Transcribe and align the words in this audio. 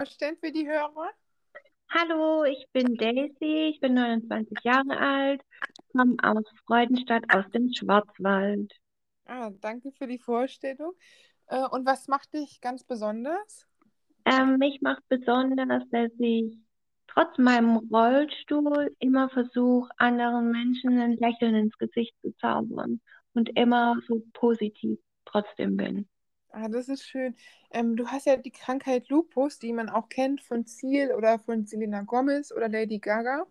vorstellen 0.00 0.38
für 0.40 0.50
die 0.50 0.66
Hörer? 0.66 1.10
Hallo, 1.90 2.44
ich 2.44 2.64
bin 2.72 2.94
Daisy, 2.94 3.70
ich 3.74 3.80
bin 3.80 3.94
29 3.94 4.56
Jahre 4.62 4.96
alt, 4.96 5.42
komme 5.92 6.16
aus 6.22 6.44
Freudenstadt 6.66 7.24
aus 7.34 7.44
dem 7.52 7.70
Schwarzwald. 7.74 8.72
Ah, 9.26 9.50
danke 9.60 9.92
für 9.92 10.06
die 10.06 10.18
Vorstellung. 10.18 10.94
Äh, 11.48 11.66
und 11.68 11.84
was 11.84 12.08
macht 12.08 12.32
dich 12.32 12.62
ganz 12.62 12.82
besonders? 12.82 13.66
Ähm, 14.24 14.56
mich 14.56 14.80
macht 14.80 15.06
besonders, 15.10 15.82
dass 15.90 16.10
ich 16.18 16.56
trotz 17.06 17.36
meinem 17.36 17.76
Rollstuhl 17.92 18.96
immer 19.00 19.28
versuche, 19.28 19.90
anderen 19.98 20.50
Menschen 20.50 20.98
ein 20.98 21.18
Lächeln 21.18 21.54
ins 21.54 21.76
Gesicht 21.76 22.14
zu 22.22 22.34
zaubern 22.38 23.02
und 23.34 23.50
immer 23.54 23.96
so 24.08 24.22
positiv 24.32 24.98
trotzdem 25.26 25.76
bin. 25.76 26.08
Ah, 26.52 26.68
das 26.68 26.88
ist 26.88 27.04
schön. 27.04 27.36
Ähm, 27.70 27.96
du 27.96 28.08
hast 28.08 28.26
ja 28.26 28.36
die 28.36 28.50
Krankheit 28.50 29.08
Lupus, 29.08 29.58
die 29.60 29.72
man 29.72 29.88
auch 29.88 30.08
kennt 30.08 30.40
von 30.40 30.66
Ziel 30.66 31.12
oder 31.12 31.38
von 31.38 31.64
Selena 31.66 32.02
Gomez 32.02 32.50
oder 32.52 32.68
Lady 32.68 32.98
Gaga. 32.98 33.46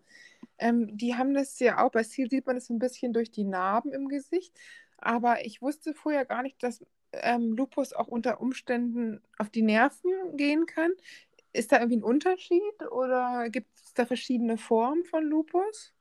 Ähm, 0.58 0.96
die 0.96 1.14
haben 1.14 1.34
das 1.34 1.58
ja 1.60 1.82
auch. 1.82 1.90
Bei 1.92 2.02
Ziel 2.04 2.28
sieht 2.30 2.46
man 2.46 2.56
das 2.56 2.68
ein 2.70 2.78
bisschen 2.78 3.12
durch 3.14 3.30
die 3.30 3.44
Narben 3.44 3.92
im 3.92 4.08
Gesicht. 4.08 4.52
Aber 4.98 5.44
ich 5.46 5.62
wusste 5.62 5.94
vorher 5.94 6.26
gar 6.26 6.42
nicht, 6.42 6.62
dass 6.62 6.84
ähm, 7.12 7.52
Lupus 7.56 7.94
auch 7.94 8.08
unter 8.08 8.40
Umständen 8.40 9.22
auf 9.38 9.48
die 9.50 9.62
Nerven 9.62 10.36
gehen 10.36 10.66
kann. 10.66 10.92
Ist 11.54 11.72
da 11.72 11.78
irgendwie 11.78 11.98
ein 11.98 12.04
Unterschied 12.04 12.62
oder 12.92 13.48
gibt 13.50 13.74
es 13.76 13.94
da 13.94 14.04
verschiedene 14.06 14.58
Formen 14.58 15.04
von 15.04 15.24
Lupus? 15.24 15.94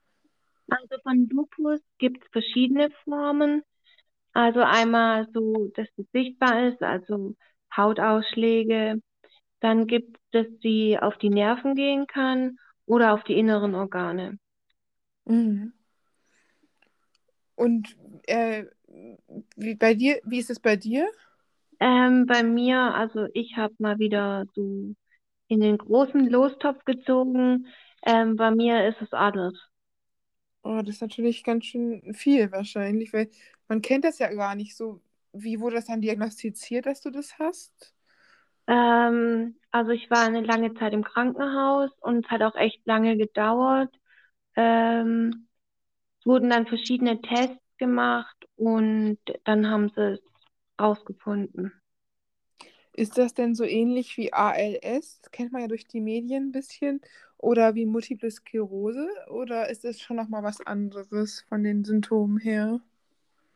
Also 0.69 1.01
von 1.01 1.27
Lupus 1.29 1.79
gibt 1.97 2.23
es 2.23 2.29
verschiedene 2.31 2.91
Formen. 3.05 3.63
Also 4.39 4.61
einmal 4.61 5.27
so, 5.33 5.69
dass 5.75 5.89
es 5.97 6.05
sichtbar 6.13 6.69
ist, 6.69 6.81
also 6.81 7.35
Hautausschläge. 7.75 9.01
Dann 9.59 9.85
gibt 9.85 10.15
es, 10.15 10.21
dass 10.31 10.61
sie 10.61 10.97
auf 10.97 11.17
die 11.17 11.29
Nerven 11.29 11.75
gehen 11.75 12.07
kann 12.07 12.57
oder 12.85 13.13
auf 13.13 13.25
die 13.25 13.37
inneren 13.37 13.75
Organe. 13.75 14.39
Mhm. 15.25 15.73
Und 17.55 17.97
äh, 18.27 18.63
wie 19.57 19.75
bei 19.75 19.93
dir, 19.93 20.21
wie 20.23 20.39
ist 20.39 20.49
es 20.49 20.61
bei 20.61 20.77
dir? 20.77 21.09
Ähm, 21.81 22.25
bei 22.25 22.41
mir, 22.41 22.95
also 22.95 23.27
ich 23.33 23.57
habe 23.57 23.73
mal 23.77 23.99
wieder 23.99 24.45
so 24.55 24.95
in 25.49 25.59
den 25.59 25.77
großen 25.77 26.29
Lostopf 26.29 26.85
gezogen. 26.85 27.67
Ähm, 28.05 28.37
bei 28.37 28.51
mir 28.51 28.87
ist 28.87 29.01
es 29.01 29.11
alles. 29.11 29.68
Oh, 30.63 30.81
das 30.81 30.95
ist 30.95 31.01
natürlich 31.01 31.43
ganz 31.43 31.65
schön 31.65 32.13
viel 32.13 32.51
wahrscheinlich, 32.51 33.13
weil 33.13 33.29
man 33.67 33.81
kennt 33.81 34.03
das 34.05 34.19
ja 34.19 34.31
gar 34.33 34.55
nicht 34.55 34.75
so. 34.75 35.01
Wie 35.33 35.59
wurde 35.59 35.75
das 35.77 35.85
dann 35.85 36.01
diagnostiziert, 36.01 36.85
dass 36.85 37.01
du 37.01 37.11
das 37.11 37.37
hast? 37.39 37.93
Ähm, 38.67 39.55
also 39.71 39.91
ich 39.91 40.09
war 40.11 40.19
eine 40.25 40.41
lange 40.41 40.73
Zeit 40.75 40.93
im 40.93 41.03
Krankenhaus 41.03 41.91
und 42.01 42.25
es 42.25 42.31
hat 42.31 42.41
auch 42.43 42.55
echt 42.55 42.85
lange 42.85 43.17
gedauert. 43.17 43.93
Ähm, 44.55 45.47
es 46.19 46.25
wurden 46.27 46.49
dann 46.49 46.67
verschiedene 46.67 47.21
Tests 47.21 47.59
gemacht 47.77 48.37
und 48.57 49.19
dann 49.45 49.69
haben 49.69 49.89
sie 49.95 50.13
es 50.15 50.21
rausgefunden. 50.81 51.73
Ist 52.93 53.17
das 53.17 53.33
denn 53.33 53.55
so 53.55 53.63
ähnlich 53.63 54.17
wie 54.17 54.33
ALS? 54.33 55.19
Das 55.21 55.31
kennt 55.31 55.51
man 55.51 55.61
ja 55.61 55.67
durch 55.67 55.85
die 55.87 56.01
Medien 56.01 56.47
ein 56.49 56.51
bisschen. 56.51 57.01
Oder 57.39 57.75
wie 57.75 57.87
Multiple 57.87 58.29
Sklerose? 58.31 59.09
Oder 59.29 59.69
ist 59.69 59.83
das 59.83 59.99
schon 59.99 60.17
nochmal 60.17 60.43
was 60.43 60.61
anderes 60.61 61.41
von 61.49 61.63
den 61.63 61.83
Symptomen 61.85 62.37
her? 62.37 62.81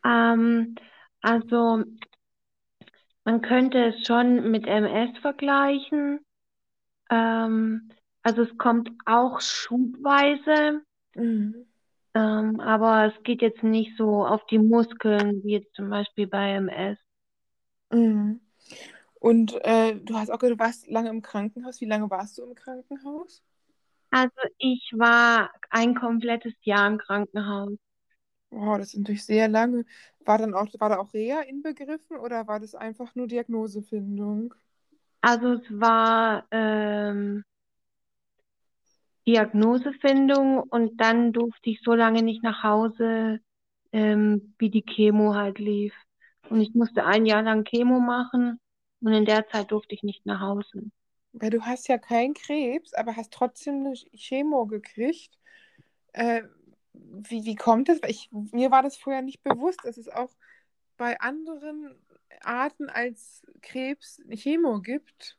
Ähm, 0.05 0.75
also 1.21 1.83
man 3.25 3.41
könnte 3.41 3.87
es 3.87 4.07
schon 4.07 4.49
mit 4.51 4.65
MS 4.65 5.17
vergleichen. 5.19 6.19
Ähm, 7.09 7.89
also 8.23 8.43
es 8.43 8.57
kommt 8.57 8.91
auch 9.05 9.41
schubweise, 9.41 10.81
Mhm. 11.15 11.63
ähm, 12.15 12.59
aber 12.59 13.05
es 13.05 13.23
geht 13.23 13.41
jetzt 13.43 13.61
nicht 13.63 13.95
so 13.97 14.25
auf 14.25 14.45
die 14.47 14.57
Muskeln, 14.59 15.43
wie 15.43 15.51
jetzt 15.53 15.75
zum 15.75 15.89
Beispiel 15.91 16.25
bei 16.27 16.53
MS. 16.55 16.97
Mhm. 17.91 18.41
Und 19.15 19.53
äh, 19.65 19.95
du 19.95 20.15
hast 20.17 20.29
auch 20.31 20.39
gesagt, 20.39 20.59
du 20.59 20.63
warst 20.63 20.87
lange 20.89 21.09
im 21.09 21.21
Krankenhaus. 21.21 21.81
Wie 21.81 21.85
lange 21.85 22.09
warst 22.09 22.37
du 22.37 22.43
im 22.43 22.55
Krankenhaus? 22.55 23.43
Also 24.13 24.31
ich 24.59 24.93
war 24.95 25.51
ein 25.71 25.95
komplettes 25.95 26.53
Jahr 26.63 26.87
im 26.87 26.99
Krankenhaus. 26.99 27.77
Wow, 28.51 28.77
das 28.77 28.89
ist 28.93 28.99
natürlich 28.99 29.25
sehr 29.25 29.47
lange. 29.49 29.85
War 30.25 30.37
dann 30.37 30.53
auch, 30.53 30.67
war 30.79 30.89
da 30.89 30.99
auch 30.99 31.13
Reha 31.13 31.41
inbegriffen 31.41 32.17
oder 32.17 32.47
war 32.47 32.59
das 32.59 32.75
einfach 32.75 33.15
nur 33.15 33.27
Diagnosefindung? 33.27 34.53
Also 35.21 35.53
es 35.53 35.63
war 35.71 36.45
ähm, 36.51 37.43
Diagnosefindung 39.27 40.59
und 40.63 40.99
dann 40.99 41.31
durfte 41.33 41.69
ich 41.69 41.81
so 41.83 41.93
lange 41.93 42.23
nicht 42.23 42.43
nach 42.43 42.63
Hause, 42.63 43.39
ähm, 43.91 44.53
wie 44.59 44.69
die 44.69 44.83
Chemo 44.83 45.33
halt 45.35 45.59
lief. 45.59 45.93
Und 46.49 46.61
ich 46.61 46.73
musste 46.75 47.05
ein 47.05 47.25
Jahr 47.25 47.41
lang 47.43 47.63
Chemo 47.63 47.99
machen 47.99 48.59
und 49.01 49.13
in 49.13 49.25
der 49.25 49.47
Zeit 49.47 49.71
durfte 49.71 49.95
ich 49.95 50.03
nicht 50.03 50.25
nach 50.25 50.41
Hause. 50.41 50.91
Weil 51.33 51.49
du 51.49 51.61
hast 51.61 51.87
ja 51.87 51.97
keinen 51.97 52.33
Krebs, 52.33 52.93
aber 52.93 53.15
hast 53.15 53.33
trotzdem 53.33 53.85
eine 53.85 53.93
Chemo 54.13 54.65
gekriegt. 54.67 55.37
Äh, 56.13 56.43
wie, 56.93 57.43
wie 57.45 57.55
kommt 57.55 57.89
das? 57.89 57.99
Ich, 58.07 58.29
mir 58.31 58.71
war 58.71 58.83
das 58.83 58.97
vorher 58.97 59.21
nicht 59.21 59.43
bewusst, 59.43 59.79
dass 59.83 59.97
es 59.97 60.09
auch 60.09 60.29
bei 60.97 61.19
anderen 61.19 61.95
Arten 62.41 62.89
als 62.89 63.43
Krebs 63.61 64.21
eine 64.23 64.35
Chemo 64.35 64.81
gibt. 64.81 65.37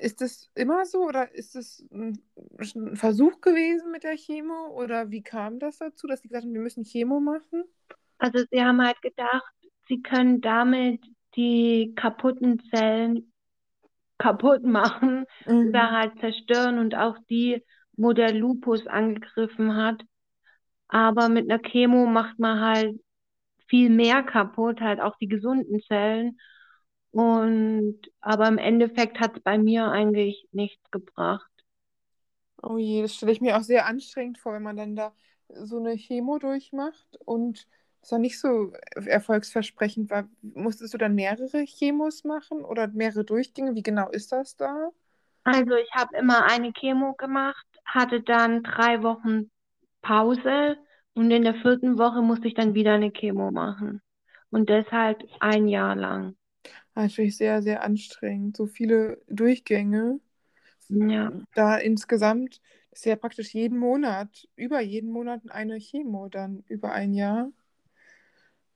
Ist 0.00 0.20
das 0.20 0.50
immer 0.54 0.84
so 0.86 1.06
oder 1.06 1.34
ist 1.34 1.54
das 1.54 1.84
ein, 1.92 2.20
ein 2.58 2.96
Versuch 2.96 3.40
gewesen 3.40 3.90
mit 3.90 4.04
der 4.04 4.16
Chemo 4.16 4.68
oder 4.68 5.10
wie 5.10 5.22
kam 5.22 5.58
das 5.58 5.78
dazu, 5.78 6.06
dass 6.06 6.20
die 6.20 6.28
gesagt 6.28 6.44
haben, 6.44 6.52
wir 6.52 6.60
müssen 6.60 6.84
Chemo 6.84 7.20
machen? 7.20 7.64
Also 8.18 8.44
sie 8.50 8.62
haben 8.62 8.82
halt 8.82 9.00
gedacht, 9.02 9.54
sie 9.88 10.02
können 10.02 10.40
damit 10.40 11.02
die 11.36 11.94
kaputten 11.96 12.60
Zellen 12.70 13.29
kaputt 14.20 14.64
machen 14.64 15.26
oder 15.62 15.90
Mhm. 15.90 15.90
halt 15.92 16.20
zerstören 16.20 16.78
und 16.80 16.96
auch 16.96 17.18
die, 17.30 17.64
wo 17.94 18.14
der 18.14 18.34
Lupus 18.34 18.86
angegriffen 18.88 19.76
hat. 19.76 20.02
Aber 20.88 21.28
mit 21.28 21.50
einer 21.50 21.60
Chemo 21.62 22.06
macht 22.06 22.38
man 22.38 22.60
halt 22.60 23.00
viel 23.68 23.90
mehr 23.90 24.22
kaputt, 24.24 24.80
halt 24.80 25.00
auch 25.00 25.16
die 25.18 25.28
gesunden 25.28 25.80
Zellen. 25.88 26.38
Und 27.12 28.00
aber 28.20 28.48
im 28.48 28.58
Endeffekt 28.58 29.20
hat 29.20 29.36
es 29.38 29.42
bei 29.42 29.58
mir 29.58 29.88
eigentlich 29.90 30.48
nichts 30.52 30.90
gebracht. 30.92 31.50
Oh 32.62 32.76
je, 32.78 33.02
das 33.02 33.14
stelle 33.14 33.32
ich 33.32 33.40
mir 33.40 33.56
auch 33.56 33.62
sehr 33.62 33.86
anstrengend 33.86 34.38
vor, 34.38 34.52
wenn 34.54 34.62
man 34.62 34.76
dann 34.76 34.94
da 34.96 35.14
so 35.48 35.78
eine 35.78 35.96
Chemo 35.96 36.38
durchmacht 36.38 37.16
und 37.24 37.66
es 38.02 38.12
war 38.12 38.18
nicht 38.18 38.40
so 38.40 38.72
erfolgsversprechend 38.94 40.10
war. 40.10 40.28
Musstest 40.42 40.94
du 40.94 40.98
dann 40.98 41.14
mehrere 41.14 41.64
Chemos 41.64 42.24
machen 42.24 42.64
oder 42.64 42.88
mehrere 42.88 43.24
Durchgänge? 43.24 43.74
Wie 43.74 43.82
genau 43.82 44.08
ist 44.10 44.32
das 44.32 44.56
da? 44.56 44.90
Also 45.44 45.74
ich 45.74 45.90
habe 45.94 46.16
immer 46.16 46.44
eine 46.44 46.72
Chemo 46.72 47.14
gemacht, 47.14 47.66
hatte 47.84 48.22
dann 48.22 48.62
drei 48.62 49.02
Wochen 49.02 49.50
Pause 50.02 50.76
und 51.14 51.30
in 51.30 51.42
der 51.42 51.54
vierten 51.54 51.98
Woche 51.98 52.22
musste 52.22 52.48
ich 52.48 52.54
dann 52.54 52.74
wieder 52.74 52.94
eine 52.94 53.10
Chemo 53.10 53.50
machen. 53.50 54.00
Und 54.50 54.68
deshalb 54.68 55.22
ein 55.40 55.68
Jahr 55.68 55.94
lang. 55.94 56.36
Natürlich 56.94 57.36
sehr, 57.36 57.62
sehr 57.62 57.82
anstrengend. 57.82 58.56
So 58.56 58.66
viele 58.66 59.20
Durchgänge. 59.28 60.20
Ja. 60.88 61.32
Da 61.54 61.76
insgesamt 61.76 62.60
ist 62.90 63.06
ja 63.06 63.16
praktisch 63.16 63.54
jeden 63.54 63.78
Monat, 63.78 64.48
über 64.56 64.80
jeden 64.80 65.12
Monat 65.12 65.42
eine 65.48 65.78
Chemo 65.78 66.28
dann 66.28 66.64
über 66.66 66.92
ein 66.92 67.14
Jahr. 67.14 67.50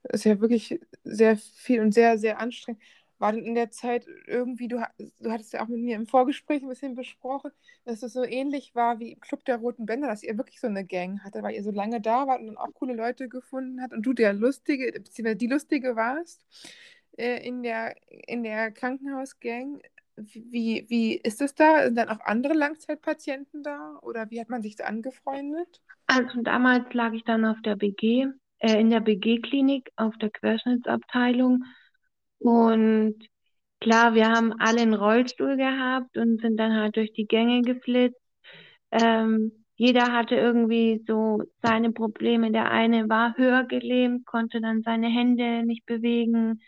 Das 0.09 0.21
ist 0.21 0.25
ja 0.25 0.39
wirklich 0.39 0.79
sehr 1.03 1.37
viel 1.37 1.81
und 1.81 1.93
sehr, 1.93 2.17
sehr 2.17 2.39
anstrengend. 2.39 2.81
War 3.17 3.31
denn 3.31 3.45
in 3.45 3.55
der 3.55 3.71
Zeit 3.71 4.05
irgendwie, 4.27 4.67
du, 4.67 4.81
du 5.19 5.31
hattest 5.31 5.53
ja 5.53 5.63
auch 5.63 5.69
mit 5.69 5.79
mir 5.79 5.95
im 5.95 6.05
Vorgespräch 6.05 6.61
ein 6.61 6.67
bisschen 6.67 6.95
besprochen, 6.95 7.51
dass 7.85 8.03
es 8.03 8.11
so 8.11 8.23
ähnlich 8.23 8.75
war 8.75 8.99
wie 8.99 9.13
im 9.13 9.19
Club 9.21 9.45
der 9.45 9.57
Roten 9.57 9.85
Bänder, 9.85 10.07
dass 10.07 10.21
ihr 10.21 10.37
wirklich 10.37 10.59
so 10.59 10.67
eine 10.67 10.85
Gang 10.85 11.23
hatte, 11.23 11.41
weil 11.41 11.55
ihr 11.55 11.63
so 11.63 11.71
lange 11.71 12.01
da 12.01 12.27
wart 12.27 12.41
und 12.41 12.47
dann 12.47 12.57
auch 12.57 12.73
coole 12.73 12.93
Leute 12.93 13.29
gefunden 13.29 13.81
habt 13.81 13.93
und 13.93 14.01
du 14.03 14.13
der 14.13 14.33
Lustige, 14.33 14.91
beziehungsweise 14.91 15.37
die 15.37 15.47
Lustige 15.47 15.95
warst 15.95 16.45
äh, 17.17 17.47
in 17.47 17.63
der, 17.63 17.95
in 18.27 18.43
der 18.43 18.71
Krankenhausgang. 18.71 19.81
Wie, 20.17 20.85
wie 20.89 21.15
ist 21.15 21.41
es 21.41 21.55
da? 21.55 21.85
Sind 21.85 21.95
dann 21.95 22.09
auch 22.09 22.19
andere 22.21 22.53
Langzeitpatienten 22.53 23.63
da 23.63 23.97
oder 24.01 24.29
wie 24.29 24.39
hat 24.39 24.49
man 24.49 24.61
sich 24.61 24.75
da 24.75 24.85
angefreundet? 24.85 25.81
Also 26.07 26.41
damals 26.41 26.93
lag 26.93 27.13
ich 27.13 27.23
dann 27.23 27.45
auf 27.45 27.61
der 27.61 27.75
BG, 27.75 28.27
äh, 28.59 28.79
in 28.79 28.89
der 28.89 29.01
BG-Klinik 29.01 29.91
auf 29.95 30.17
der 30.17 30.29
Querschnittsabteilung. 30.29 31.63
Und 32.39 33.15
klar, 33.79 34.13
wir 34.15 34.29
haben 34.29 34.53
alle 34.59 34.81
einen 34.81 34.93
Rollstuhl 34.93 35.57
gehabt 35.57 36.17
und 36.17 36.41
sind 36.41 36.57
dann 36.57 36.73
halt 36.75 36.95
durch 36.95 37.13
die 37.13 37.27
Gänge 37.27 37.61
geflitzt. 37.61 38.19
Ähm, 38.91 39.65
jeder 39.75 40.13
hatte 40.13 40.35
irgendwie 40.35 41.03
so 41.07 41.41
seine 41.61 41.91
Probleme. 41.91 42.51
Der 42.51 42.71
eine 42.71 43.09
war 43.09 43.35
höher 43.37 43.65
gelähmt, 43.65 44.25
konnte 44.25 44.61
dann 44.61 44.83
seine 44.83 45.07
Hände 45.09 45.63
nicht 45.63 45.85
bewegen. 45.85 46.61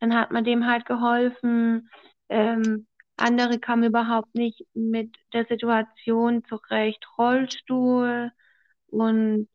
Dann 0.00 0.14
hat 0.14 0.30
man 0.30 0.44
dem 0.44 0.66
halt 0.66 0.86
geholfen. 0.86 1.88
Ähm, 2.28 2.86
andere 3.16 3.58
kamen 3.58 3.84
überhaupt 3.84 4.34
nicht 4.34 4.64
mit 4.74 5.16
der 5.32 5.46
Situation 5.46 6.44
zurecht. 6.44 7.04
Rollstuhl 7.18 8.30
und 8.88 9.48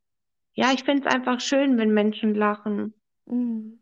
ja, 0.58 0.74
ich 0.74 0.84
finde 0.84 1.08
es 1.08 1.16
einfach 1.16 1.40
schön, 1.40 1.78
wenn 1.78 1.94
Menschen 1.94 2.36
lachen. 2.36 2.94
Mhm. 3.28 3.80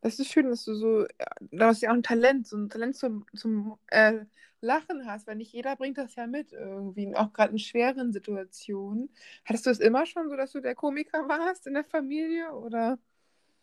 Das 0.00 0.18
ist 0.18 0.32
schön, 0.32 0.48
dass 0.48 0.64
du 0.64 0.74
so, 0.74 1.04
äh, 1.18 1.26
da 1.50 1.68
hast 1.68 1.82
du 1.82 1.86
ja 1.86 1.92
auch 1.92 1.96
ein 1.96 2.02
Talent, 2.02 2.46
so 2.46 2.56
ein 2.56 2.68
Talent 2.70 2.96
zum, 2.96 3.26
zum 3.34 3.78
äh, 3.88 4.24
Lachen 4.60 5.06
hast, 5.06 5.26
weil 5.26 5.36
nicht 5.36 5.52
jeder 5.52 5.76
bringt 5.76 5.98
das 5.98 6.14
ja 6.14 6.26
mit 6.26 6.52
irgendwie, 6.52 7.14
auch 7.16 7.32
gerade 7.32 7.52
in 7.52 7.58
schweren 7.58 8.12
Situationen. 8.12 9.10
Hattest 9.44 9.66
du 9.66 9.70
es 9.70 9.80
immer 9.80 10.06
schon 10.06 10.28
so, 10.30 10.36
dass 10.36 10.52
du 10.52 10.60
der 10.60 10.74
Komiker 10.74 11.28
warst 11.28 11.66
in 11.66 11.74
der 11.74 11.84
Familie 11.84 12.52
oder? 12.54 12.98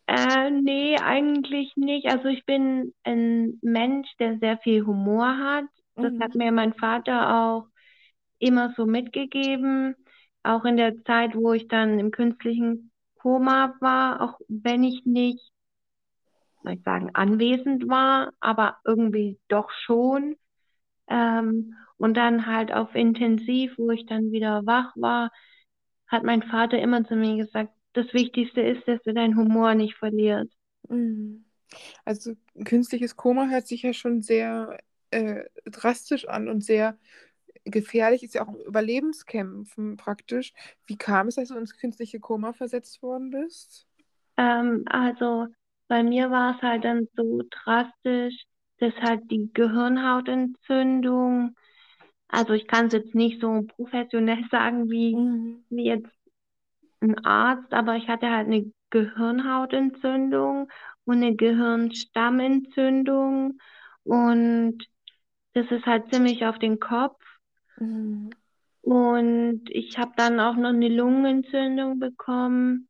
Äh, 0.06 0.50
nee, 0.50 0.98
eigentlich 0.98 1.76
nicht. 1.76 2.06
Also 2.08 2.28
ich 2.28 2.44
bin 2.44 2.94
ein 3.04 3.58
Mensch, 3.62 4.08
der 4.18 4.38
sehr 4.38 4.58
viel 4.58 4.84
Humor 4.86 5.38
hat. 5.38 5.64
Das 6.00 6.12
Mhm. 6.12 6.20
hat 6.20 6.34
mir 6.34 6.52
mein 6.52 6.74
Vater 6.74 7.34
auch 7.36 7.68
immer 8.38 8.74
so 8.76 8.86
mitgegeben. 8.86 9.96
Auch 10.44 10.64
in 10.64 10.76
der 10.76 11.02
Zeit, 11.04 11.34
wo 11.34 11.52
ich 11.52 11.68
dann 11.68 11.98
im 11.98 12.10
künstlichen 12.10 12.92
Koma 13.18 13.74
war, 13.80 14.20
auch 14.20 14.38
wenn 14.48 14.84
ich 14.84 15.04
nicht, 15.06 15.50
soll 16.62 16.74
ich 16.74 16.82
sagen, 16.82 17.10
anwesend 17.14 17.88
war, 17.88 18.32
aber 18.40 18.76
irgendwie 18.84 19.38
doch 19.48 19.70
schon. 19.70 20.36
Ähm, 21.08 21.74
und 21.96 22.14
dann 22.14 22.46
halt 22.46 22.72
auf 22.72 22.94
Intensiv, 22.94 23.72
wo 23.78 23.90
ich 23.90 24.06
dann 24.06 24.30
wieder 24.32 24.66
wach 24.66 24.92
war, 24.96 25.30
hat 26.06 26.22
mein 26.22 26.42
Vater 26.42 26.78
immer 26.78 27.04
zu 27.04 27.16
mir 27.16 27.36
gesagt, 27.36 27.72
das 27.94 28.12
Wichtigste 28.12 28.60
ist, 28.60 28.86
dass 28.86 29.00
du 29.02 29.14
deinen 29.14 29.36
Humor 29.36 29.74
nicht 29.74 29.96
verlierst. 29.96 30.52
Mhm. 30.88 31.44
Also 32.04 32.34
künstliches 32.64 33.16
Koma 33.16 33.48
hört 33.48 33.66
sich 33.66 33.82
ja 33.82 33.92
schon 33.92 34.22
sehr 34.22 34.78
äh, 35.10 35.44
drastisch 35.64 36.28
an 36.28 36.48
und 36.48 36.62
sehr 36.62 36.98
gefährlich, 37.64 38.22
ist 38.22 38.34
ja 38.34 38.46
auch 38.46 38.54
Überlebenskämpfen 38.66 39.96
praktisch. 39.96 40.52
Wie 40.86 40.96
kam 40.96 41.28
es, 41.28 41.36
dass 41.36 41.48
du 41.48 41.56
ins 41.56 41.76
künstliche 41.76 42.20
Koma 42.20 42.52
versetzt 42.52 43.02
worden 43.02 43.30
bist? 43.30 43.86
Ähm, 44.36 44.84
also 44.88 45.46
bei 45.88 46.02
mir 46.02 46.30
war 46.30 46.56
es 46.56 46.62
halt 46.62 46.84
dann 46.84 47.08
so 47.16 47.42
drastisch, 47.50 48.34
dass 48.78 48.94
halt 49.00 49.30
die 49.30 49.50
Gehirnhautentzündung, 49.52 51.56
also 52.28 52.52
ich 52.54 52.66
kann 52.68 52.86
es 52.86 52.92
jetzt 52.94 53.14
nicht 53.14 53.40
so 53.40 53.62
professionell 53.76 54.44
sagen 54.50 54.90
wie, 54.90 55.14
Mhm. 55.16 55.64
wie 55.70 55.84
jetzt 55.86 56.08
ein 57.00 57.24
Arzt, 57.24 57.72
aber 57.74 57.96
ich 57.96 58.08
hatte 58.08 58.28
halt 58.30 58.46
eine 58.48 58.70
Gehirnhautentzündung 58.90 60.68
und 61.04 61.16
eine 61.16 61.34
Gehirnstammentzündung 61.36 63.58
und 64.04 64.78
das 65.54 65.70
ist 65.70 65.86
halt 65.86 66.12
ziemlich 66.12 66.44
auf 66.46 66.58
den 66.60 66.80
Kopf. 66.80 67.20
Mhm. 67.78 68.30
Und 68.82 69.62
ich 69.70 69.96
habe 69.98 70.12
dann 70.16 70.40
auch 70.40 70.56
noch 70.56 70.68
eine 70.68 70.88
Lungenentzündung 70.88 71.98
bekommen 71.98 72.88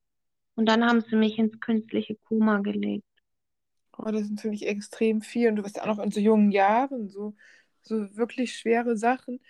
und 0.56 0.66
dann 0.66 0.84
haben 0.84 1.02
sie 1.02 1.16
mich 1.16 1.38
ins 1.38 1.60
künstliche 1.60 2.16
Koma 2.16 2.58
gelegt. 2.58 3.04
Oh, 3.96 4.10
das 4.10 4.22
ist 4.22 4.30
natürlich 4.30 4.66
extrem 4.66 5.22
viel 5.22 5.48
und 5.48 5.56
du 5.56 5.62
bist 5.62 5.76
ja 5.76 5.82
auch 5.82 5.86
noch 5.86 6.00
in 6.00 6.10
so 6.10 6.18
jungen 6.18 6.50
Jahren, 6.50 7.08
so, 7.08 7.34
so 7.82 8.16
wirklich 8.16 8.56
schwere 8.56 8.96
Sachen. 8.96 9.40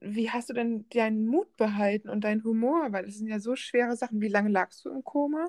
Wie 0.00 0.30
hast 0.30 0.50
du 0.50 0.52
denn 0.52 0.86
deinen 0.90 1.26
Mut 1.26 1.56
behalten 1.56 2.10
und 2.10 2.22
deinen 2.22 2.44
Humor? 2.44 2.92
Weil 2.92 3.06
das 3.06 3.16
sind 3.16 3.28
ja 3.28 3.40
so 3.40 3.56
schwere 3.56 3.96
Sachen. 3.96 4.20
Wie 4.20 4.28
lange 4.28 4.50
lagst 4.50 4.84
du 4.84 4.90
im 4.90 5.02
Koma? 5.02 5.48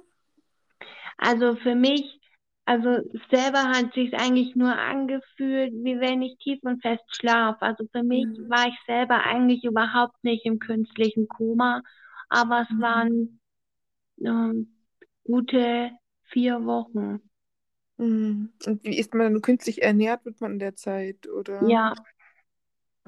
Also 1.17 1.55
für 1.55 1.75
mich, 1.75 2.21
also 2.67 3.01
selber 3.31 3.63
hat 3.69 3.93
sich 3.95 4.13
eigentlich 4.15 4.55
nur 4.55 4.77
angefühlt, 4.77 5.73
wie 5.73 5.99
wenn 6.01 6.21
ich 6.21 6.37
tief 6.39 6.59
und 6.63 6.81
fest 6.83 7.03
schlafe. 7.15 7.61
Also 7.63 7.85
für 7.91 8.03
mich 8.03 8.29
Mhm. 8.29 8.47
war 8.47 8.67
ich 8.67 8.77
selber 8.87 9.23
eigentlich 9.25 9.63
überhaupt 9.65 10.23
nicht 10.23 10.45
im 10.45 10.59
künstlichen 10.59 11.27
Koma, 11.29 11.83
aber 12.29 12.63
es 12.69 12.69
Mhm. 12.69 12.81
waren 12.81 13.41
ähm, 14.23 14.73
gute 15.25 15.91
vier 16.31 16.65
Wochen. 16.65 17.21
Mhm. 17.97 18.53
Und 18.65 18.83
wie 18.83 18.97
ist 18.97 19.13
man 19.13 19.33
dann 19.33 19.41
künstlich 19.41 19.81
ernährt, 19.83 20.25
wird 20.25 20.41
man 20.41 20.53
in 20.53 20.59
der 20.59 20.75
Zeit, 20.75 21.27
oder? 21.27 21.79
Ja, 21.79 21.93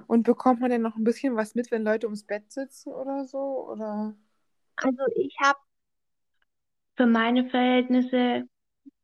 Und 0.08 0.24
bekommt 0.24 0.60
man 0.60 0.70
denn 0.72 0.82
noch 0.82 0.98
ein 0.98 1.04
bisschen 1.06 1.36
was 1.38 1.56
mit, 1.56 1.72
wenn 1.72 1.84
Leute 1.86 2.08
ums 2.08 2.24
Bett 2.26 2.52
sitzen 2.52 2.92
oder 2.92 3.26
so? 3.26 3.70
Oder? 3.72 4.14
also 4.78 5.04
ich 5.16 5.36
habe 5.42 5.60
für 6.98 7.08
meine 7.08 7.50
Verhältnisse 7.50 8.48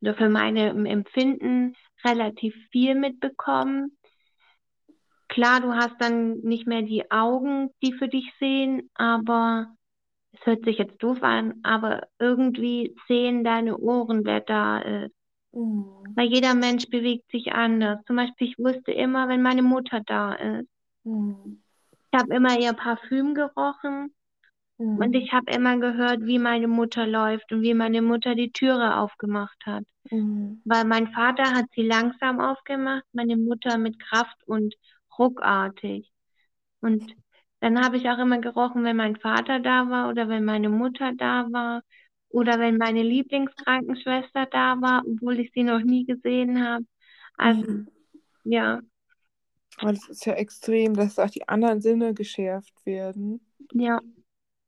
oder 0.01 0.15
für 0.15 0.30
meine 0.30 0.69
Empfinden 0.89 1.75
relativ 2.03 2.56
viel 2.71 2.95
mitbekommen. 2.95 3.97
Klar, 5.27 5.62
du 5.62 5.74
hast 5.74 5.95
dann 6.00 6.39
nicht 6.39 6.68
mehr 6.68 6.83
die 6.83 7.09
Augen, 7.12 7.71
die 7.81 7.94
für 7.94 8.07
dich 8.07 8.31
sehen, 8.39 8.89
aber 8.94 9.75
es 10.33 10.45
hört 10.45 10.63
sich 10.65 10.77
jetzt 10.77 11.01
doof 11.01 11.24
an, 11.24 11.56
aber 11.63 12.07
irgendwie 12.19 12.95
sehen 13.07 13.44
deine 13.44 13.77
Ohren, 13.77 14.25
wer 14.25 14.42
da 14.42 14.80
ist. 14.80 15.15
Mhm. 15.51 16.13
Weil 16.15 16.27
jeder 16.27 16.53
Mensch 16.53 16.88
bewegt 16.89 17.30
sich 17.31 17.53
anders. 17.53 18.00
Zum 18.06 18.18
Beispiel, 18.18 18.48
ich 18.48 18.59
wusste 18.59 18.91
immer, 18.91 19.27
wenn 19.27 19.41
meine 19.41 19.63
Mutter 19.63 20.01
da 20.06 20.33
ist. 20.33 20.69
Mhm. 21.03 21.63
Ich 21.89 22.19
habe 22.19 22.33
immer 22.33 22.59
ihr 22.59 22.74
Parfüm 22.74 23.33
gerochen 23.33 24.13
Mhm. 24.80 25.10
und 25.10 25.16
ich 25.16 25.33
habe 25.33 25.51
immer 25.51 25.77
gehört, 25.80 26.22
wie 26.25 26.39
meine 26.39 26.68
Mutter 26.68 27.06
läuft 27.07 27.51
und 27.51 27.62
wie 27.62 27.74
meine 27.74 28.01
Mutter 28.01 28.36
die 28.36 28.51
Türe 28.51 28.98
aufgemacht 28.98 29.57
hat. 29.66 29.86
Mhm. 30.12 30.63
Weil 30.66 30.86
mein 30.86 31.07
Vater 31.13 31.54
hat 31.54 31.66
sie 31.75 31.83
langsam 31.83 32.39
aufgemacht, 32.42 33.06
meine 33.13 33.38
Mutter 33.38 33.77
mit 33.77 34.00
Kraft 34.00 34.38
und 34.48 34.75
ruckartig. 35.18 36.12
Und 36.81 37.16
dann 37.62 37.83
habe 37.83 37.98
ich 37.98 38.10
auch 38.10 38.19
immer 38.19 38.39
gerochen, 38.39 38.83
wenn 38.83 38.98
mein 38.98 39.18
Vater 39.18 39.60
da 39.60 39.89
war 39.89 40.10
oder 40.10 40.30
wenn 40.30 40.45
meine 40.45 40.69
Mutter 40.69 41.13
da 41.16 41.48
war 41.51 41.81
oder 42.30 42.60
wenn 42.60 42.77
meine 42.77 43.04
Lieblingskrankenschwester 43.04 44.48
da 44.48 44.81
war, 44.81 45.04
obwohl 45.07 45.39
ich 45.39 45.51
sie 45.54 45.63
noch 45.63 45.81
nie 45.81 46.06
gesehen 46.06 46.63
habe. 46.68 46.86
Also 47.38 47.66
Mhm. 47.66 47.88
ja, 48.45 48.81
Aber 49.77 49.94
das 49.94 50.10
ist 50.10 50.25
ja 50.25 50.33
extrem, 50.33 50.95
dass 50.95 51.18
auch 51.19 51.30
die 51.30 51.48
anderen 51.48 51.80
Sinne 51.81 52.13
geschärft 52.13 52.86
werden. 52.86 53.39
ja, 53.74 54.00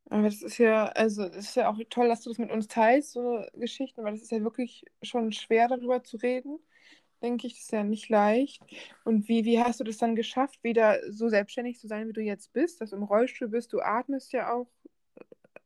Aber 0.10 0.24
das 0.24 0.42
ist 0.42 0.58
ja, 0.58 0.86
also 0.88 1.24
es 1.24 1.36
ist 1.50 1.56
ja 1.56 1.70
auch 1.70 1.78
toll, 1.90 2.08
dass 2.08 2.22
du 2.22 2.30
das 2.30 2.38
mit 2.38 2.52
uns 2.52 2.68
teilst, 2.68 3.12
so 3.14 3.44
Geschichten, 3.54 4.04
weil 4.04 4.14
das 4.14 4.22
ist 4.24 4.32
ja 4.32 4.42
wirklich 4.42 4.86
schon 5.02 5.32
schwer, 5.34 5.68
darüber 5.68 6.04
zu 6.04 6.18
reden. 6.18 6.60
Denke 7.22 7.48
ich, 7.48 7.54
das 7.56 7.64
ist 7.64 7.72
ja 7.72 7.84
nicht 7.84 8.10
leicht. 8.10 8.64
Und 9.04 9.28
wie, 9.28 9.46
wie 9.46 9.60
hast 9.62 9.80
du 9.80 9.84
das 9.84 9.98
dann 9.98 10.16
geschafft, 10.16 10.64
wieder 10.64 11.00
so 11.12 11.30
selbstständig 11.30 11.80
zu 11.80 11.88
sein, 11.88 12.08
wie 12.08 12.14
du 12.14 12.22
jetzt 12.22 12.54
bist, 12.54 12.82
dass 12.82 12.92
du 12.92 12.96
im 12.98 13.04
Rollstuhl 13.04 13.50
bist? 13.50 13.74
Du 13.74 13.82
atmest 13.82 14.34
ja 14.34 14.54
auch 14.54 14.68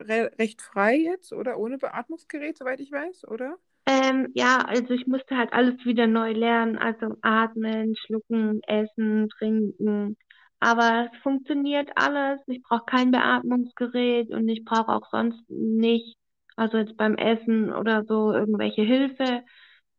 re 0.01 0.31
recht 0.39 0.61
frei 0.61 0.97
jetzt 0.97 1.33
oder 1.33 1.57
ohne 1.59 1.77
Beatmungsgerät, 1.77 2.57
soweit 2.57 2.79
ich 2.81 2.91
weiß, 2.91 3.27
oder? 3.27 3.57
ähm, 3.85 4.29
ja, 4.35 4.59
also 4.59 4.93
ich 4.93 5.07
musste 5.07 5.37
halt 5.37 5.53
alles 5.53 5.85
wieder 5.85 6.07
neu 6.07 6.31
lernen, 6.33 6.77
also 6.77 7.15
atmen, 7.21 7.95
schlucken, 7.95 8.61
essen, 8.63 9.29
trinken. 9.29 10.17
Aber 10.61 11.09
es 11.11 11.19
funktioniert 11.23 11.91
alles. 11.95 12.41
Ich 12.47 12.63
brauche 12.63 12.85
kein 12.85 13.11
Beatmungsgerät 13.11 14.31
und 14.31 14.47
ich 14.49 14.65
brauche 14.65 14.89
auch 14.89 15.09
sonst 15.11 15.43
nicht, 15.49 16.17
also 16.55 16.77
jetzt 16.77 16.97
beim 16.97 17.15
Essen 17.17 17.73
oder 17.73 18.05
so, 18.05 18.31
irgendwelche 18.33 18.83
Hilfe. 18.83 19.43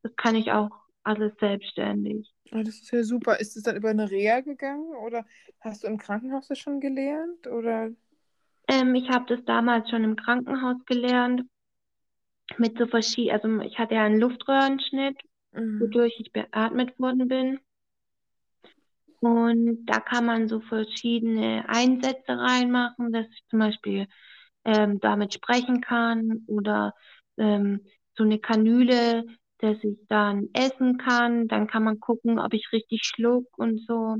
Das 0.02 0.16
kann 0.16 0.36
ich 0.36 0.52
auch 0.52 0.70
alles 1.04 1.34
selbstständig. 1.40 2.32
Ah, 2.52 2.62
das 2.62 2.76
ist 2.76 2.92
ja 2.92 3.02
super. 3.02 3.40
Ist 3.40 3.56
es 3.56 3.64
dann 3.64 3.76
über 3.76 3.90
eine 3.90 4.10
Reha 4.10 4.40
gegangen 4.40 4.94
oder 4.96 5.26
hast 5.60 5.82
du 5.84 5.88
im 5.88 5.98
Krankenhaus 5.98 6.48
das 6.48 6.58
schon 6.60 6.80
gelernt? 6.80 7.46
Oder? 7.48 7.90
Ähm, 8.68 8.94
ich 8.96 9.10
habe 9.10 9.26
das 9.28 9.44
damals 9.44 9.90
schon 9.90 10.04
im 10.04 10.16
Krankenhaus 10.16 10.84
gelernt, 10.86 11.42
mit 12.58 12.78
so 12.78 12.86
verschiedenen, 12.86 13.60
also 13.60 13.66
ich 13.70 13.78
hatte 13.78 13.94
ja 13.94 14.04
einen 14.04 14.20
Luftröhrenschnitt, 14.20 15.18
Mhm. 15.52 15.80
wodurch 15.80 16.14
ich 16.20 16.32
beatmet 16.32 16.98
worden 16.98 17.28
bin. 17.28 17.60
Und 19.22 19.86
da 19.86 20.00
kann 20.00 20.26
man 20.26 20.48
so 20.48 20.60
verschiedene 20.60 21.64
Einsätze 21.68 22.22
reinmachen, 22.38 23.12
dass 23.12 23.26
ich 23.28 23.44
zum 23.48 23.60
Beispiel 23.60 24.08
ähm, 24.64 25.00
damit 25.00 25.34
sprechen 25.34 25.80
kann 25.80 26.42
oder 26.48 26.94
ähm, 27.38 27.80
so 28.16 28.24
eine 28.24 28.38
Kanüle, 28.40 29.24
dass 29.58 29.76
ich 29.84 29.98
dann 30.08 30.48
essen 30.54 30.98
kann. 30.98 31.48
Dann 31.48 31.68
kann 31.68 31.84
man 31.84 32.00
gucken, 32.00 32.38
ob 32.40 32.52
ich 32.54 32.72
richtig 32.72 33.04
schluck 33.04 33.46
und 33.58 33.80
so. 33.86 34.16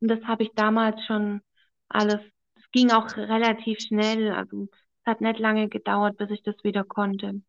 Und 0.00 0.08
das 0.08 0.22
habe 0.24 0.44
ich 0.44 0.50
damals 0.54 1.04
schon 1.06 1.40
alles. 1.88 2.20
Es 2.56 2.70
ging 2.72 2.90
auch 2.92 3.16
relativ 3.16 3.80
schnell. 3.80 4.30
Also 4.32 4.68
es 5.02 5.06
hat 5.06 5.20
nicht 5.20 5.40
lange 5.40 5.68
gedauert, 5.68 6.18
bis 6.18 6.30
ich 6.30 6.42
das 6.44 6.56
wieder 6.64 6.84
konnte. 6.84 7.42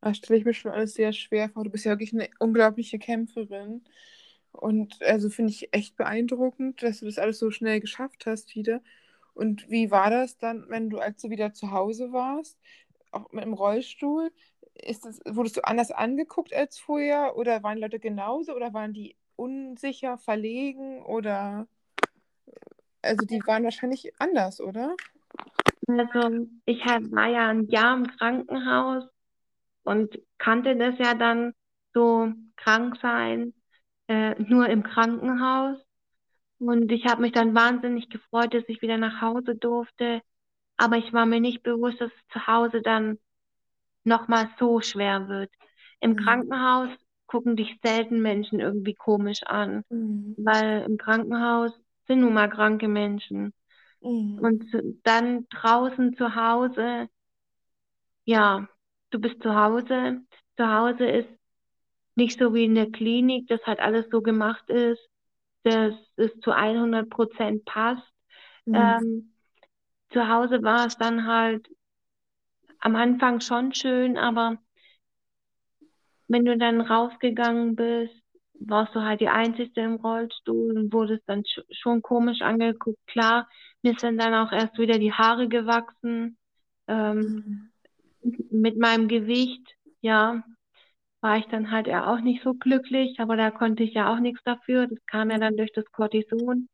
Das 0.00 0.18
stelle 0.18 0.38
ich 0.40 0.44
mir 0.46 0.54
schon 0.54 0.72
alles 0.72 0.94
sehr 0.94 1.12
schwer 1.12 1.50
vor. 1.50 1.64
Du 1.64 1.70
bist 1.70 1.84
ja 1.84 1.92
wirklich 1.92 2.12
eine 2.14 2.28
unglaubliche 2.40 2.98
Kämpferin. 2.98 3.84
Und 4.52 5.02
also 5.02 5.30
finde 5.30 5.52
ich 5.52 5.72
echt 5.72 5.96
beeindruckend, 5.96 6.82
dass 6.82 7.00
du 7.00 7.06
das 7.06 7.18
alles 7.18 7.38
so 7.38 7.50
schnell 7.50 7.80
geschafft 7.80 8.26
hast 8.26 8.54
wieder. 8.54 8.80
Und 9.34 9.70
wie 9.70 9.90
war 9.90 10.10
das 10.10 10.38
dann, 10.38 10.66
wenn 10.68 10.90
du, 10.90 10.98
als 10.98 11.22
du 11.22 11.30
wieder 11.30 11.52
zu 11.52 11.70
Hause 11.70 12.12
warst, 12.12 12.58
auch 13.10 13.32
mit 13.32 13.44
dem 13.44 13.54
Rollstuhl? 13.54 14.30
Ist 14.74 15.04
das, 15.04 15.20
wurdest 15.26 15.56
du 15.56 15.64
anders 15.64 15.90
angeguckt 15.90 16.52
als 16.54 16.78
vorher? 16.78 17.36
Oder 17.36 17.62
waren 17.62 17.78
Leute 17.78 17.98
genauso? 17.98 18.54
Oder 18.54 18.72
waren 18.72 18.92
die 18.92 19.16
unsicher, 19.36 20.18
verlegen 20.18 21.02
oder 21.02 21.66
also 23.02 23.26
die 23.26 23.40
waren 23.46 23.64
wahrscheinlich 23.64 24.12
anders, 24.18 24.60
oder? 24.60 24.96
Also 25.88 26.46
ich 26.64 26.84
war 26.86 27.28
ja 27.28 27.48
ein 27.48 27.66
Jahr 27.68 27.96
im 27.96 28.06
Krankenhaus 28.06 29.04
und 29.82 30.18
kannte 30.38 30.76
das 30.76 30.94
ja 30.98 31.14
dann 31.14 31.52
so 31.92 32.32
krank 32.56 32.96
sein, 33.02 33.52
äh, 34.08 34.34
nur 34.42 34.68
im 34.68 34.82
Krankenhaus. 34.82 35.78
Und 36.58 36.92
ich 36.92 37.06
habe 37.06 37.22
mich 37.22 37.32
dann 37.32 37.54
wahnsinnig 37.54 38.08
gefreut, 38.10 38.54
dass 38.54 38.64
ich 38.68 38.82
wieder 38.82 38.98
nach 38.98 39.20
Hause 39.20 39.56
durfte. 39.56 40.22
Aber 40.78 40.96
ich 40.98 41.12
war 41.12 41.26
mir 41.26 41.40
nicht 41.40 41.62
bewusst, 41.62 42.00
dass 42.00 42.12
es 42.12 42.28
zu 42.32 42.46
Hause 42.46 42.82
dann 42.82 43.18
nochmal 44.04 44.48
so 44.58 44.80
schwer 44.80 45.28
wird. 45.28 45.50
Im 46.00 46.16
Mhm. 46.16 46.24
Krankenhaus 46.24 46.90
gucken 47.26 47.56
dich 47.56 47.78
selten 47.82 48.20
Menschen 48.22 48.60
irgendwie 48.60 48.94
komisch 48.94 49.42
an, 49.44 49.84
Mhm. 49.90 50.36
weil 50.36 50.82
im 50.82 50.98
Krankenhaus 50.98 51.72
sind 52.08 52.20
nun 52.20 52.34
mal 52.34 52.50
kranke 52.50 52.88
Menschen. 52.88 53.54
Mhm. 54.02 54.38
Und 54.40 54.64
dann 55.04 55.46
draußen 55.50 56.16
zu 56.16 56.34
Hause, 56.34 57.08
ja, 58.24 58.68
du 59.10 59.18
bist 59.20 59.42
zu 59.42 59.54
Hause. 59.54 60.22
Zu 60.56 60.68
Hause 60.68 61.06
ist 61.06 61.28
nicht 62.16 62.38
so 62.38 62.54
wie 62.54 62.64
in 62.64 62.74
der 62.74 62.90
Klinik, 62.90 63.48
dass 63.48 63.62
halt 63.66 63.80
alles 63.80 64.06
so 64.10 64.22
gemacht 64.22 64.68
ist, 64.70 65.00
dass 65.64 65.94
es 66.16 66.30
zu 66.40 66.52
100 66.56 67.10
Prozent 67.10 67.64
passt. 67.64 68.02
Mhm. 68.66 68.98
Ähm, 68.98 69.34
zu 70.12 70.28
Hause 70.28 70.62
war 70.62 70.86
es 70.86 70.96
dann 70.98 71.26
halt 71.26 71.68
am 72.80 72.96
Anfang 72.96 73.40
schon 73.40 73.72
schön, 73.72 74.18
aber 74.18 74.58
wenn 76.28 76.44
du 76.44 76.56
dann 76.56 76.80
rausgegangen 76.80 77.76
bist, 77.76 78.14
warst 78.54 78.94
du 78.94 79.00
halt 79.02 79.20
die 79.20 79.28
Einzige 79.28 79.80
im 79.82 79.96
Rollstuhl 79.96 80.76
und 80.78 80.92
wurdest 80.92 81.22
dann 81.28 81.44
sch 81.44 81.60
schon 81.70 82.02
komisch 82.02 82.40
angeguckt. 82.42 83.04
Klar, 83.06 83.48
mir 83.82 83.94
sind 83.98 84.18
dann 84.18 84.34
auch 84.34 84.52
erst 84.52 84.78
wieder 84.78 84.98
die 84.98 85.12
Haare 85.12 85.48
gewachsen. 85.48 86.38
Ähm, 86.88 87.36
Mhm. 87.38 87.72
mit 88.50 88.78
meinem 88.78 89.08
Gewicht, 89.08 89.76
ja, 90.00 90.42
war 91.22 91.38
ich 91.38 91.46
dann 91.46 91.70
halt 91.70 91.86
ja 91.88 92.12
auch 92.12 92.20
nicht 92.20 92.42
so 92.44 92.54
glücklich, 92.54 93.20
aber 93.20 93.36
da 93.36 93.50
konnte 93.50 93.82
ich 93.84 93.94
ja 93.94 94.12
auch 94.14 94.20
nichts 94.20 94.42
dafür. 94.44 94.88
Das 94.88 94.98
kam 95.06 95.30
ja 95.30 95.38
dann 95.38 95.56
durch 95.56 95.72
das 95.72 95.86
Cortison. 95.92 96.68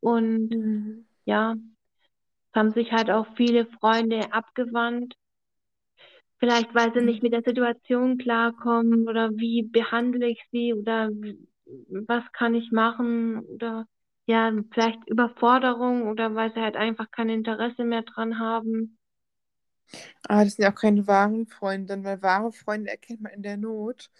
Und 0.00 0.50
Mhm. 0.50 1.04
ja, 1.26 1.54
es 1.54 2.54
haben 2.58 2.72
sich 2.72 2.92
halt 2.92 3.10
auch 3.10 3.26
viele 3.36 3.66
Freunde 3.66 4.32
abgewandt. 4.32 5.14
Vielleicht, 6.38 6.74
weil 6.74 6.92
sie 6.94 7.02
nicht 7.02 7.22
mit 7.22 7.32
der 7.34 7.42
Situation 7.42 8.16
klarkommen 8.18 9.08
oder 9.08 9.30
wie 9.36 9.62
behandle 9.62 10.26
ich 10.28 10.42
sie 10.50 10.72
oder 10.74 11.10
was 12.06 12.24
kann 12.32 12.54
ich 12.54 12.72
machen 12.72 13.40
oder 13.40 13.86
ja, 14.26 14.52
vielleicht 14.72 15.06
Überforderung 15.08 16.08
oder 16.08 16.34
weil 16.34 16.52
sie 16.54 16.60
halt 16.60 16.76
einfach 16.76 17.10
kein 17.10 17.28
Interesse 17.28 17.84
mehr 17.84 18.02
dran 18.02 18.38
haben. 18.38 18.98
Aber 20.28 20.44
das 20.44 20.54
sind 20.54 20.64
ja 20.64 20.72
auch 20.72 20.76
keine 20.76 21.06
wahren 21.06 21.46
Freunde, 21.46 22.02
weil 22.04 22.22
wahre 22.22 22.52
Freunde 22.52 22.90
erkennt 22.90 23.20
man 23.22 23.32
in 23.32 23.42
der 23.42 23.56
Not. 23.56 24.10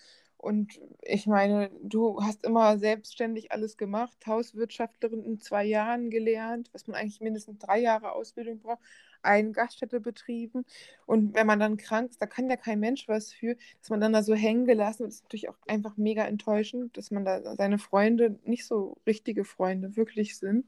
Und 0.42 0.80
ich 1.02 1.26
meine, 1.26 1.70
du 1.82 2.22
hast 2.22 2.44
immer 2.46 2.78
selbstständig 2.78 3.52
alles 3.52 3.76
gemacht, 3.76 4.16
Hauswirtschaftlerin 4.26 5.22
in 5.22 5.38
zwei 5.38 5.64
Jahren 5.66 6.08
gelernt, 6.08 6.70
was 6.72 6.86
man 6.86 6.96
eigentlich 6.96 7.20
mindestens 7.20 7.58
drei 7.58 7.78
Jahre 7.78 8.12
Ausbildung 8.12 8.58
braucht, 8.60 8.80
eine 9.22 9.52
Gaststätte 9.52 10.00
betrieben. 10.00 10.64
Und 11.04 11.34
wenn 11.34 11.46
man 11.46 11.60
dann 11.60 11.76
krank 11.76 12.10
ist, 12.10 12.22
da 12.22 12.26
kann 12.26 12.48
ja 12.48 12.56
kein 12.56 12.80
Mensch 12.80 13.06
was 13.06 13.32
für, 13.34 13.56
dass 13.80 13.90
man 13.90 14.00
dann 14.00 14.14
da 14.14 14.22
so 14.22 14.34
hängen 14.34 14.64
gelassen 14.64 15.00
wird, 15.00 15.12
ist 15.12 15.24
natürlich 15.24 15.50
auch 15.50 15.58
einfach 15.68 15.98
mega 15.98 16.24
enttäuschend, 16.24 16.96
dass 16.96 17.10
man 17.10 17.26
da 17.26 17.54
seine 17.56 17.78
Freunde 17.78 18.38
nicht 18.44 18.64
so 18.66 18.96
richtige 19.06 19.44
Freunde 19.44 19.96
wirklich 19.96 20.38
sind. 20.38 20.64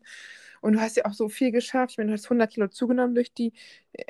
Und 0.61 0.75
du 0.75 0.80
hast 0.80 0.97
ja 0.99 1.06
auch 1.06 1.14
so 1.14 1.30
viel 1.30 1.50
geschafft. 1.50 1.92
Ich 1.92 1.99
meine, 1.99 2.09
du 2.09 2.14
hast 2.14 2.26
100 2.26 2.50
Kilo 2.52 2.68
zugenommen 2.68 3.14
durch 3.14 3.32
die 3.32 3.54
äh, 3.94 4.04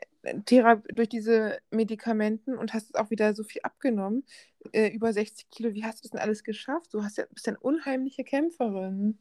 Thera 0.47 0.77
durch 0.95 1.09
diese 1.09 1.59
Medikamenten 1.71 2.57
und 2.57 2.75
hast 2.75 2.99
auch 2.99 3.11
wieder 3.11 3.35
so 3.35 3.45
viel 3.45 3.63
abgenommen, 3.63 4.25
äh, 4.73 4.89
über 4.89 5.13
60 5.13 5.51
Kilo. 5.51 5.75
Wie 5.75 5.85
hast 5.85 5.99
du 5.99 6.03
das 6.03 6.11
denn 6.13 6.21
alles 6.21 6.45
geschafft? 6.45 6.95
Du 6.95 7.03
hast 7.05 7.19
ja, 7.19 7.25
bist 7.31 7.47
ja 7.47 7.53
eine 7.53 7.61
unheimliche 7.61 8.25
Kämpferin. 8.25 9.19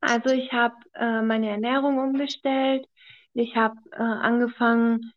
Also 0.00 0.30
ich 0.30 0.52
habe 0.52 0.74
äh, 0.94 1.22
meine 1.22 1.48
Ernährung 1.50 1.98
umgestellt. 1.98 2.86
Ich 3.34 3.56
habe 3.56 3.76
äh, 3.92 3.96
angefangen, 4.02 5.12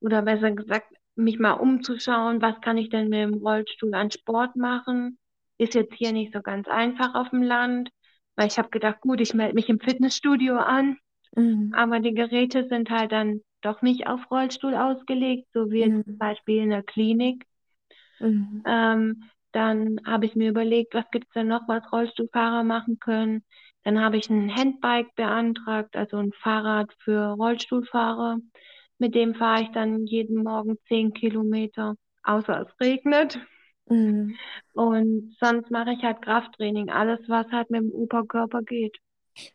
oder 0.00 0.22
besser 0.22 0.50
gesagt, 0.52 0.92
mich 1.14 1.38
mal 1.38 1.52
umzuschauen, 1.52 2.40
was 2.42 2.60
kann 2.60 2.78
ich 2.78 2.88
denn 2.88 3.08
mit 3.08 3.20
dem 3.20 3.34
Rollstuhl 3.34 3.94
an 3.94 4.10
Sport 4.10 4.56
machen. 4.56 5.18
Ist 5.58 5.74
jetzt 5.74 5.94
hier 5.94 6.12
nicht 6.12 6.32
so 6.32 6.40
ganz 6.40 6.68
einfach 6.68 7.14
auf 7.14 7.30
dem 7.30 7.42
Land, 7.42 7.90
weil 8.36 8.46
ich 8.48 8.58
habe 8.58 8.70
gedacht, 8.70 9.00
gut, 9.02 9.20
ich 9.20 9.34
melde 9.34 9.54
mich 9.54 9.68
im 9.68 9.78
Fitnessstudio 9.80 10.56
an, 10.56 10.96
Mhm. 11.36 11.72
aber 11.72 12.00
die 12.00 12.14
Geräte 12.14 12.66
sind 12.68 12.90
halt 12.90 13.12
dann 13.12 13.42
doch 13.62 13.82
nicht 13.82 14.06
auf 14.08 14.30
Rollstuhl 14.30 14.74
ausgelegt, 14.74 15.48
so 15.54 15.70
wie 15.70 15.84
Mhm. 15.84 16.02
zum 16.04 16.18
Beispiel 16.18 16.62
in 16.62 16.70
der 16.70 16.82
Klinik. 16.82 17.46
Mhm. 18.20 18.62
Ähm, 18.64 19.24
dann 19.52 20.00
habe 20.06 20.26
ich 20.26 20.36
mir 20.36 20.50
überlegt, 20.50 20.94
was 20.94 21.10
gibt 21.10 21.26
es 21.28 21.32
denn 21.34 21.48
noch, 21.48 21.66
was 21.68 21.90
Rollstuhlfahrer 21.92 22.62
machen 22.64 22.98
können. 23.00 23.44
Dann 23.84 24.00
habe 24.00 24.16
ich 24.18 24.28
ein 24.30 24.54
Handbike 24.54 25.14
beantragt, 25.16 25.96
also 25.96 26.18
ein 26.18 26.32
Fahrrad 26.32 26.92
für 27.00 27.32
Rollstuhlfahrer. 27.32 28.38
Mit 28.98 29.14
dem 29.14 29.34
fahre 29.34 29.62
ich 29.62 29.70
dann 29.70 30.06
jeden 30.06 30.42
Morgen 30.44 30.76
zehn 30.88 31.12
Kilometer, 31.14 31.96
außer 32.22 32.60
es 32.68 32.80
regnet. 32.80 33.38
Mhm. 33.90 34.38
Und 34.72 35.36
sonst 35.38 35.70
mache 35.70 35.92
ich 35.92 36.02
halt 36.02 36.22
Krafttraining, 36.22 36.90
alles, 36.90 37.20
was 37.28 37.46
halt 37.52 37.70
mit 37.70 37.82
dem 37.82 37.92
Oberkörper 37.92 38.62
geht. 38.62 38.98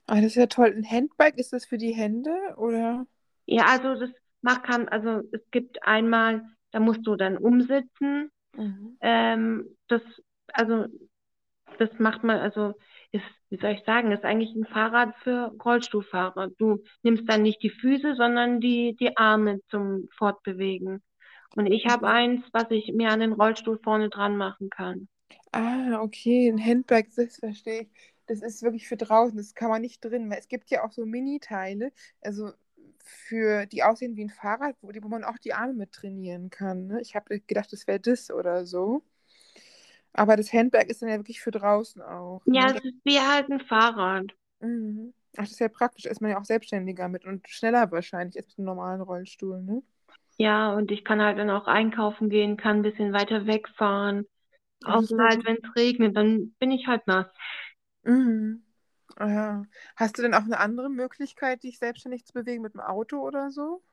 Ah, 0.08 0.16
das 0.16 0.26
ist 0.32 0.36
ja 0.36 0.48
toll. 0.48 0.74
Ein 0.76 0.90
Handbike, 0.90 1.38
ist 1.38 1.54
das 1.54 1.66
für 1.66 1.78
die 1.78 1.94
Hände 1.94 2.32
oder? 2.58 3.06
Ja, 3.46 3.66
also 3.68 3.96
das 4.00 4.12
macht 4.42 4.64
kann, 4.64 4.88
also 4.90 5.22
es 5.32 5.42
gibt 5.52 5.84
einmal, 5.84 6.44
da 6.72 6.80
musst 6.80 7.06
du 7.06 7.16
dann 7.16 7.38
umsitzen. 7.38 8.32
Mhm. 8.58 8.96
Ähm, 9.02 9.78
das, 9.88 10.02
also 10.54 10.88
das 11.80 11.90
macht 12.00 12.24
man, 12.24 12.40
also 12.40 12.74
ist, 13.12 13.24
wie 13.50 13.58
soll 13.58 13.72
ich 13.72 13.84
sagen, 13.86 14.12
ist 14.12 14.24
eigentlich 14.26 14.56
ein 14.56 14.66
Fahrrad 14.66 15.16
für 15.24 15.54
Rollstuhlfahrer. 15.64 16.50
Du 16.58 16.84
nimmst 17.04 17.30
dann 17.30 17.42
nicht 17.44 17.62
die 17.64 17.70
Füße, 17.70 18.16
sondern 18.16 18.62
die, 18.62 18.96
die 19.00 19.18
Arme 19.18 19.60
zum 19.70 20.08
Fortbewegen. 20.18 21.04
Und 21.56 21.68
ich 21.68 21.88
habe 21.88 22.08
Mhm. 22.08 22.10
eins, 22.10 22.44
was 22.54 22.70
ich 22.72 22.94
mir 22.94 23.12
an 23.12 23.22
den 23.22 23.34
Rollstuhl 23.34 23.80
vorne 23.84 24.10
dran 24.10 24.38
machen 24.38 24.70
kann. 24.70 25.08
Ah, 25.52 26.02
okay, 26.02 26.50
ein 26.50 26.60
Handbike, 26.64 27.10
das 27.16 27.38
verstehe 27.38 27.84
ich. 27.84 27.90
Das 28.28 28.42
ist 28.42 28.62
wirklich 28.64 28.88
für 28.88 28.98
draußen, 28.98 29.38
das 29.38 29.54
kann 29.54 29.70
man 29.70 29.82
nicht 29.82 30.04
drin, 30.04 30.32
es 30.32 30.48
gibt 30.48 30.70
ja 30.72 30.84
auch 30.84 30.92
so 30.92 31.06
Mini-Teile, 31.06 31.92
also 32.22 32.52
für 33.06 33.66
die 33.68 33.84
aussehen 33.84 34.16
wie 34.18 34.26
ein 34.26 34.30
Fahrrad, 34.30 34.76
wo, 34.82 34.90
wo 34.90 35.08
man 35.10 35.24
auch 35.24 35.38
die 35.40 35.54
Arme 35.54 35.74
mit 35.74 35.92
trainieren 35.94 36.50
kann. 36.50 36.88
Ne? 36.88 37.02
Ich 37.02 37.16
habe 37.16 37.40
gedacht, 37.42 37.72
das 37.74 37.88
wäre 37.88 38.00
das 38.00 38.32
oder 38.32 38.66
so. 38.66 39.04
Aber 40.14 40.36
das 40.38 40.52
Handbike 40.54 40.90
ist 40.90 41.02
dann 41.02 41.10
ja 41.10 41.18
wirklich 41.18 41.42
für 41.42 41.52
draußen 41.52 42.02
auch. 42.02 42.42
Ja, 42.46 42.72
Ne? 42.72 42.76
es 42.76 42.84
ist 42.84 43.06
wie 43.06 43.20
halt 43.20 43.50
ein 43.52 43.60
Fahrrad. 43.60 44.34
Mhm. 44.60 45.14
Ach, 45.38 45.44
das 45.44 45.52
ist 45.52 45.60
ja 45.60 45.68
praktisch, 45.70 46.06
ist 46.06 46.22
man 46.22 46.32
ja 46.32 46.40
auch 46.40 46.46
selbstständiger 46.46 47.08
mit 47.10 47.26
und 47.26 47.48
schneller 47.50 47.92
wahrscheinlich 47.92 48.38
als 48.38 48.48
mit 48.50 48.58
einem 48.60 48.66
normalen 48.68 49.02
Rollstuhl, 49.02 49.62
ne? 49.62 49.82
Ja, 50.38 50.74
und 50.74 50.92
ich 50.92 51.04
kann 51.06 51.22
halt 51.22 51.38
dann 51.40 51.50
auch 51.50 51.68
einkaufen 51.68 52.30
gehen, 52.30 52.58
kann 52.58 52.78
ein 52.78 52.82
bisschen 52.82 53.14
weiter 53.14 53.46
wegfahren. 53.48 54.26
Außer 54.84 55.16
halt, 55.20 55.46
wenn 55.46 55.58
es 55.64 55.76
regnet, 55.76 56.18
dann 56.18 56.54
bin 56.60 56.72
ich 56.72 56.88
halt 56.88 57.08
nass. 57.08 57.28
Mhm. 58.06 58.65
Ja. 59.20 59.66
Hast 59.98 60.18
du 60.18 60.22
denn 60.22 60.34
auch 60.34 60.44
eine 60.46 60.60
andere 60.60 60.90
Möglichkeit, 60.90 61.64
dich 61.64 61.80
selbstständig 61.80 62.26
zu 62.26 62.34
bewegen 62.34 62.62
mit 62.62 62.74
dem 62.74 62.82
Auto 62.82 63.20
oder 63.20 63.50
so? 63.52 63.84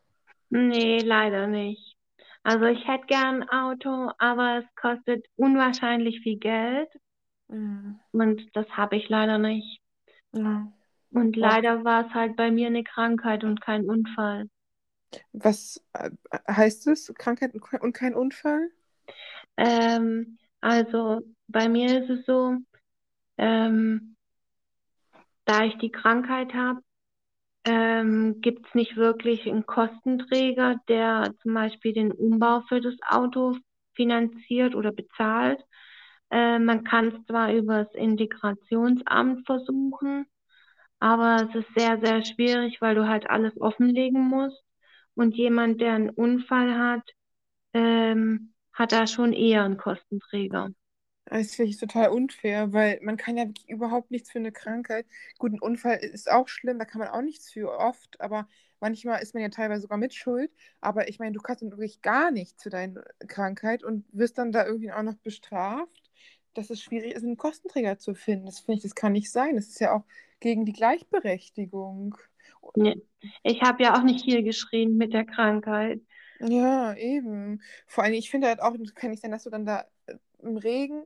Nee, 0.50 1.00
leider 1.00 1.48
nicht. 1.48 1.96
Also 2.44 2.66
ich 2.66 2.86
hätte 2.86 3.06
gern 3.06 3.42
ein 3.42 3.48
Auto, 3.48 4.12
aber 4.18 4.58
es 4.58 4.74
kostet 4.76 5.26
unwahrscheinlich 5.36 6.20
viel 6.22 6.38
Geld 6.38 6.88
Mhm. 7.48 8.00
und 8.12 8.42
das 8.56 8.66
habe 8.70 8.96
ich 8.96 9.08
leider 9.10 9.38
nicht. 9.38 9.80
Ja. 10.32 10.72
Und 11.12 11.36
leider 11.36 11.84
war 11.84 12.06
es 12.06 12.14
halt 12.14 12.36
bei 12.36 12.50
mir 12.50 12.66
eine 12.66 12.84
Krankheit 12.84 13.44
und 13.44 13.60
kein 13.60 13.88
Unfall. 13.88 14.48
Was 15.32 15.82
äh, 15.92 16.10
heißt 16.48 16.86
es? 16.88 17.12
Krankheit 17.18 17.54
und 17.54 17.92
kein 17.92 18.14
Unfall? 18.14 18.70
Ähm, 19.56 20.38
also 20.60 21.20
bei 21.48 21.68
mir 21.68 22.02
ist 22.02 22.10
es 22.10 22.26
so, 22.26 22.56
ähm, 23.38 24.11
da 25.44 25.64
ich 25.64 25.76
die 25.78 25.90
Krankheit 25.90 26.54
habe, 26.54 26.80
ähm, 27.64 28.40
gibt 28.40 28.66
es 28.66 28.74
nicht 28.74 28.96
wirklich 28.96 29.46
einen 29.48 29.66
Kostenträger, 29.66 30.76
der 30.88 31.34
zum 31.42 31.54
Beispiel 31.54 31.92
den 31.92 32.12
Umbau 32.12 32.62
für 32.68 32.80
das 32.80 32.94
Auto 33.08 33.56
finanziert 33.94 34.74
oder 34.74 34.92
bezahlt. 34.92 35.60
Äh, 36.30 36.58
man 36.58 36.84
kann 36.84 37.08
es 37.08 37.26
zwar 37.26 37.52
über 37.52 37.84
das 37.84 37.94
Integrationsamt 37.94 39.46
versuchen, 39.46 40.26
aber 41.00 41.48
es 41.48 41.54
ist 41.56 41.74
sehr, 41.76 42.00
sehr 42.00 42.24
schwierig, 42.24 42.80
weil 42.80 42.94
du 42.94 43.08
halt 43.08 43.28
alles 43.30 43.60
offenlegen 43.60 44.20
musst. 44.28 44.62
Und 45.14 45.36
jemand, 45.36 45.80
der 45.80 45.94
einen 45.94 46.10
Unfall 46.10 46.74
hat, 46.78 47.02
ähm, 47.74 48.54
hat 48.72 48.92
da 48.92 49.06
schon 49.06 49.32
eher 49.32 49.64
einen 49.64 49.76
Kostenträger. 49.78 50.70
Das 51.32 51.54
finde 51.54 51.70
ich 51.70 51.78
total 51.78 52.10
unfair, 52.10 52.72
weil 52.74 53.00
man 53.02 53.16
kann 53.16 53.36
ja 53.38 53.46
wirklich 53.46 53.68
überhaupt 53.70 54.10
nichts 54.10 54.30
für 54.30 54.38
eine 54.38 54.52
Krankheit. 54.52 55.06
Gut, 55.38 55.52
ein 55.52 55.60
Unfall 55.60 55.96
ist 55.98 56.30
auch 56.30 56.48
schlimm, 56.48 56.78
da 56.78 56.84
kann 56.84 56.98
man 57.00 57.08
auch 57.08 57.22
nichts 57.22 57.50
für 57.50 57.70
oft, 57.78 58.20
aber 58.20 58.46
manchmal 58.80 59.22
ist 59.22 59.32
man 59.34 59.42
ja 59.42 59.48
teilweise 59.48 59.82
sogar 59.82 59.96
mit 59.98 60.14
Schuld. 60.14 60.50
Aber 60.82 61.08
ich 61.08 61.18
meine, 61.18 61.32
du 61.32 61.40
kannst 61.40 61.62
wirklich 61.62 62.02
gar 62.02 62.30
nichts 62.30 62.62
für 62.62 62.70
deine 62.70 63.02
Krankheit 63.28 63.82
und 63.82 64.04
wirst 64.12 64.36
dann 64.38 64.52
da 64.52 64.66
irgendwie 64.66 64.92
auch 64.92 65.02
noch 65.02 65.16
bestraft. 65.16 66.10
dass 66.54 66.70
es 66.70 66.82
schwierig 66.82 67.14
ist, 67.14 67.24
einen 67.24 67.36
Kostenträger 67.38 67.98
zu 67.98 68.14
finden. 68.14 68.46
Das 68.46 68.60
finde 68.60 68.78
ich, 68.78 68.82
das 68.82 68.94
kann 68.94 69.12
nicht 69.12 69.30
sein. 69.32 69.56
Das 69.56 69.68
ist 69.68 69.80
ja 69.80 69.94
auch 69.96 70.04
gegen 70.40 70.66
die 70.66 70.72
Gleichberechtigung. 70.74 72.16
Nee. 72.76 73.02
Ich 73.44 73.62
habe 73.62 73.82
ja 73.84 73.96
auch 73.98 74.02
nicht 74.04 74.24
hier 74.24 74.42
geschrien 74.42 74.96
mit 74.96 75.12
der 75.14 75.24
Krankheit. 75.26 76.02
Ja, 76.40 76.94
eben. 76.96 77.62
Vor 77.86 78.04
allem, 78.04 78.14
ich 78.14 78.30
finde 78.30 78.48
halt 78.48 78.60
auch, 78.60 78.74
es 78.74 78.94
kann 78.94 79.10
nicht 79.10 79.22
sein, 79.22 79.30
dass 79.30 79.44
du 79.44 79.50
dann 79.50 79.64
da 79.64 79.86
im 80.42 80.56
Regen 80.56 81.04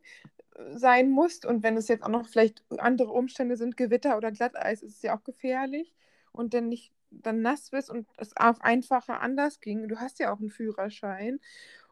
äh, 0.57 0.77
sein 0.79 1.11
musst 1.11 1.47
und 1.47 1.63
wenn 1.63 1.77
es 1.77 1.89
jetzt 1.89 2.05
auch 2.05 2.09
noch 2.11 2.29
vielleicht 2.29 2.65
andere 2.79 3.13
Umstände 3.13 3.57
sind, 3.57 3.77
Gewitter 3.77 4.17
oder 4.17 4.33
Glatteis, 4.33 4.83
ist 4.83 4.97
es 4.97 5.03
ja 5.03 5.17
auch 5.19 5.25
gefährlich 5.25 5.95
und 6.33 6.55
dann 6.55 6.69
nicht 6.69 6.93
dann 7.11 7.43
nass 7.43 7.71
bist 7.71 7.91
und 7.91 8.07
es 8.19 8.37
auch 8.37 8.61
einfacher 8.61 9.21
anders 9.21 9.61
ging. 9.61 9.89
Du 9.89 9.99
hast 9.99 10.19
ja 10.19 10.33
auch 10.35 10.41
einen 10.41 10.51
Führerschein 10.51 11.41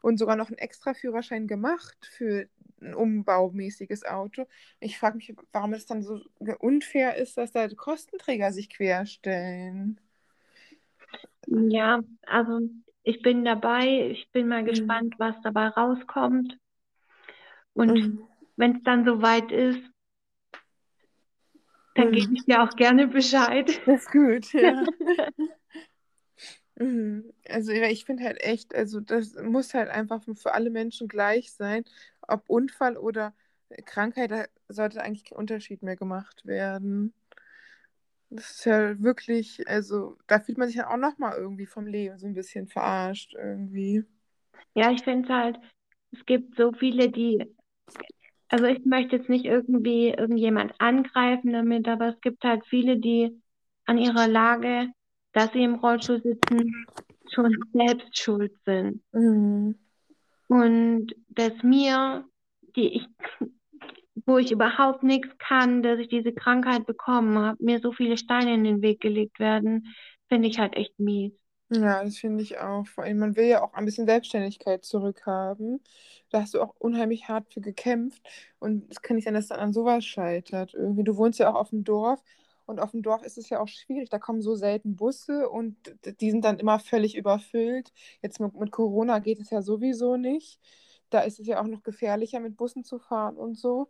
und 0.01 0.17
sogar 0.19 0.35
noch 0.35 0.49
einen 0.49 0.57
extra 0.57 0.93
Führerschein 0.93 1.47
gemacht 1.47 1.97
für 2.05 2.47
ein 2.81 2.93
umbaumäßiges 2.93 4.05
Auto. 4.05 4.45
Ich 4.79 4.99
frage 4.99 5.17
mich, 5.17 5.33
warum 5.51 5.73
es 5.73 5.85
dann 5.85 6.03
so 6.03 6.21
unfair 6.59 7.15
ist, 7.17 7.37
dass 7.37 7.51
da 7.51 7.67
Kostenträger 7.69 8.51
sich 8.53 8.69
querstellen. 8.69 9.99
Ja, 11.47 12.01
also 12.27 12.61
ich 13.03 13.21
bin 13.21 13.45
dabei. 13.45 14.09
Ich 14.11 14.31
bin 14.31 14.47
mal 14.47 14.63
Mhm. 14.63 14.65
gespannt, 14.65 15.15
was 15.17 15.35
dabei 15.41 15.67
rauskommt. 15.69 16.57
Und 17.75 17.93
Mhm. 17.93 18.19
wenn 18.57 18.77
es 18.77 18.83
dann 18.83 19.05
soweit 19.05 19.51
ist, 19.51 19.79
dann 21.95 22.11
gebe 22.11 22.27
Mhm. 22.29 22.35
ich 22.35 22.45
dir 22.45 22.63
auch 22.63 22.75
gerne 22.75 23.07
Bescheid. 23.07 23.67
Das 23.85 24.01
ist 24.01 24.11
gut, 24.11 24.51
ja. 24.53 24.85
Mhm. 26.77 27.31
Also 27.47 27.71
ja, 27.71 27.87
ich 27.87 28.03
finde 28.03 28.25
halt 28.25 28.41
echt, 28.41 28.75
also 28.75 28.99
das 28.99 29.33
muss 29.41 29.73
halt 29.73 29.87
einfach 29.89 30.21
für 30.35 30.53
alle 30.53 30.69
Menschen 30.69 31.07
gleich 31.07 31.53
sein. 31.53 31.85
Ob 32.27 32.49
Unfall 32.49 32.97
oder 32.97 33.33
Krankheit, 33.85 34.31
da 34.31 34.45
sollte 34.67 35.01
eigentlich 35.01 35.23
kein 35.23 35.37
Unterschied 35.37 35.83
mehr 35.83 35.95
gemacht 35.95 36.45
werden. 36.45 37.13
Das 38.29 38.51
ist 38.51 38.65
ja 38.65 39.01
wirklich, 39.01 39.65
also 39.69 40.17
da 40.27 40.41
fühlt 40.41 40.57
man 40.57 40.67
sich 40.67 40.75
ja 40.77 40.89
auch 40.89 40.97
nochmal 40.97 41.37
irgendwie 41.37 41.65
vom 41.65 41.87
Leben 41.87 42.17
so 42.17 42.27
ein 42.27 42.33
bisschen 42.33 42.67
verarscht 42.67 43.33
irgendwie. 43.35 44.03
Ja, 44.73 44.91
ich 44.91 45.01
finde 45.03 45.33
halt, 45.33 45.59
es 46.11 46.25
gibt 46.25 46.57
so 46.57 46.73
viele, 46.73 47.09
die, 47.09 47.55
also 48.49 48.65
ich 48.65 48.85
möchte 48.85 49.17
jetzt 49.17 49.29
nicht 49.29 49.45
irgendwie 49.45 50.09
irgendjemand 50.09 50.73
angreifen 50.79 51.53
damit, 51.53 51.87
aber 51.87 52.09
es 52.09 52.21
gibt 52.21 52.43
halt 52.43 52.65
viele, 52.65 52.97
die 52.97 53.41
an 53.85 53.97
ihrer 53.97 54.27
Lage, 54.27 54.89
dass 55.33 55.51
sie 55.51 55.63
im 55.63 55.75
Rollstuhl 55.75 56.21
sitzen, 56.21 56.85
schon 57.33 57.55
selbst 57.73 58.17
schuld 58.17 58.53
sind. 58.65 59.01
Mhm. 59.11 59.75
Und 60.47 61.15
dass 61.29 61.63
mir, 61.63 62.25
die 62.75 62.95
ich, 62.95 63.07
wo 64.25 64.37
ich 64.37 64.51
überhaupt 64.51 65.03
nichts 65.03 65.35
kann, 65.37 65.83
dass 65.83 65.99
ich 65.99 66.07
diese 66.07 66.33
Krankheit 66.33 66.85
bekommen 66.85 67.37
habe, 67.37 67.63
mir 67.63 67.79
so 67.79 67.91
viele 67.91 68.17
Steine 68.17 68.53
in 68.53 68.63
den 68.63 68.81
Weg 68.81 69.01
gelegt 69.01 69.39
werden, 69.39 69.93
finde 70.29 70.47
ich 70.47 70.59
halt 70.59 70.75
echt 70.75 70.97
mies. 70.99 71.33
Ja, 71.81 72.03
das 72.03 72.17
finde 72.17 72.43
ich 72.43 72.57
auch. 72.59 72.87
Vor 72.87 73.03
allem, 73.03 73.17
man 73.19 73.35
will 73.35 73.45
ja 73.47 73.61
auch 73.63 73.73
ein 73.73 73.85
bisschen 73.85 74.05
Selbstständigkeit 74.05 74.85
zurückhaben. 74.85 75.81
Da 76.29 76.41
hast 76.41 76.53
du 76.53 76.61
auch 76.61 76.73
unheimlich 76.79 77.27
hart 77.27 77.51
für 77.53 77.59
gekämpft. 77.61 78.21
Und 78.59 78.89
es 78.91 79.01
kann 79.01 79.15
nicht 79.15 79.25
sein, 79.25 79.33
dass 79.33 79.47
dann 79.47 79.59
an 79.59 79.73
sowas 79.73 80.05
scheitert. 80.05 80.73
Irgendwie, 80.73 81.03
du 81.03 81.17
wohnst 81.17 81.39
ja 81.39 81.49
auch 81.49 81.55
auf 81.55 81.71
dem 81.71 81.83
Dorf. 81.83 82.23
Und 82.65 82.79
auf 82.79 82.91
dem 82.91 83.01
Dorf 83.03 83.23
ist 83.23 83.37
es 83.37 83.49
ja 83.49 83.59
auch 83.59 83.67
schwierig. 83.67 84.09
Da 84.09 84.19
kommen 84.19 84.41
so 84.41 84.55
selten 84.55 84.95
Busse 84.95 85.49
und 85.49 85.75
die 86.21 86.31
sind 86.31 86.45
dann 86.45 86.59
immer 86.59 86.79
völlig 86.79 87.15
überfüllt. 87.15 87.91
Jetzt 88.21 88.39
mit, 88.39 88.53
mit 88.55 88.71
Corona 88.71 89.19
geht 89.19 89.39
es 89.39 89.49
ja 89.49 89.61
sowieso 89.61 90.17
nicht. 90.17 90.59
Da 91.09 91.21
ist 91.21 91.39
es 91.39 91.47
ja 91.47 91.61
auch 91.61 91.67
noch 91.67 91.83
gefährlicher, 91.83 92.39
mit 92.39 92.57
Bussen 92.57 92.83
zu 92.83 92.99
fahren 92.99 93.37
und 93.37 93.57
so. 93.57 93.89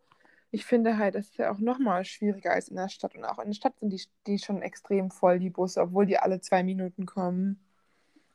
Ich 0.52 0.66
finde 0.66 0.98
halt, 0.98 1.16
das 1.16 1.28
ist 1.28 1.38
ja 1.38 1.52
auch 1.52 1.60
nochmal 1.60 2.06
schwieriger 2.06 2.52
als 2.52 2.70
in 2.70 2.76
der 2.78 2.90
Stadt. 2.90 3.16
Und 3.16 3.26
auch 3.26 3.40
in 3.40 3.48
der 3.48 3.54
Stadt 3.56 3.80
sind 3.80 3.92
die, 3.92 4.02
die 4.28 4.40
schon 4.40 4.62
extrem 4.62 5.12
voll, 5.12 5.40
die 5.40 5.50
Busse, 5.50 5.82
obwohl 5.82 6.06
die 6.06 6.18
alle 6.18 6.42
zwei 6.42 6.64
Minuten 6.64 7.06
kommen. 7.06 7.65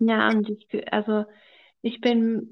Ja, 0.00 0.30
und 0.30 0.48
ich, 0.48 0.92
also 0.92 1.24
ich 1.82 2.00
bin 2.00 2.50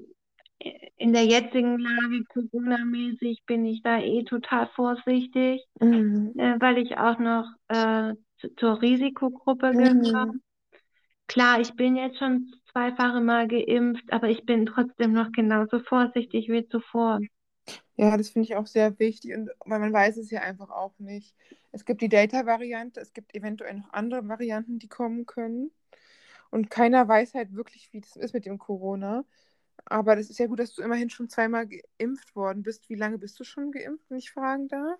in 0.97 1.13
der 1.13 1.25
jetzigen 1.25 1.79
Lage 1.79 2.25
Corona-mäßig 2.25 3.43
bin 3.45 3.65
ich 3.65 3.81
da 3.83 3.99
eh 3.99 4.23
total 4.23 4.67
vorsichtig, 4.75 5.65
Mhm. 5.81 6.33
äh, 6.37 6.55
weil 6.59 6.77
ich 6.79 6.97
auch 6.97 7.19
noch 7.19 7.45
äh, 7.69 8.15
zu- 8.39 8.55
zur 8.57 8.81
Risikogruppe 8.81 9.75
gehöre. 9.77 9.93
Mhm. 9.93 10.41
Klar, 11.27 11.61
ich 11.61 11.75
bin 11.75 11.95
jetzt 11.95 12.17
schon 12.19 12.53
zweifache 12.71 13.21
Mal 13.21 13.47
geimpft, 13.47 14.11
aber 14.11 14.29
ich 14.29 14.45
bin 14.45 14.65
trotzdem 14.65 15.13
noch 15.13 15.31
genauso 15.31 15.79
vorsichtig 15.79 16.49
wie 16.49 16.67
zuvor. 16.67 17.19
Ja, 17.97 18.17
das 18.17 18.29
finde 18.29 18.47
ich 18.47 18.55
auch 18.55 18.67
sehr 18.67 18.97
wichtig, 18.99 19.33
und, 19.35 19.49
weil 19.65 19.79
man 19.79 19.93
weiß 19.93 20.17
es 20.17 20.31
ja 20.31 20.41
einfach 20.41 20.69
auch 20.69 20.97
nicht. 20.99 21.35
Es 21.71 21.85
gibt 21.85 22.01
die 22.01 22.09
Delta-Variante, 22.09 22.99
es 23.01 23.13
gibt 23.13 23.35
eventuell 23.35 23.75
noch 23.75 23.91
andere 23.93 24.27
Varianten, 24.27 24.79
die 24.79 24.87
kommen 24.87 25.25
können. 25.25 25.71
Und 26.51 26.69
keiner 26.69 27.07
weiß 27.07 27.35
halt 27.35 27.53
wirklich, 27.53 27.91
wie 27.93 28.01
das 28.01 28.15
ist 28.15 28.33
mit 28.33 28.45
dem 28.45 28.57
Corona. 28.57 29.25
Aber 29.85 30.15
das 30.15 30.29
ist 30.29 30.39
ja 30.39 30.47
gut, 30.47 30.59
dass 30.59 30.73
du 30.73 30.81
immerhin 30.81 31.09
schon 31.09 31.29
zweimal 31.29 31.67
geimpft 31.67 32.35
worden 32.35 32.63
bist. 32.63 32.89
Wie 32.89 32.95
lange 32.95 33.17
bist 33.17 33.39
du 33.39 33.43
schon 33.43 33.71
geimpft, 33.71 34.09
wenn 34.09 34.17
ich 34.17 34.31
fragen 34.31 34.67
darf? 34.67 34.99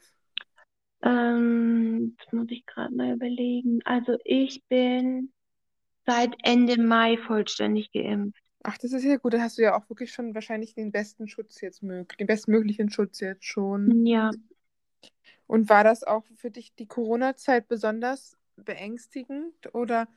Ähm, 1.01 2.15
das 2.17 2.33
muss 2.33 2.47
ich 2.49 2.65
gerade 2.65 2.93
mal 2.93 3.13
überlegen. 3.13 3.81
Also 3.85 4.17
ich 4.23 4.63
bin 4.67 5.31
seit 6.05 6.35
Ende 6.43 6.81
Mai 6.81 7.17
vollständig 7.17 7.91
geimpft. 7.91 8.43
Ach, 8.63 8.77
das 8.77 8.91
ist 8.91 9.03
ja 9.03 9.17
gut. 9.17 9.33
Dann 9.33 9.41
hast 9.41 9.57
du 9.57 9.61
ja 9.61 9.77
auch 9.77 9.89
wirklich 9.89 10.11
schon 10.11 10.35
wahrscheinlich 10.35 10.73
den 10.73 10.91
besten 10.91 11.27
Schutz 11.27 11.61
jetzt 11.61 11.81
möglich, 11.81 12.17
den 12.17 12.27
bestmöglichen 12.27 12.89
Schutz 12.89 13.19
jetzt 13.19 13.45
schon. 13.45 14.05
Ja, 14.05 14.31
Und 15.47 15.69
war 15.69 15.83
das 15.83 16.03
auch 16.03 16.25
für 16.35 16.51
dich 16.51 16.75
die 16.75 16.87
Corona-Zeit 16.87 17.67
besonders 17.67 18.37
beängstigend 18.57 19.73
oder, 19.73 20.07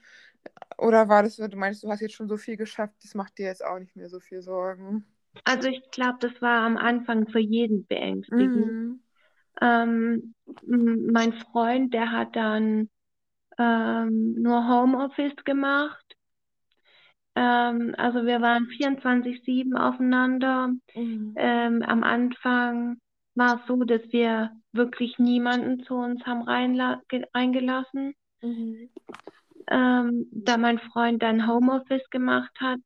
oder 0.79 1.09
war 1.09 1.23
das, 1.23 1.37
so, 1.37 1.47
du 1.49 1.57
meinst, 1.57 1.83
du 1.83 1.91
hast 1.91 2.01
jetzt 2.01 2.15
schon 2.15 2.29
so 2.29 2.37
viel 2.37 2.57
geschafft, 2.57 2.95
das 3.03 3.15
macht 3.15 3.39
dir 3.39 3.47
jetzt 3.47 3.65
auch 3.65 3.79
nicht 3.79 3.97
mehr 3.97 4.09
so 4.09 4.21
viel 4.21 4.43
Sorgen? 4.43 5.05
also 5.45 5.69
ich 5.69 5.83
glaube, 5.91 6.19
das 6.21 6.41
war 6.43 6.65
am 6.67 6.77
Anfang 6.77 7.29
für 7.29 7.39
jeden 7.39 7.87
beängstigend. 7.87 8.51
Mhm. 8.57 9.01
Ähm, 9.61 10.35
mein 10.67 11.33
Freund, 11.35 11.93
der 11.95 12.11
hat 12.11 12.35
dann 12.37 12.89
ähm, 13.59 14.35
nur 14.41 14.67
Homeoffice 14.69 15.37
gemacht. 15.45 16.05
Ähm, 17.35 17.95
also 17.97 18.25
wir 18.27 18.41
waren 18.41 18.67
24/7 18.67 19.77
aufeinander. 19.77 20.71
Mhm. 20.95 21.35
Ähm, 21.37 21.83
am 21.83 22.03
Anfang 22.03 22.99
war 23.35 23.61
es 23.61 23.67
so, 23.67 23.83
dass 23.85 24.03
wir 24.13 24.51
wirklich 24.73 25.19
niemanden 25.19 25.85
zu 25.85 25.95
uns 25.95 26.25
haben 26.27 26.43
reingelassen. 26.43 28.15
Mhm. 28.43 28.91
Ähm, 29.73 30.27
da 30.31 30.59
mein 30.59 30.79
Freund 30.79 31.23
dann 31.23 31.47
Homeoffice 31.47 32.09
gemacht 32.11 32.53
hat, 32.61 32.79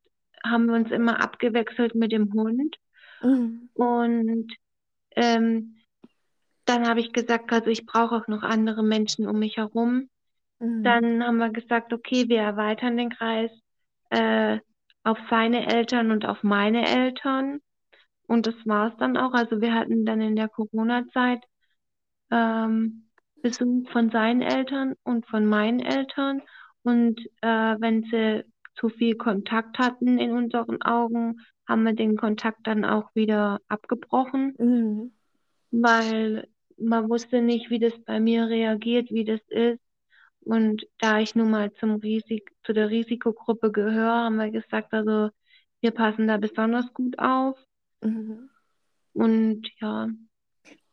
haben 0.44 0.66
wir 0.66 0.74
uns 0.74 0.90
immer 0.92 1.20
abgewechselt 1.20 1.96
mit 1.96 2.12
dem 2.12 2.32
Hund. 2.32 2.76
Mhm. 3.22 3.70
Und 3.74 4.52
ähm, 5.16 5.76
dann 6.64 6.86
habe 6.88 7.00
ich 7.00 7.12
gesagt, 7.12 7.52
also 7.52 7.70
ich 7.70 7.86
brauche 7.86 8.14
auch 8.14 8.28
noch 8.28 8.42
andere 8.42 8.84
Menschen 8.84 9.26
um 9.26 9.38
mich 9.40 9.56
herum. 9.56 10.08
Mhm. 10.60 10.84
Dann 10.84 11.24
haben 11.24 11.38
wir 11.38 11.50
gesagt, 11.50 11.92
okay, 11.92 12.28
wir 12.28 12.40
erweitern 12.40 12.96
den 12.96 13.10
Kreis 13.10 13.50
äh, 14.10 14.58
auf 15.02 15.18
seine 15.28 15.66
Eltern 15.66 16.12
und 16.12 16.24
auf 16.24 16.42
meine 16.44 16.86
Eltern. 16.86 17.60
Und 18.28 18.46
das 18.46 18.54
war 18.64 18.92
es 18.92 18.96
dann 18.98 19.16
auch. 19.16 19.32
Also 19.32 19.60
wir 19.60 19.74
hatten 19.74 20.04
dann 20.04 20.20
in 20.20 20.36
der 20.36 20.48
Corona-Zeit 20.48 21.42
ähm, 22.30 23.08
Besuch 23.42 23.88
von 23.90 24.10
seinen 24.10 24.42
Eltern 24.42 24.94
und 25.04 25.26
von 25.26 25.46
meinen 25.46 25.80
Eltern. 25.80 26.42
Und 26.86 27.20
äh, 27.42 27.76
wenn 27.80 28.04
sie 28.04 28.44
zu 28.76 28.90
viel 28.90 29.16
Kontakt 29.16 29.78
hatten 29.80 30.18
in 30.20 30.30
unseren 30.32 30.82
Augen, 30.82 31.40
haben 31.66 31.82
wir 31.82 31.94
den 31.94 32.16
Kontakt 32.16 32.66
dann 32.68 32.84
auch 32.84 33.12
wieder 33.16 33.60
abgebrochen, 33.68 34.54
Mhm. 34.58 35.12
weil 35.72 36.48
man 36.78 37.08
wusste 37.10 37.42
nicht, 37.42 37.70
wie 37.70 37.80
das 37.80 37.98
bei 38.04 38.20
mir 38.20 38.48
reagiert, 38.48 39.10
wie 39.10 39.24
das 39.24 39.40
ist. 39.48 39.80
Und 40.42 40.86
da 40.98 41.18
ich 41.18 41.34
nun 41.34 41.50
mal 41.50 41.72
zum 41.74 41.96
Risik 41.96 42.52
zu 42.64 42.72
der 42.72 42.90
Risikogruppe 42.90 43.72
gehöre, 43.72 44.24
haben 44.26 44.36
wir 44.36 44.52
gesagt, 44.52 44.94
also 44.94 45.30
wir 45.80 45.90
passen 45.90 46.28
da 46.28 46.36
besonders 46.36 46.92
gut 46.94 47.18
auf. 47.18 47.58
Mhm. 48.02 48.48
Und 49.12 49.68
ja, 49.80 50.08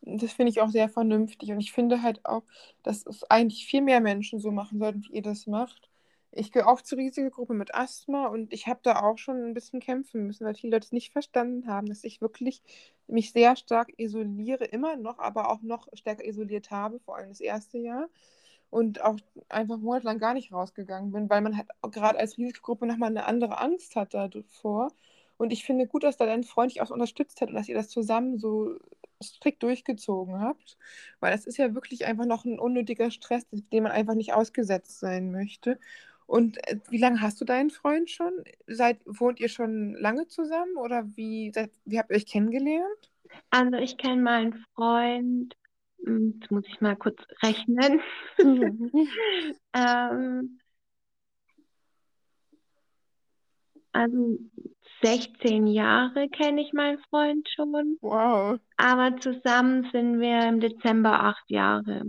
Das 0.06 0.34
finde 0.34 0.52
ich 0.52 0.62
auch 0.62 0.70
sehr 0.70 0.90
vernünftig. 0.90 1.52
Und 1.52 1.60
ich 1.60 1.72
finde 1.72 2.02
halt 2.02 2.26
auch, 2.26 2.44
dass 2.84 3.06
es 3.06 3.24
eigentlich 3.30 3.66
viel 3.66 3.82
mehr 3.82 4.02
Menschen 4.02 4.40
so 4.40 4.52
machen 4.52 4.80
sollten, 4.80 5.04
wie 5.04 5.14
ihr 5.14 5.22
das 5.22 5.48
macht. 5.48 5.90
Ich 6.32 6.52
gehöre 6.52 6.68
auch 6.70 6.82
zur 6.82 6.98
Risikogruppe 6.98 7.54
mit 7.54 7.76
Asthma 7.76 8.26
und 8.28 8.52
ich 8.54 8.68
habe 8.68 8.80
da 8.84 9.02
auch 9.04 9.18
schon 9.18 9.38
ein 9.46 9.54
bisschen 9.54 9.80
kämpfen 9.80 10.26
müssen, 10.28 10.46
weil 10.46 10.56
viele 10.56 10.76
Leute 10.76 10.86
es 10.86 10.92
nicht 10.92 11.12
verstanden 11.14 11.68
haben, 11.68 11.88
dass 11.88 12.04
ich 12.04 12.22
wirklich 12.22 12.64
mich 13.08 13.32
sehr 13.32 13.56
stark 13.56 13.94
isoliere, 13.98 14.66
immer 14.66 14.98
noch, 14.98 15.20
aber 15.20 15.50
auch 15.50 15.62
noch 15.62 15.88
stärker 15.94 16.26
isoliert 16.26 16.72
habe, 16.72 17.00
vor 17.02 17.16
allem 17.18 17.30
das 17.30 17.40
erste 17.40 17.78
Jahr. 17.78 18.10
Und 18.70 19.02
auch 19.02 19.18
einfach 19.50 19.78
monatelang 19.78 20.18
gar 20.20 20.34
nicht 20.34 20.52
rausgegangen 20.52 21.12
bin, 21.12 21.30
weil 21.30 21.42
man 21.42 21.56
halt 21.58 21.68
gerade 21.92 22.20
als 22.20 22.38
Risikogruppe 22.38 22.88
nochmal 22.88 23.10
eine 23.10 23.26
andere 23.26 23.60
Angst 23.60 23.96
hat 23.96 24.14
davor. 24.16 24.90
Und 25.38 25.54
ich 25.54 25.64
finde 25.66 25.88
gut, 25.88 26.04
dass 26.04 26.18
da 26.18 26.26
dein 26.26 26.44
Freund 26.44 26.72
dich 26.72 26.82
auch 26.82 26.88
so 26.88 26.94
unterstützt 26.96 27.42
hat 27.42 27.50
und 27.50 27.56
dass 27.56 27.70
ihr 27.70 27.76
das 27.76 27.90
zusammen 27.90 28.40
so 28.40 28.78
strikt 29.24 29.64
durchgezogen 29.64 30.40
habt. 30.40 30.78
Weil 31.20 31.32
das 31.32 31.46
ist 31.46 31.58
ja 31.58 31.74
wirklich 31.74 32.06
einfach 32.06 32.26
noch 32.26 32.46
ein 32.46 32.60
unnötiger 32.60 33.12
Stress, 33.12 33.46
dem 33.52 33.84
man 33.84 33.92
einfach 33.92 34.16
nicht 34.16 34.34
ausgesetzt 34.34 35.00
sein 35.00 35.32
möchte. 35.32 35.80
Und 36.26 36.58
äh, 36.68 36.80
wie 36.90 37.00
lange 37.00 37.22
hast 37.22 37.40
du 37.42 37.46
deinen 37.46 37.70
Freund 37.70 38.10
schon? 38.10 38.32
Seid, 38.68 39.00
wohnt 39.06 39.40
ihr 39.40 39.50
schon 39.50 39.96
lange 39.96 40.28
zusammen 40.28 40.78
oder 40.78 41.06
wie, 41.16 41.52
seid, 41.54 41.72
wie 41.86 42.00
habt 42.00 42.12
ihr 42.12 42.18
euch 42.18 42.26
kennengelernt? 42.26 43.12
Also 43.50 43.78
ich 43.78 43.98
kenne 43.98 44.22
meinen 44.22 44.66
Freund, 44.76 45.56
hm, 46.04 46.40
jetzt 46.40 46.52
muss 46.52 46.66
ich 46.68 46.82
mal 46.82 46.96
kurz 46.96 47.22
rechnen. 47.42 48.00
ähm, 49.74 50.60
also 53.92 54.40
16 55.04 55.68
Jahre 55.68 56.30
kenne 56.30 56.62
ich 56.62 56.74
meinen 56.74 57.00
Freund 57.10 57.48
schon. 57.50 57.98
Wow. 58.02 58.60
Aber 58.78 59.18
zusammen 59.20 59.90
sind 59.92 60.20
wir 60.20 60.48
im 60.48 60.60
Dezember 60.60 61.24
acht 61.24 61.50
Jahre. 61.50 62.04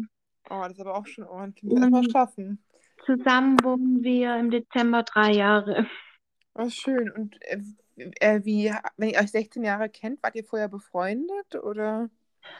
Oh, 0.49 0.63
das 0.63 0.73
ist 0.73 0.81
aber 0.81 0.97
auch 0.97 1.07
schon 1.07 1.25
ordentlich. 1.25 1.75
Das 1.75 1.91
mal 1.91 2.11
schaffen. 2.11 2.63
Zusammen 3.05 3.57
wohnen 3.63 4.03
wir 4.03 4.37
im 4.37 4.51
Dezember 4.51 5.03
drei 5.03 5.33
Jahre. 5.33 5.87
Oh, 6.55 6.69
schön. 6.69 7.11
Und 7.11 7.37
äh, 7.43 7.61
äh, 8.21 8.45
wie, 8.45 8.73
wenn 8.97 9.11
ihr 9.11 9.21
euch 9.21 9.31
16 9.31 9.65
Jahre 9.65 9.89
kennt, 9.89 10.23
wart 10.23 10.37
ihr 10.37 10.45
vorher 10.45 10.69
befreundet 10.69 11.55
oder? 11.63 12.09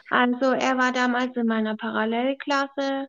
Also 0.09 0.51
er 0.51 0.77
war 0.77 0.91
damals 0.91 1.35
in 1.35 1.45
meiner 1.45 1.77
Parallelklasse 1.77 3.07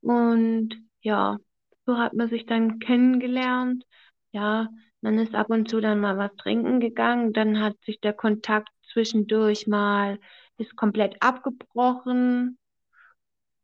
und 0.00 0.70
ja, 1.00 1.36
so 1.84 1.98
hat 1.98 2.14
man 2.14 2.28
sich 2.28 2.46
dann 2.46 2.78
kennengelernt. 2.78 3.84
Ja, 4.30 4.68
man 5.02 5.18
ist 5.18 5.34
ab 5.34 5.50
und 5.50 5.68
zu 5.68 5.80
dann 5.80 6.00
mal 6.00 6.16
was 6.16 6.34
trinken 6.36 6.80
gegangen, 6.80 7.32
dann 7.32 7.60
hat 7.60 7.76
sich 7.84 8.00
der 8.00 8.12
Kontakt 8.12 8.70
zwischendurch 8.92 9.66
mal 9.66 10.18
ist 10.58 10.76
komplett 10.76 11.16
abgebrochen. 11.20 12.58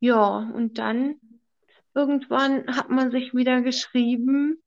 Ja, 0.01 0.51
und 0.55 0.79
dann 0.79 1.20
irgendwann 1.94 2.66
hat 2.77 2.90
man 2.90 3.11
sich 3.11 3.35
wieder 3.35 3.62
geschrieben 3.62 4.62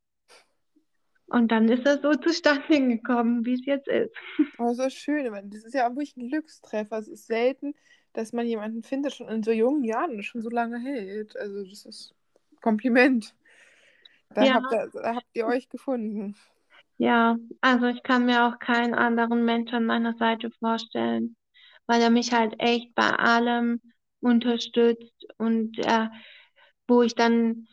und 1.28 1.52
dann 1.52 1.70
ist 1.70 1.86
das 1.86 2.02
so 2.02 2.14
zustande 2.14 2.88
gekommen, 2.88 3.46
wie 3.46 3.54
es 3.54 3.66
jetzt 3.66 3.88
ist. 3.88 4.14
Oh, 4.58 4.74
so 4.74 4.90
schön. 4.90 5.50
Das 5.50 5.64
ist 5.64 5.74
ja 5.74 5.88
auch 5.88 5.92
wirklich 5.92 6.16
ein 6.18 6.28
Glückstreffer. 6.30 6.98
Es 7.00 7.08
ist 7.08 7.28
selten, 7.28 7.74
dass 8.14 8.34
man 8.34 8.46
jemanden 8.46 8.84
findet, 8.84 9.14
schon 9.16 9.30
in 9.30 9.44
so 9.44 9.52
jungen 9.52 9.84
Jahren 9.84 10.22
schon 10.24 10.42
so 10.42 10.50
lange 10.50 10.80
hält. 10.80 11.36
Also 11.38 11.64
das 11.64 11.86
ist 11.86 12.14
Kompliment. 12.62 13.34
Da, 14.34 14.46
Ja. 14.46 14.54
habt, 14.56 14.72
ihr, 14.72 15.02
da 15.02 15.16
habt 15.16 15.28
ihr 15.34 15.46
euch 15.48 15.70
gefunden. 15.70 16.36
Ja, 17.02 17.36
also 17.62 17.88
ich 17.88 18.04
kann 18.04 18.26
mir 18.28 18.46
auch 18.46 18.60
keinen 18.60 18.94
anderen 18.94 19.44
Mensch 19.44 19.74
an 19.74 19.86
meiner 19.86 20.14
Seite 20.18 20.52
vorstellen, 20.60 21.36
weil 21.88 22.00
er 22.02 22.12
mich 22.12 22.32
halt 22.32 22.54
echt 22.60 22.94
bei 22.94 23.10
allem 23.10 23.82
unterstützt 24.22 25.26
und 25.40 25.80
äh, 25.80 26.10
wo 26.88 27.02
ich 27.02 27.16
dann, 27.16 27.68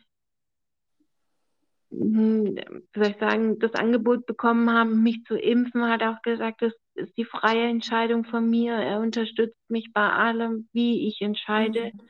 hm, 1.91 2.55
wie 2.93 2.99
soll 2.99 3.11
ich 3.11 3.17
sagen, 3.19 3.59
das 3.59 3.73
Angebot 3.73 4.25
bekommen 4.25 4.71
habe, 4.71 4.91
mich 4.91 5.23
zu 5.25 5.35
impfen, 5.37 5.85
hat 5.87 6.03
auch 6.03 6.21
gesagt, 6.23 6.61
das 6.61 6.73
ist 6.95 7.15
die 7.17 7.25
freie 7.25 7.67
Entscheidung 7.69 8.25
von 8.25 8.49
mir. 8.49 8.73
Er 8.73 8.99
unterstützt 8.99 9.57
mich 9.69 9.91
bei 9.93 10.09
allem, 10.09 10.69
wie 10.73 11.07
ich 11.07 11.21
entscheide. 11.21 11.91
Mhm. 11.93 12.01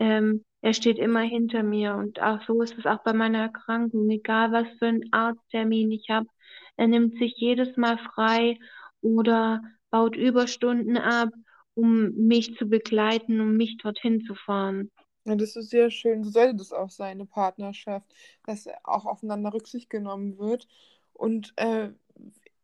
Ähm, 0.00 0.44
er 0.62 0.74
steht 0.74 0.98
immer 0.98 1.20
hinter 1.22 1.62
mir 1.62 1.96
und 1.96 2.20
auch 2.22 2.42
so 2.46 2.62
ist 2.62 2.78
es 2.78 2.86
auch 2.86 3.02
bei 3.04 3.12
meiner 3.12 3.40
Erkrankung, 3.40 4.10
egal 4.10 4.52
was 4.52 4.68
für 4.78 4.86
einen 4.86 5.12
Arzttermin 5.12 5.92
ich 5.92 6.08
habe. 6.10 6.26
Er 6.76 6.88
nimmt 6.88 7.18
sich 7.18 7.34
jedes 7.36 7.76
Mal 7.76 7.98
frei 7.98 8.58
oder 9.00 9.62
baut 9.90 10.16
Überstunden 10.16 10.96
ab, 10.96 11.30
um 11.74 12.10
mich 12.14 12.56
zu 12.56 12.66
begleiten, 12.66 13.40
um 13.40 13.56
mich 13.56 13.76
dorthin 13.78 14.24
zu 14.24 14.34
fahren. 14.34 14.90
Ja, 15.24 15.36
das 15.36 15.56
ist 15.56 15.70
sehr 15.70 15.90
schön. 15.90 16.22
So 16.22 16.30
sollte 16.30 16.56
das 16.56 16.72
auch 16.72 16.90
sein, 16.90 17.12
eine 17.12 17.26
Partnerschaft, 17.26 18.06
dass 18.44 18.66
auch 18.82 19.06
aufeinander 19.06 19.52
Rücksicht 19.52 19.88
genommen 19.88 20.38
wird. 20.38 20.68
Und 21.12 21.54
äh, 21.56 21.90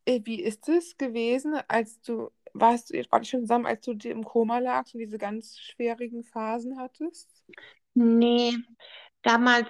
wie 0.07 0.43
ist 0.43 0.69
es 0.69 0.97
gewesen, 0.97 1.55
als 1.69 2.01
du, 2.03 2.31
warst 2.53 2.91
du, 2.91 3.03
wart 3.11 3.27
schon 3.27 3.41
zusammen, 3.43 3.67
als 3.67 3.81
du 3.83 3.93
im 3.93 4.25
Koma 4.25 4.59
lagst 4.59 4.95
und 4.95 5.01
diese 5.01 5.19
ganz 5.19 5.59
schwierigen 5.59 6.25
Phasen 6.25 6.79
hattest? 6.79 7.45
Nee, 7.95 8.57
damals 9.23 9.69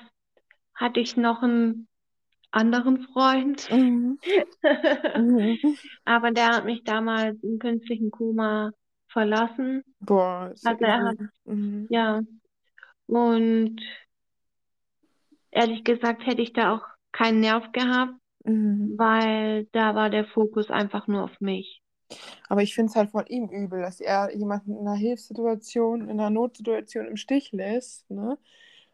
hatte 0.74 1.00
ich 1.00 1.16
noch 1.16 1.42
einen 1.42 1.88
anderen 2.50 3.02
Freund, 3.12 3.70
Mhm. 3.70 4.18
Mhm. 5.16 5.58
aber 6.04 6.30
der 6.32 6.48
hat 6.48 6.64
mich 6.64 6.84
damals 6.84 7.42
im 7.42 7.58
künstlichen 7.58 8.10
Koma 8.10 8.72
verlassen. 9.08 9.82
Boah, 10.00 10.50
ist 10.52 10.64
ja 10.64 10.72
Also 10.72 10.84
er 10.84 11.02
hat. 11.04 11.16
Mhm. 11.44 11.86
ja, 11.90 12.20
und 13.06 13.80
ehrlich 15.50 15.84
gesagt 15.84 16.26
hätte 16.26 16.42
ich 16.42 16.52
da 16.52 16.74
auch 16.74 16.82
keinen 17.12 17.40
Nerv 17.40 17.72
gehabt, 17.72 18.14
Mhm. 18.44 18.94
weil 18.96 19.66
da 19.72 19.94
war 19.94 20.10
der 20.10 20.24
Fokus 20.24 20.70
einfach 20.70 21.06
nur 21.06 21.24
auf 21.24 21.40
mich. 21.40 21.82
Aber 22.48 22.62
ich 22.62 22.74
finde 22.74 22.90
es 22.90 22.96
halt 22.96 23.10
von 23.10 23.26
ihm 23.26 23.48
übel, 23.48 23.80
dass 23.82 24.00
er 24.00 24.34
jemanden 24.36 24.72
in 24.72 24.86
einer 24.86 24.96
Hilfssituation, 24.96 26.02
in 26.02 26.10
einer 26.20 26.30
Notsituation 26.30 27.06
im 27.06 27.16
Stich 27.16 27.52
lässt, 27.52 28.10
ne? 28.10 28.38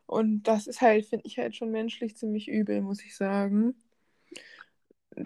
Und 0.07 0.45
das 0.45 0.67
ist 0.67 0.81
halt, 0.81 1.07
finde 1.07 1.27
ich 1.27 1.39
halt 1.39 1.57
schon 1.57 1.71
menschlich 1.71 2.17
ziemlich 2.17 2.49
übel, 2.49 2.81
muss 2.81 3.05
ich 3.05 3.17
sagen. 3.17 3.75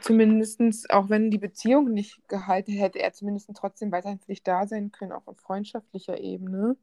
Zumindestens, 0.01 0.89
auch 0.89 1.09
wenn 1.09 1.31
die 1.31 1.39
Beziehung 1.39 1.93
nicht 1.93 2.27
gehalten 2.29 2.73
hätte, 2.73 3.01
er 3.01 3.13
zumindest 3.13 3.51
trotzdem 3.55 3.93
weiterhin 3.93 4.21
für 4.21 4.29
dich 4.29 4.43
da 4.43 4.67
sein 4.67 4.91
können, 4.91 5.13
auch 5.13 5.27
auf 5.27 5.39
freundschaftlicher 5.39 6.19
Ebene. 6.19 6.77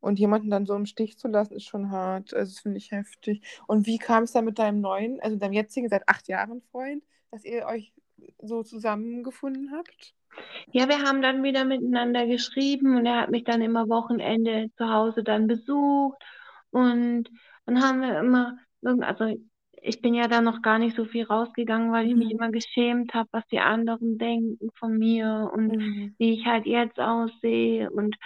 Und 0.00 0.18
jemanden 0.18 0.50
dann 0.50 0.66
so 0.66 0.74
im 0.74 0.86
Stich 0.86 1.16
zu 1.16 1.28
lassen, 1.28 1.54
ist 1.54 1.66
schon 1.66 1.90
hart. 1.90 2.34
Also, 2.34 2.52
das 2.52 2.60
finde 2.60 2.78
ich 2.78 2.90
heftig. 2.90 3.42
Und 3.68 3.86
wie 3.86 3.98
kam 3.98 4.24
es 4.24 4.32
dann 4.32 4.44
mit 4.44 4.58
deinem 4.58 4.80
neuen, 4.80 5.20
also 5.20 5.36
deinem 5.36 5.52
jetzigen, 5.52 5.88
seit 5.88 6.08
acht 6.08 6.26
Jahren 6.26 6.60
Freund, 6.72 7.04
dass 7.30 7.44
ihr 7.44 7.66
euch 7.66 7.92
so 8.40 8.64
zusammengefunden 8.64 9.70
habt? 9.76 10.14
Ja, 10.72 10.88
wir 10.88 11.02
haben 11.02 11.22
dann 11.22 11.42
wieder 11.44 11.64
miteinander 11.64 12.26
geschrieben 12.26 12.96
und 12.96 13.06
er 13.06 13.20
hat 13.20 13.30
mich 13.30 13.44
dann 13.44 13.60
immer 13.60 13.88
Wochenende 13.88 14.70
zu 14.76 14.88
Hause 14.88 15.22
dann 15.22 15.46
besucht 15.46 16.16
und 16.72 17.30
dann 17.66 17.82
haben 17.82 18.02
wir 18.02 18.20
immer, 18.20 18.58
also 19.06 19.26
ich 19.84 20.02
bin 20.02 20.14
ja 20.14 20.28
dann 20.28 20.44
noch 20.44 20.62
gar 20.62 20.78
nicht 20.80 20.96
so 20.96 21.06
viel 21.06 21.24
rausgegangen, 21.26 21.92
weil 21.92 22.08
ich 22.08 22.16
mich 22.16 22.30
Mhm. 22.30 22.32
immer 22.32 22.52
geschämt 22.52 23.14
habe, 23.14 23.28
was 23.32 23.46
die 23.48 23.60
anderen 23.60 24.18
denken 24.18 24.70
von 24.78 24.98
mir 24.98 25.50
und 25.54 25.76
Mhm. 25.76 26.16
wie 26.18 26.34
ich 26.34 26.46
halt 26.46 26.66
jetzt 26.66 27.00
aussehe 27.00 27.90
und 27.90 28.16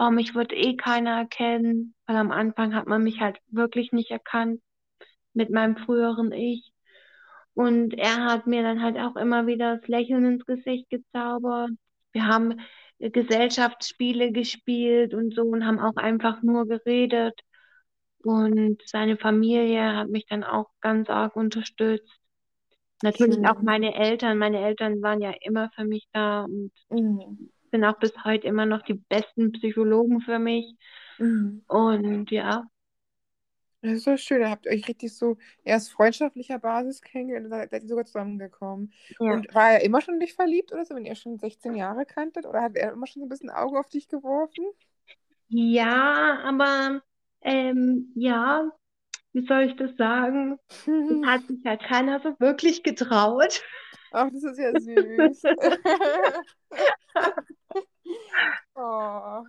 oh, 0.00 0.10
mich 0.10 0.34
wird 0.36 0.52
eh 0.54 0.76
keiner 0.76 1.18
erkennen, 1.18 1.94
weil 2.06 2.16
am 2.16 2.32
Anfang 2.32 2.74
hat 2.74 2.88
man 2.88 3.04
mich 3.04 3.20
halt 3.20 3.38
wirklich 3.48 3.92
nicht 3.92 4.10
erkannt 4.12 4.60
mit 5.34 5.50
meinem 5.50 5.76
früheren 5.78 6.32
Ich. 6.32 6.72
Und 7.54 7.94
er 7.94 8.24
hat 8.24 8.46
mir 8.46 8.62
dann 8.62 8.82
halt 8.82 8.96
auch 8.98 9.16
immer 9.16 9.46
wieder 9.46 9.76
das 9.78 9.88
Lächeln 9.88 10.24
ins 10.24 10.46
Gesicht 10.46 10.88
gezaubert. 10.90 11.70
Wir 12.12 12.26
haben 12.26 12.60
Gesellschaftsspiele 12.98 14.32
gespielt 14.32 15.14
und 15.14 15.34
so 15.34 15.42
und 15.42 15.66
haben 15.66 15.80
auch 15.80 15.96
einfach 15.96 16.42
nur 16.42 16.66
geredet. 16.66 17.38
Und 18.24 18.82
seine 18.86 19.16
Familie 19.16 19.96
hat 19.96 20.08
mich 20.08 20.26
dann 20.26 20.44
auch 20.44 20.70
ganz 20.80 21.10
arg 21.10 21.36
unterstützt. 21.36 22.10
Natürlich 23.02 23.44
auch 23.46 23.60
Schön. 23.60 23.62
meine 23.62 23.94
Eltern. 23.94 24.38
Meine 24.38 24.60
Eltern 24.60 25.02
waren 25.02 25.20
ja 25.22 25.32
immer 25.42 25.70
für 25.76 25.84
mich 25.84 26.08
da 26.12 26.44
und 26.44 26.72
Mhm. 26.90 27.48
sind 27.72 27.84
auch 27.84 27.98
bis 27.98 28.12
heute 28.24 28.46
immer 28.46 28.66
noch 28.66 28.82
die 28.82 28.94
besten 28.94 29.52
Psychologen 29.52 30.20
für 30.20 30.38
mich. 30.38 30.76
Mhm. 31.18 31.62
Und 31.66 32.30
ja, 32.30 32.64
Das 33.80 33.92
ist 33.94 34.04
so 34.04 34.16
schön. 34.16 34.40
Da 34.40 34.50
habt 34.50 34.66
ihr 34.66 34.72
euch 34.72 34.86
richtig 34.88 35.14
so 35.16 35.36
erst 35.64 35.90
freundschaftlicher 35.92 36.58
Basis 36.58 37.02
kennengelernt 37.02 37.46
und 37.46 37.50
seid 37.70 37.82
ihr 37.82 37.88
sogar 37.88 38.04
zusammengekommen. 38.04 38.92
ja. 39.20 39.42
Und 39.42 39.52
war 39.54 39.72
er 39.72 39.82
immer 39.84 40.00
schon 40.00 40.14
in 40.14 40.20
dich 40.20 40.34
verliebt 40.34 40.72
oder 40.72 40.84
so, 40.84 40.94
wenn 40.94 41.04
ihr 41.04 41.16
schon 41.16 41.38
16 41.38 41.74
Jahre 41.74 42.06
kanntet? 42.06 42.46
Oder 42.46 42.62
hat 42.62 42.76
er 42.76 42.92
immer 42.92 43.06
schon 43.08 43.20
so 43.22 43.26
ein 43.26 43.28
bisschen 43.28 43.50
Auge 43.50 43.78
auf 43.80 43.88
dich 43.88 44.08
geworfen? 44.08 44.64
Ja, 45.48 46.40
aber 46.44 47.02
ähm, 47.42 48.12
ja, 48.14 48.70
wie 49.32 49.46
soll 49.46 49.62
ich 49.62 49.76
das 49.76 49.96
sagen? 49.96 50.58
Es 50.68 50.86
hat 51.26 51.46
sich 51.46 51.64
halt 51.64 51.82
keiner 51.82 52.20
so 52.20 52.34
wirklich 52.38 52.82
getraut. 52.82 53.62
Ach, 54.12 54.28
das 54.30 54.44
ist 54.44 54.58
ja 54.58 54.76
süß. 54.76 55.42
Oh. 58.74 59.44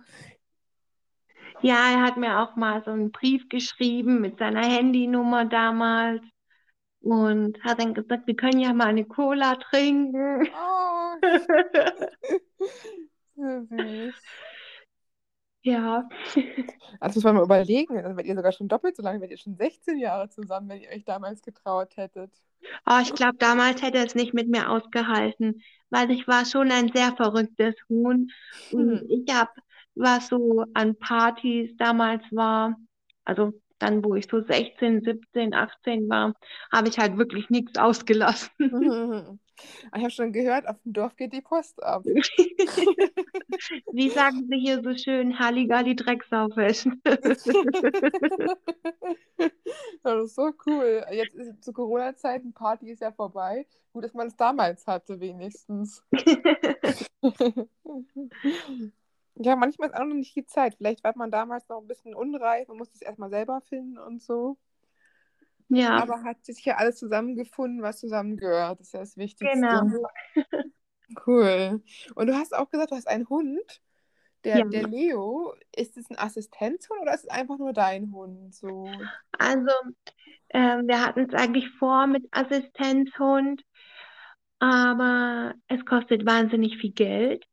Ja, 1.62 1.90
er 1.92 2.02
hat 2.02 2.16
mir 2.16 2.40
auch 2.40 2.56
mal 2.56 2.82
so 2.84 2.90
einen 2.90 3.10
Brief 3.10 3.48
geschrieben 3.48 4.20
mit 4.20 4.38
seiner 4.38 4.64
Handynummer 4.64 5.44
damals. 5.46 6.22
und 7.00 7.62
hat 7.64 7.80
dann 7.80 7.94
gesagt, 7.94 8.26
wir 8.26 8.36
können 8.36 8.60
ja 8.60 8.72
mal 8.74 8.88
eine 8.88 9.04
Cola 9.06 9.56
trinken. 9.56 10.48
Oh, 10.54 11.16
so 13.36 13.66
süß. 13.70 14.14
Ja, 15.64 16.08
Also 17.00 17.18
muss 17.18 17.24
man 17.24 17.34
mal 17.36 17.44
überlegen, 17.44 17.94
dann 17.94 18.16
wärt 18.16 18.26
ihr 18.26 18.34
sogar 18.36 18.52
schon 18.52 18.68
doppelt 18.68 18.96
so 18.96 19.02
lange, 19.02 19.20
wärt 19.20 19.30
ihr 19.30 19.38
schon 19.38 19.56
16 19.56 19.98
Jahre 19.98 20.28
zusammen, 20.30 20.68
wenn 20.68 20.80
ihr 20.80 20.90
euch 20.90 21.04
damals 21.04 21.42
getraut 21.42 21.96
hättet. 21.96 22.32
oh, 22.86 22.98
ich 23.02 23.14
glaube, 23.14 23.36
damals 23.38 23.82
hätte 23.82 23.98
es 23.98 24.14
nicht 24.14 24.34
mit 24.34 24.48
mir 24.48 24.70
ausgehalten, 24.70 25.62
weil 25.90 26.10
ich 26.10 26.26
war 26.28 26.44
schon 26.46 26.70
ein 26.70 26.90
sehr 26.92 27.14
verrücktes 27.16 27.74
Huhn 27.88 28.30
und 28.70 29.02
Hm. 29.02 29.08
ich 29.08 29.32
hab, 29.32 29.54
was 29.94 30.28
so 30.28 30.64
an 30.74 30.96
Partys 30.98 31.76
damals 31.76 32.22
war, 32.32 32.76
also 33.24 33.52
dann, 33.78 34.04
wo 34.04 34.14
ich 34.14 34.26
so 34.30 34.40
16, 34.40 35.02
17, 35.02 35.54
18 35.54 36.08
war, 36.08 36.34
habe 36.72 36.88
ich 36.88 36.98
halt 36.98 37.16
wirklich 37.18 37.50
nichts 37.50 37.78
ausgelassen. 37.78 38.50
Ich 39.56 40.02
habe 40.02 40.10
schon 40.10 40.32
gehört, 40.32 40.66
auf 40.66 40.80
dem 40.82 40.92
Dorf 40.92 41.16
geht 41.16 41.32
die 41.32 41.40
Post 41.40 41.82
ab. 41.82 42.04
Wie 43.92 44.10
sagen 44.10 44.46
sie 44.48 44.58
hier 44.58 44.82
so 44.82 44.96
schön, 44.96 45.38
Halligalli 45.38 45.96
Drecksaufisch. 45.96 46.86
Das 50.02 50.26
ist 50.26 50.34
so 50.34 50.52
cool. 50.66 51.04
Jetzt 51.10 51.34
ist 51.34 51.64
zu 51.64 51.72
Corona-Zeiten, 51.72 52.52
Party 52.52 52.90
ist 52.90 53.00
ja 53.00 53.10
vorbei. 53.10 53.66
Gut, 53.92 54.04
dass 54.04 54.14
man 54.14 54.28
es 54.28 54.36
damals 54.36 54.86
hatte, 54.86 55.18
wenigstens. 55.20 56.02
Ja, 59.36 59.56
manchmal 59.56 59.88
ist 59.88 59.96
auch 59.96 60.04
noch 60.04 60.14
nicht 60.14 60.36
die 60.36 60.46
Zeit. 60.46 60.76
Vielleicht 60.76 61.02
war 61.02 61.12
man 61.16 61.32
damals 61.32 61.68
noch 61.68 61.80
ein 61.80 61.88
bisschen 61.88 62.14
unreif 62.14 62.68
und 62.68 62.78
musste 62.78 62.94
es 62.94 63.02
erstmal 63.02 63.30
selber 63.30 63.60
finden 63.62 63.98
und 63.98 64.22
so. 64.22 64.56
Ja, 65.68 66.02
Aber 66.02 66.22
hat 66.24 66.44
sich 66.44 66.64
ja 66.64 66.76
alles 66.76 66.98
zusammengefunden, 66.98 67.82
was 67.82 68.00
zusammengehört. 68.00 68.80
Das 68.80 68.88
ist 68.88 68.92
ja 68.92 69.00
das 69.00 69.16
Wichtigste. 69.16 69.54
genau. 69.54 70.08
Cool. 71.26 71.82
Und 72.14 72.26
du 72.26 72.34
hast 72.34 72.54
auch 72.54 72.70
gesagt, 72.70 72.90
du 72.90 72.96
hast 72.96 73.08
einen 73.08 73.28
Hund. 73.28 73.60
Der, 74.44 74.58
Ja. 74.58 74.64
der 74.64 74.82
Leo, 74.82 75.54
ist 75.74 75.96
es 75.96 76.10
ein 76.10 76.18
Assistenzhund 76.18 77.00
oder 77.00 77.14
ist 77.14 77.24
es 77.24 77.30
einfach 77.30 77.56
nur 77.56 77.72
dein 77.72 78.12
Hund? 78.12 78.54
So. 78.54 78.90
Also, 79.38 79.70
ähm, 80.50 80.86
wir 80.86 81.00
hatten 81.02 81.20
es 81.30 81.34
eigentlich 81.34 81.70
vor 81.78 82.06
mit 82.06 82.26
Assistenzhund, 82.30 83.62
aber 84.58 85.54
es 85.68 85.84
kostet 85.86 86.26
wahnsinnig 86.26 86.76
viel 86.78 86.92
Geld 86.92 87.46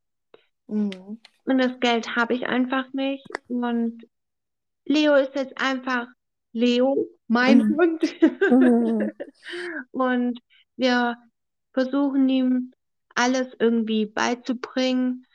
Mhm. 0.67 1.19
und 1.45 1.58
das 1.58 1.80
Geld 1.80 2.15
habe 2.15 2.34
ich 2.34 2.45
einfach 2.45 2.91
nicht. 2.91 3.26
Und 3.47 4.04
Leo 4.86 5.15
ist 5.15 5.36
jetzt 5.36 5.58
einfach 5.62 6.08
Leo, 6.54 7.08
mein 7.28 7.68
Mhm. 7.68 7.68
Hund. 7.68 8.02
Mhm. 8.50 9.12
Und 9.92 10.40
wir 10.78 11.18
versuchen 11.74 12.30
ihm 12.30 12.72
alles 13.16 13.48
irgendwie 13.60 14.06
beizubringen. 14.06 15.26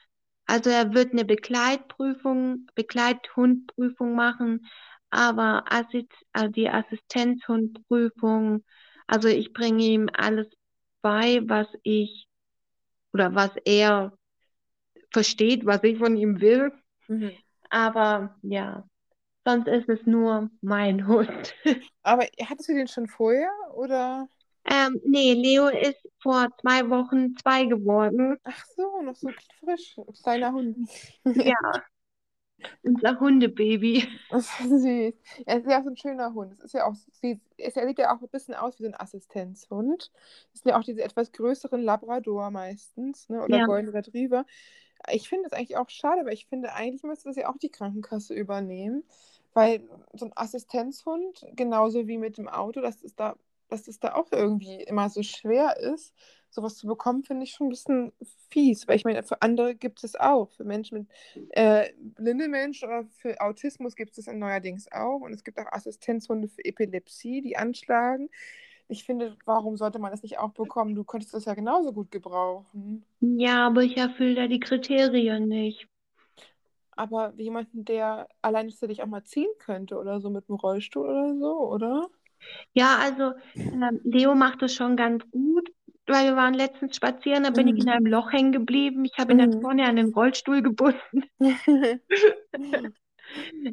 Also 0.46 0.70
er 0.70 0.94
wird 0.94 1.12
eine 1.12 1.24
Begleitprüfung, 1.24 2.66
Begleithundprüfung 2.74 4.14
machen, 4.14 4.66
aber 5.10 5.64
Assi 5.72 6.08
also 6.32 6.50
die 6.52 6.68
Assistenzhundprüfung, 6.70 8.64
also 9.06 9.28
ich 9.28 9.52
bringe 9.52 9.82
ihm 9.84 10.10
alles 10.12 10.48
bei, 11.02 11.40
was 11.46 11.68
ich 11.82 12.28
oder 13.12 13.34
was 13.34 13.52
er 13.64 14.12
versteht, 15.12 15.66
was 15.66 15.82
ich 15.84 15.98
von 15.98 16.16
ihm 16.16 16.40
will. 16.40 16.72
Mhm. 17.08 17.36
Aber 17.70 18.36
ja, 18.42 18.84
sonst 19.46 19.68
ist 19.68 19.88
es 19.88 20.06
nur 20.06 20.50
mein 20.60 21.06
Hund. 21.06 21.54
Aber 22.02 22.26
hattest 22.42 22.68
du 22.68 22.74
den 22.74 22.88
schon 22.88 23.08
vorher 23.08 23.50
oder? 23.74 24.28
Ähm, 24.64 25.00
nee, 25.04 25.32
Leo 25.34 25.68
ist 25.68 25.98
vor 26.20 26.48
zwei 26.60 26.88
Wochen 26.90 27.36
zwei 27.36 27.66
geworden. 27.66 28.36
Ach 28.44 28.64
so, 28.76 29.00
noch 29.02 29.14
so 29.16 29.28
frisch. 29.60 29.96
Kleiner 30.22 30.52
Hund. 30.52 30.76
Ja, 31.24 31.54
unser 32.82 33.20
Hundebaby. 33.20 34.08
Das 34.28 34.58
ist 34.58 34.68
süß. 34.82 35.14
Er 35.46 35.58
ist 35.58 35.66
ja 35.70 35.78
auch 35.78 35.84
so 35.84 35.90
ein 35.90 35.96
schöner 35.96 36.34
Hund. 36.34 36.52
Es 36.58 36.64
ist 36.64 36.74
ja 36.74 36.86
auch, 36.86 36.94
sie, 37.12 37.40
es 37.58 37.74
sieht 37.74 37.98
ja 37.98 38.14
auch 38.14 38.20
ein 38.20 38.28
bisschen 38.28 38.54
aus 38.54 38.78
wie 38.78 38.82
so 38.84 38.88
ein 38.88 39.00
Assistenzhund. 39.00 40.10
Das 40.52 40.62
sind 40.62 40.70
ja 40.70 40.78
auch 40.78 40.82
diese 40.84 41.02
etwas 41.02 41.30
größeren 41.32 41.80
Labrador 41.80 42.50
meistens, 42.50 43.28
ne? 43.28 43.42
Oder 43.44 43.58
Ja. 43.58 43.66
Golden 43.66 43.90
Retriever. 43.90 44.44
Ich 45.12 45.28
finde 45.28 45.48
das 45.48 45.52
eigentlich 45.58 45.76
auch 45.76 45.90
schade, 45.90 46.22
aber 46.22 46.32
ich 46.32 46.46
finde, 46.48 46.72
eigentlich 46.72 47.04
müsste 47.04 47.28
das 47.28 47.36
ja 47.36 47.48
auch 47.48 47.58
die 47.58 47.70
Krankenkasse 47.70 48.34
übernehmen. 48.34 49.04
Weil 49.56 49.88
so 50.12 50.26
ein 50.26 50.32
Assistenzhund, 50.34 51.46
genauso 51.54 52.06
wie 52.06 52.18
mit 52.18 52.36
dem 52.36 52.46
Auto, 52.46 52.82
dass 52.82 53.02
es 53.02 53.14
da, 53.16 53.36
dass 53.70 53.88
es 53.88 53.98
da 53.98 54.14
auch 54.14 54.30
irgendwie 54.30 54.82
immer 54.82 55.08
so 55.08 55.22
schwer 55.22 55.78
ist, 55.78 56.12
sowas 56.50 56.76
zu 56.76 56.86
bekommen, 56.86 57.22
finde 57.22 57.44
ich 57.44 57.52
schon 57.52 57.68
ein 57.68 57.70
bisschen 57.70 58.12
fies. 58.50 58.86
Weil 58.86 58.96
ich 58.96 59.04
meine, 59.04 59.22
für 59.22 59.40
andere 59.40 59.74
gibt 59.74 60.04
es 60.04 60.14
auch. 60.14 60.50
Für 60.50 60.64
Menschen 60.64 60.98
mit 60.98 61.08
äh, 61.56 61.90
blinde 61.96 62.48
Menschen 62.48 62.86
oder 62.86 63.06
für 63.16 63.40
Autismus 63.40 63.96
gibt 63.96 64.18
es 64.18 64.26
neuerdings 64.26 64.92
auch. 64.92 65.20
Und 65.20 65.32
es 65.32 65.42
gibt 65.42 65.58
auch 65.58 65.72
Assistenzhunde 65.72 66.48
für 66.48 66.62
Epilepsie, 66.62 67.40
die 67.40 67.56
anschlagen. 67.56 68.28
Ich 68.88 69.04
finde, 69.04 69.38
warum 69.46 69.78
sollte 69.78 69.98
man 69.98 70.10
das 70.10 70.22
nicht 70.22 70.38
auch 70.38 70.52
bekommen? 70.52 70.94
Du 70.94 71.04
könntest 71.04 71.32
das 71.32 71.46
ja 71.46 71.54
genauso 71.54 71.94
gut 71.94 72.10
gebrauchen. 72.10 73.06
Ja, 73.20 73.68
aber 73.68 73.84
ich 73.84 73.96
erfülle 73.96 74.34
da 74.34 74.48
die 74.48 74.60
Kriterien 74.60 75.48
nicht. 75.48 75.88
Aber 76.96 77.34
jemanden, 77.36 77.84
der 77.84 78.28
alleine 78.42 78.72
für 78.72 78.88
dich 78.88 79.02
auch 79.02 79.06
mal 79.06 79.24
ziehen 79.24 79.50
könnte 79.58 79.98
oder 79.98 80.20
so 80.20 80.30
mit 80.30 80.48
einem 80.48 80.58
Rollstuhl 80.58 81.08
oder 81.08 81.34
so, 81.38 81.58
oder? 81.72 82.10
Ja, 82.74 82.98
also 82.98 83.32
ähm, 83.72 84.00
Leo 84.04 84.34
macht 84.34 84.62
es 84.62 84.74
schon 84.74 84.96
ganz 84.96 85.24
gut, 85.30 85.68
weil 86.06 86.26
wir 86.26 86.36
waren 86.36 86.54
letztens 86.54 86.96
spazieren, 86.96 87.44
da 87.44 87.50
bin 87.50 87.68
ich 87.68 87.78
in 87.78 87.88
Mhm. 87.88 87.90
einem 87.90 88.06
Loch 88.06 88.32
hängen 88.32 88.52
geblieben. 88.52 89.04
Ich 89.04 89.18
habe 89.18 89.32
ihn 89.32 89.38
dann 89.38 89.50
Mhm. 89.50 89.60
vorne 89.60 89.84
an 89.86 89.96
den 89.96 90.12
Rollstuhl 90.12 90.62
gebunden. 90.62 91.24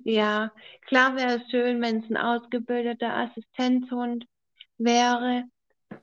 Ja, 0.04 0.52
klar 0.88 1.16
wäre 1.16 1.38
es 1.42 1.50
schön, 1.50 1.82
wenn 1.82 2.00
es 2.00 2.10
ein 2.10 2.18
ausgebildeter 2.18 3.14
Assistenzhund 3.16 4.26
wäre, 4.78 5.46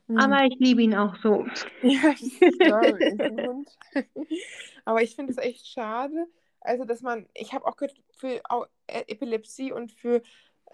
Mhm. 0.08 0.34
aber 0.34 0.44
ich 0.46 0.56
liebe 0.58 0.82
ihn 0.82 0.94
auch 0.96 1.16
so. 1.22 1.46
Ja, 1.82 2.92
das 2.92 3.26
Hund. 3.26 3.70
Aber 4.84 5.02
ich 5.02 5.14
finde 5.14 5.32
es 5.32 5.38
echt 5.38 5.66
schade. 5.66 6.26
Also, 6.60 6.84
dass 6.84 7.00
man, 7.02 7.26
ich 7.34 7.52
habe 7.52 7.66
auch 7.66 7.76
gehört, 7.76 7.96
für 8.16 8.40
äh, 8.86 9.02
Epilepsie 9.08 9.72
und 9.72 9.92
für 9.92 10.22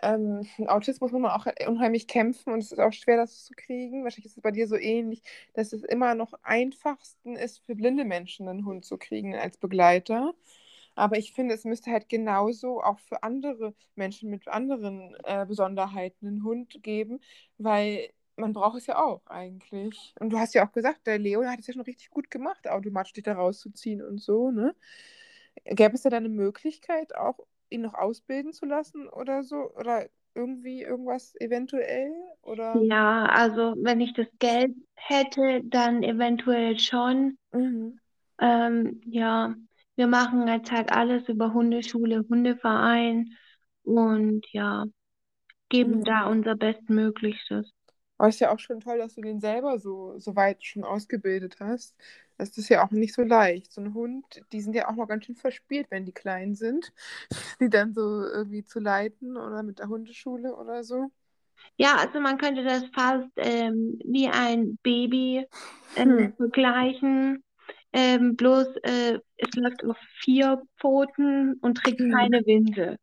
ähm, 0.03 0.46
Autismus 0.68 1.12
muss 1.12 1.20
man 1.20 1.31
auch 1.33 1.46
unheimlich 1.66 2.07
kämpfen 2.09 2.53
und 2.53 2.61
es 2.61 2.72
ist 2.72 2.79
auch 2.81 2.92
schwer, 2.92 3.16
das 3.16 3.44
zu 3.44 3.55
kriegen. 3.55 4.05
Wahrscheinlich 4.05 4.27
ist 4.27 4.37
es 4.37 4.42
bei 4.42 4.51
dir 4.51 4.68
so 4.68 4.77
ähnlich, 4.77 5.22
dass 5.55 5.72
es 5.72 5.83
immer 5.85 6.14
noch 6.14 6.33
einfachsten 6.42 7.37
ist, 7.37 7.64
für 7.64 7.75
blinde 7.77 8.05
Menschen 8.05 8.49
einen 8.49 8.64
Hund 8.66 8.85
zu 8.85 8.99
kriegen 8.99 9.35
als 9.35 9.57
Begleiter. 9.59 10.35
Aber 10.94 11.18
ich 11.18 11.33
finde, 11.33 11.55
es 11.55 11.64
müsste 11.64 11.90
halt 11.90 12.09
genauso 12.09 12.83
auch 12.83 12.99
für 13.01 13.22
andere 13.22 13.75
Menschen 13.96 14.31
mit 14.31 14.49
anderen 14.49 15.14
äh, 15.25 15.44
Besonderheiten 15.46 16.27
einen 16.27 16.42
Hund 16.44 16.83
geben, 16.83 17.20
weil 17.59 18.11
man 18.37 18.53
braucht 18.53 18.79
es 18.79 18.87
ja 18.87 18.99
auch 19.03 19.27
eigentlich. 19.27 20.14
Und 20.20 20.31
du 20.31 20.38
hast 20.38 20.55
ja 20.55 20.66
auch 20.66 20.72
gesagt, 20.72 21.07
der 21.07 21.18
Leo 21.18 21.44
hat 21.44 21.61
es 21.61 21.66
ja 21.66 21.75
schon 21.75 21.83
richtig 21.83 22.11
gut 22.11 22.31
gemacht, 22.31 22.68
automatisch 22.68 23.12
dich 23.14 23.25
da 23.25 23.35
rauszuziehen 23.35 24.03
und 24.03 24.20
so, 24.22 24.51
ne? 24.51 24.75
Gäbe 25.64 25.94
es 25.94 26.02
da 26.02 26.10
dann 26.10 26.24
eine 26.24 26.34
Möglichkeit, 26.34 27.14
auch 27.16 27.38
ihn 27.70 27.82
noch 27.82 27.94
ausbilden 27.94 28.52
zu 28.52 28.66
lassen 28.66 29.08
oder 29.08 29.42
so? 29.44 29.56
Oder 29.74 30.08
irgendwie 30.34 30.82
irgendwas 30.82 31.34
eventuell? 31.40 32.12
Oder? 32.42 32.86
Ja, 32.90 33.24
also 33.26 33.74
wenn 33.82 34.00
ich 34.00 34.12
das 34.14 34.28
Geld 34.38 34.76
hätte, 34.94 35.62
dann 35.64 36.02
eventuell 36.04 36.78
schon. 36.78 37.38
Mhm. 37.52 37.98
Ähm, 38.40 39.00
ja, 39.06 39.54
wir 39.96 40.06
machen 40.06 40.46
jetzt 40.48 40.70
halt 40.72 40.90
alles 40.92 41.28
über 41.28 41.52
Hundeschule, 41.52 42.24
Hundeverein 42.28 43.36
und 43.84 44.46
ja, 44.52 44.84
geben 45.70 46.02
Mhm. 46.02 46.04
da 46.04 46.26
unser 46.28 46.56
Bestmöglichstes. 46.56 47.72
Aber 48.18 48.29
es 48.29 48.37
ist 48.37 48.40
ja 48.40 48.52
auch 48.52 48.59
schon 48.59 48.81
toll, 48.81 48.98
dass 48.98 49.14
du 49.14 49.20
den 49.22 49.40
selber 49.40 49.79
so, 49.79 50.18
so 50.18 50.37
weit 50.37 50.64
schon 50.64 50.85
ausgebildet 50.85 51.59
hast. 51.61 51.94
Das 52.38 52.57
ist 52.59 52.68
ja 52.68 52.85
auch 52.87 52.90
nicht 52.90 53.14
so 53.14 53.22
leicht. 53.22 53.72
So 53.72 53.81
ein 53.83 53.94
Hund, 53.94 54.42
die 54.52 54.61
sind 54.61 54.74
ja 54.74 54.88
auch 54.88 54.94
noch 54.96 55.09
ganz 55.09 55.24
schön 55.26 55.37
verspielt, 55.37 55.90
wenn 55.90 56.05
die 56.07 56.12
klein 56.12 56.55
sind, 56.55 56.92
die 57.61 57.70
dann 57.70 57.94
so 57.94 58.00
irgendwie 58.24 58.64
zu 58.64 58.81
leiten 58.81 59.37
oder 59.37 59.62
mit 59.62 59.79
der 59.81 59.88
Hundeschule 59.88 60.55
oder 60.57 60.85
so. 60.85 61.11
Ja, 61.76 61.96
also 61.96 62.20
man 62.20 62.38
könnte 62.38 62.64
das 62.64 62.85
fast 62.94 63.31
ähm, 63.37 63.98
wie 64.05 64.29
ein 64.29 64.79
Baby 64.83 65.46
ähm, 65.94 66.29
Hm. 66.29 66.37
vergleichen. 66.37 67.42
Ähm, 67.92 68.37
bloß 68.37 68.66
äh, 68.83 69.18
es 69.37 69.55
läuft 69.55 69.85
auf 69.85 69.96
vier 70.22 70.62
Pfoten 70.79 71.55
und 71.61 71.76
trägt 71.79 72.00
Hm. 72.00 72.11
keine 72.11 72.44
Windel. 72.46 72.98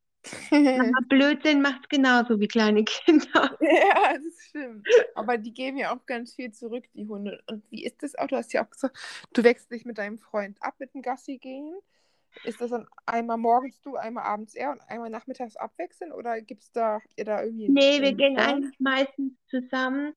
Aber 0.51 1.01
Blödsinn 1.09 1.61
macht 1.61 1.89
genauso 1.89 2.39
wie 2.39 2.47
kleine 2.47 2.83
Kinder. 2.83 3.57
Ja, 3.61 4.13
das 4.13 4.47
stimmt. 4.47 4.87
Aber 5.15 5.37
die 5.37 5.53
geben 5.53 5.77
ja 5.77 5.95
auch 5.95 6.05
ganz 6.05 6.33
viel 6.33 6.51
zurück, 6.51 6.85
die 6.93 7.07
Hunde. 7.07 7.41
Und 7.47 7.63
wie 7.69 7.83
ist 7.83 8.03
das 8.03 8.15
auch? 8.15 8.27
Du 8.27 8.35
hast 8.35 8.53
ja 8.53 8.63
auch 8.65 8.69
gesagt, 8.69 8.97
du 9.33 9.43
wechselst 9.43 9.71
dich 9.71 9.85
mit 9.85 9.97
deinem 9.97 10.19
Freund 10.19 10.57
ab 10.61 10.75
mit 10.79 10.93
dem 10.93 11.01
Gassi 11.01 11.37
gehen. 11.37 11.73
Ist 12.43 12.61
das 12.61 12.71
dann 12.71 12.87
einmal 13.05 13.37
morgens 13.37 13.79
du, 13.81 13.95
einmal 13.95 14.23
abends 14.23 14.55
er 14.55 14.71
und 14.71 14.81
einmal 14.81 15.09
nachmittags 15.09 15.55
abwechseln? 15.55 16.11
Oder 16.11 16.41
gibt 16.41 16.63
es 16.63 16.71
da, 16.71 16.99
ihr 17.15 17.25
da 17.25 17.43
irgendwie 17.43 17.65
einen, 17.65 17.73
Nee, 17.75 18.01
wir 18.01 18.13
gehen 18.13 18.37
eigentlich 18.37 18.79
meistens 18.79 19.33
zusammen 19.49 20.13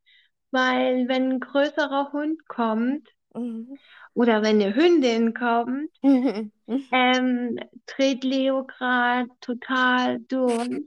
weil 0.50 1.08
wenn 1.08 1.32
ein 1.32 1.40
größerer 1.40 2.12
Hund 2.12 2.46
kommt 2.48 3.08
Mhm. 3.36 3.78
oder 4.14 4.42
wenn 4.42 4.60
eine 4.60 4.74
Hündin 4.74 5.34
kommt, 5.34 5.90
ähm, 6.90 7.58
dreht 7.86 8.24
Leo 8.24 8.64
gerade 8.66 9.28
total 9.40 10.18
durch. 10.20 10.84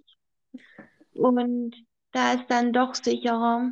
Und 1.13 1.75
da 2.13 2.33
ist 2.33 2.47
dann 2.49 2.73
doch 2.73 2.95
sicherer, 2.95 3.71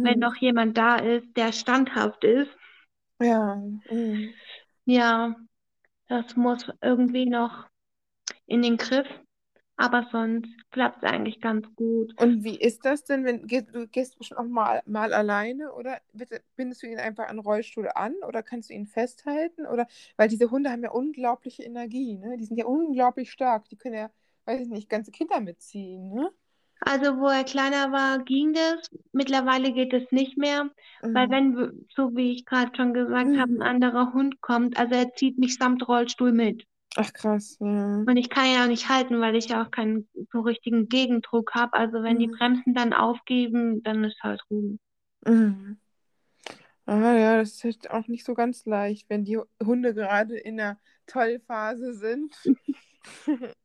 wenn 0.00 0.18
Mhm. 0.18 0.20
noch 0.20 0.36
jemand 0.36 0.76
da 0.78 0.96
ist, 0.96 1.26
der 1.36 1.52
standhaft 1.52 2.22
ist. 2.24 2.50
Ja. 3.18 3.56
Mhm. 3.90 4.40
Ja, 4.84 5.34
das 6.08 6.36
muss 6.36 6.66
irgendwie 6.82 7.26
noch 7.26 7.68
in 8.46 8.62
den 8.62 8.76
Griff, 8.78 9.08
aber 9.76 10.08
sonst 10.12 10.48
klappt 10.70 10.98
es 10.98 11.10
eigentlich 11.10 11.40
ganz 11.40 11.66
gut. 11.74 12.14
Und 12.16 12.44
wie 12.44 12.58
ist 12.60 12.84
das 12.84 13.04
denn, 13.04 13.24
wenn 13.24 13.46
gehst, 13.46 13.74
du 13.74 13.88
gehst 13.88 14.18
bestimmt 14.18 14.40
auch 14.40 14.44
mal, 14.44 14.82
mal 14.86 15.12
alleine 15.14 15.72
oder 15.72 16.00
bitte, 16.12 16.42
bindest 16.56 16.82
du 16.82 16.86
ihn 16.86 16.98
einfach 16.98 17.26
an 17.28 17.36
den 17.36 17.44
Rollstuhl 17.44 17.88
an 17.94 18.14
oder 18.28 18.42
kannst 18.42 18.68
du 18.70 18.74
ihn 18.74 18.86
festhalten? 18.86 19.66
Oder 19.66 19.86
weil 20.16 20.28
diese 20.28 20.50
Hunde 20.50 20.70
haben 20.70 20.82
ja 20.84 20.90
unglaubliche 20.90 21.62
Energie, 21.62 22.18
ne? 22.18 22.36
Die 22.36 22.44
sind 22.44 22.58
ja 22.58 22.66
unglaublich 22.66 23.30
stark. 23.32 23.68
Die 23.70 23.76
können 23.76 23.94
ja, 23.94 24.10
weiß 24.44 24.60
ich 24.60 24.68
nicht, 24.68 24.88
ganze 24.90 25.10
Kinder 25.10 25.40
mitziehen, 25.40 26.12
ne? 26.12 26.30
Also, 26.80 27.18
wo 27.18 27.26
er 27.28 27.44
kleiner 27.44 27.90
war, 27.92 28.20
ging 28.24 28.52
das. 28.52 28.88
Mittlerweile 29.12 29.72
geht 29.72 29.92
es 29.92 30.10
nicht 30.12 30.36
mehr, 30.36 30.70
weil 31.12 31.28
Mhm. 31.28 31.30
wenn, 31.30 31.56
w- 31.56 31.72
so 31.94 32.14
wie 32.14 32.32
ich 32.32 32.44
gerade 32.44 32.70
schon 32.76 32.94
gesagt 32.94 33.36
habe, 33.36 33.52
ein 33.54 33.62
Mhm. 33.62 33.62
anderer 33.62 34.12
Hund 34.12 34.40
kommt, 34.40 34.76
also 34.78 34.94
er 34.94 35.12
zieht 35.14 35.38
mich 35.38 35.56
samt 35.56 35.86
Rollstuhl 35.88 36.32
mit. 36.32 36.64
Ach 36.96 37.12
krass, 37.12 37.56
ja. 37.60 37.96
Und 37.96 38.16
ich 38.16 38.28
kann 38.28 38.52
ja 38.52 38.64
auch 38.64 38.68
nicht 38.68 38.88
halten, 38.88 39.20
weil 39.20 39.36
ich 39.36 39.48
ja 39.48 39.62
auch 39.62 39.70
keinen 39.70 40.08
so 40.32 40.40
richtigen 40.40 40.88
Gegendruck 40.88 41.54
habe. 41.54 41.72
Also 41.74 42.02
wenn 42.02 42.18
die 42.18 42.26
Mhm. 42.26 42.32
Bremsen 42.32 42.74
dann 42.74 42.92
aufgeben, 42.92 43.82
dann 43.82 44.04
ist 44.04 44.22
halt 44.22 44.42
Ruhe. 44.50 44.78
Mhm. 45.26 45.78
Ah 46.84 47.14
ja, 47.14 47.38
das 47.38 47.52
ist 47.52 47.64
halt 47.64 47.90
auch 47.90 48.08
nicht 48.08 48.24
so 48.24 48.34
ganz 48.34 48.66
leicht, 48.66 49.08
wenn 49.08 49.24
die 49.24 49.38
Hunde 49.64 49.94
gerade 49.94 50.36
in 50.36 50.56
der 50.56 50.78
Tollphase 51.06 51.94
sind. 51.94 52.36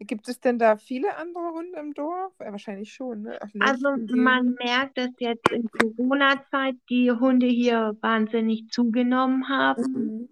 Gibt 0.00 0.28
es 0.28 0.40
denn 0.40 0.58
da 0.58 0.76
viele 0.76 1.16
andere 1.16 1.52
Hunde 1.52 1.78
im 1.78 1.94
Dorf? 1.94 2.32
Ja, 2.40 2.50
wahrscheinlich 2.50 2.92
schon, 2.92 3.22
ne? 3.22 3.38
Also 3.60 3.88
man 4.08 4.56
merkt, 4.58 4.98
dass 4.98 5.10
jetzt 5.18 5.48
in 5.50 5.70
Corona-Zeit 5.70 6.76
die 6.88 7.12
Hunde 7.12 7.46
hier 7.46 7.96
wahnsinnig 8.00 8.68
zugenommen 8.70 9.48
haben. 9.48 9.92
Mhm. 9.92 10.28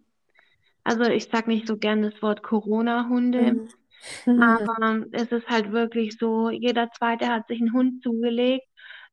Also 0.89 1.05
ich 1.05 1.27
sage 1.31 1.51
nicht 1.51 1.67
so 1.67 1.77
gern 1.77 2.03
das 2.03 2.21
Wort 2.23 2.43
Corona-Hunde, 2.43 3.57
Mhm. 4.27 4.37
aber 4.37 5.07
es 5.13 5.33
ist 5.33 5.49
halt 5.49 5.73
wirklich 5.73 6.17
so, 6.19 6.51
jeder 6.51 6.91
Zweite 6.93 7.29
hat 7.29 7.49
sich 7.49 7.61
einen 7.61 7.73
Hund 7.75 8.03
zugelegt, 8.03 8.67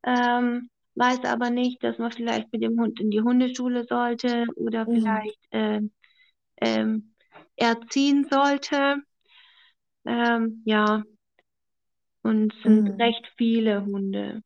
ähm, 0.04 0.70
weiß 0.96 1.26
aber 1.26 1.50
nicht, 1.52 1.84
dass 1.84 1.98
man 2.00 2.12
vielleicht 2.12 2.52
mit 2.54 2.64
dem 2.64 2.80
Hund 2.80 3.00
in 3.00 3.12
die 3.12 3.22
Hundeschule 3.22 3.86
sollte 3.90 4.46
oder 4.56 4.88
Mhm. 4.88 4.94
vielleicht 4.94 5.40
ähm, 5.52 5.92
ähm, 6.62 7.16
erziehen 7.58 8.28
sollte. 8.30 8.98
Ähm, 10.06 10.62
ja, 10.66 11.04
und 12.24 12.54
es 12.54 12.62
sind 12.64 12.90
Mhm. 12.90 13.00
recht 13.00 13.26
viele 13.38 13.86
Hunde. 13.86 14.42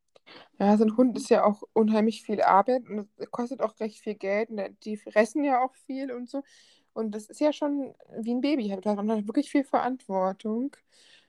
Ja, 0.58 0.76
so 0.76 0.84
ein 0.84 0.96
Hund 0.96 1.16
ist 1.16 1.30
ja 1.30 1.44
auch 1.44 1.62
unheimlich 1.72 2.22
viel 2.22 2.42
Arbeit 2.42 2.84
und 2.88 3.08
es 3.16 3.30
kostet 3.30 3.60
auch 3.62 3.78
recht 3.80 4.00
viel 4.00 4.14
Geld. 4.14 4.50
Und 4.50 4.84
die 4.84 4.96
fressen 4.96 5.44
ja 5.44 5.62
auch 5.64 5.74
viel 5.86 6.12
und 6.12 6.28
so. 6.28 6.42
Und 6.92 7.14
das 7.14 7.26
ist 7.28 7.40
ja 7.40 7.52
schon 7.52 7.94
wie 8.18 8.32
ein 8.34 8.40
Baby. 8.40 8.68
Man 8.84 9.10
hat 9.10 9.26
wirklich 9.26 9.50
viel 9.50 9.64
Verantwortung. 9.64 10.76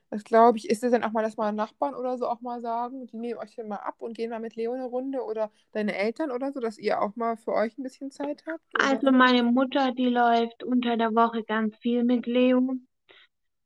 Das 0.10 0.24
glaube 0.24 0.58
ich. 0.58 0.70
Ist 0.70 0.84
es 0.84 0.92
dann 0.92 1.04
auch 1.04 1.12
mal, 1.12 1.24
dass 1.24 1.38
mal 1.38 1.52
Nachbarn 1.54 1.96
oder 1.96 2.18
so 2.18 2.28
auch 2.28 2.42
mal 2.42 2.62
sagen, 2.62 3.08
die 3.08 3.18
nehmen 3.18 3.40
euch 3.40 3.56
dann 3.56 3.68
mal 3.70 3.78
ab 3.78 3.96
und 4.00 4.14
gehen 4.16 4.30
mal 4.30 4.40
mit 4.40 4.56
Leo 4.56 4.74
eine 4.74 4.86
Runde 4.86 5.24
oder 5.24 5.52
deine 5.72 5.96
Eltern 5.96 6.32
oder 6.32 6.52
so, 6.52 6.60
dass 6.60 6.78
ihr 6.78 7.02
auch 7.02 7.16
mal 7.16 7.38
für 7.38 7.54
euch 7.54 7.78
ein 7.78 7.84
bisschen 7.84 8.12
Zeit 8.12 8.44
habt? 8.46 8.76
Oder? 8.76 8.88
Also 8.90 9.12
meine 9.12 9.44
Mutter, 9.44 9.92
die 9.92 10.08
läuft 10.08 10.64
unter 10.64 10.98
der 10.98 11.14
Woche 11.14 11.44
ganz 11.44 11.76
viel 11.78 12.04
mit 12.04 12.26
Leo, 12.26 12.76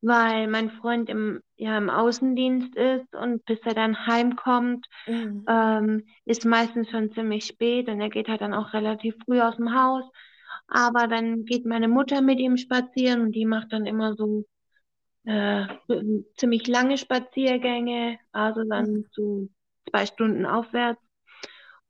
weil 0.02 0.48
mein 0.48 0.72
Freund 0.72 1.10
im, 1.10 1.42
ja, 1.56 1.78
im 1.78 1.90
Außendienst 1.90 2.76
ist 2.76 3.14
und 3.16 3.46
bis 3.46 3.60
er 3.66 3.74
dann 3.74 4.06
heimkommt, 4.08 4.88
Mhm. 5.08 5.46
ähm, 5.48 6.06
ist 6.26 6.46
meistens 6.46 6.90
schon 6.90 7.12
ziemlich 7.14 7.46
spät 7.46 7.88
und 7.88 8.02
er 8.02 8.10
geht 8.10 8.28
halt 8.28 8.42
dann 8.42 8.54
auch 8.54 8.74
relativ 8.74 9.16
früh 9.26 9.42
aus 9.42 9.56
dem 9.58 9.74
Haus. 9.74 10.04
Aber 10.68 11.08
dann 11.08 11.46
geht 11.46 11.66
meine 11.66 11.88
Mutter 11.88 12.22
mit 12.22 12.40
ihm 12.40 12.58
spazieren 12.58 13.22
und 13.22 13.32
die 13.34 13.46
macht 13.46 13.72
dann 13.72 13.86
immer 13.86 14.16
so 14.16 14.46
äh, 15.26 15.66
ziemlich 16.38 16.68
lange 16.68 16.98
Spaziergänge, 16.98 18.20
also 18.32 18.64
dann 18.64 19.06
so 19.12 19.48
zwei 19.90 20.06
Stunden 20.06 20.46
aufwärts. 20.46 21.02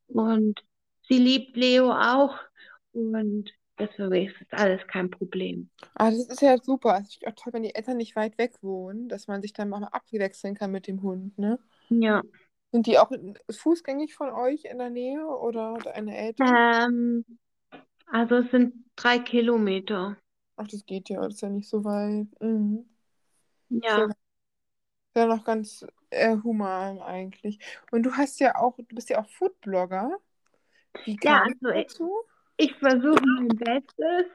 Und 0.07 0.63
sie 1.07 1.17
liebt 1.17 1.55
Leo 1.57 1.91
auch 1.91 2.37
und 2.93 3.51
deswegen 3.79 4.27
ist 4.27 4.35
das 4.51 4.59
alles 4.59 4.87
kein 4.87 5.09
Problem. 5.09 5.69
Ah, 5.95 6.11
das 6.11 6.27
ist 6.27 6.41
ja 6.41 6.57
super. 6.57 6.99
Es 7.01 7.09
ist 7.09 7.27
auch 7.27 7.33
toll, 7.35 7.53
wenn 7.53 7.63
die 7.63 7.75
Eltern 7.75 7.97
nicht 7.97 8.15
weit 8.15 8.37
weg 8.37 8.53
wohnen, 8.61 9.09
dass 9.09 9.27
man 9.27 9.41
sich 9.41 9.53
dann 9.53 9.69
mal 9.69 9.83
abwechseln 9.83 10.55
kann 10.55 10.71
mit 10.71 10.87
dem 10.87 11.01
Hund, 11.01 11.37
ne? 11.37 11.59
Ja. 11.89 12.21
Sind 12.71 12.87
die 12.87 12.99
auch 12.99 13.11
fußgängig 13.49 14.15
von 14.15 14.31
euch 14.31 14.65
in 14.65 14.77
der 14.77 14.89
Nähe 14.89 15.25
oder 15.25 15.77
deine 15.83 16.17
Eltern? 16.17 17.23
Ähm, 17.25 17.25
also 18.05 18.35
es 18.35 18.51
sind 18.51 18.85
drei 18.95 19.19
Kilometer. 19.19 20.17
Ach, 20.57 20.67
das 20.67 20.85
geht 20.85 21.09
ja, 21.09 21.21
das 21.21 21.35
ist 21.35 21.41
ja 21.41 21.49
nicht 21.49 21.69
so 21.69 21.83
weit. 21.83 22.27
Mhm. 22.41 22.85
Ja. 23.69 24.05
Ist 24.05 24.15
ja 25.15 25.25
noch 25.25 25.43
ganz 25.43 25.85
äh, 26.09 26.37
human 26.43 27.01
eigentlich. 27.01 27.59
Und 27.91 28.03
du 28.03 28.11
hast 28.13 28.39
ja 28.39 28.55
auch, 28.55 28.75
du 28.77 28.95
bist 28.95 29.09
ja 29.09 29.21
auch 29.21 29.29
Foodblogger. 29.29 30.17
Wie 31.03 31.17
Ja, 31.21 31.43
also 31.43 31.69
ich, 31.69 31.87
ich 32.57 32.75
versuche 32.75 33.21
mein 33.25 33.47
Bestes. 33.49 34.25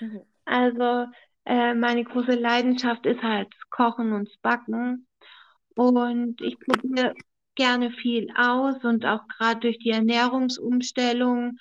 Mhm. 0.00 0.22
Also 0.44 1.06
äh, 1.44 1.74
meine 1.74 2.04
große 2.04 2.34
Leidenschaft 2.34 3.06
ist 3.06 3.22
halt 3.22 3.48
Kochen 3.70 4.12
und 4.12 4.30
Backen. 4.42 5.06
Und 5.74 6.40
ich 6.40 6.58
probiere 6.58 7.14
gerne 7.54 7.90
viel 7.90 8.28
aus 8.36 8.82
und 8.84 9.04
auch 9.04 9.26
gerade 9.28 9.60
durch 9.60 9.78
die 9.78 9.90
Ernährungsumstellung 9.90 11.58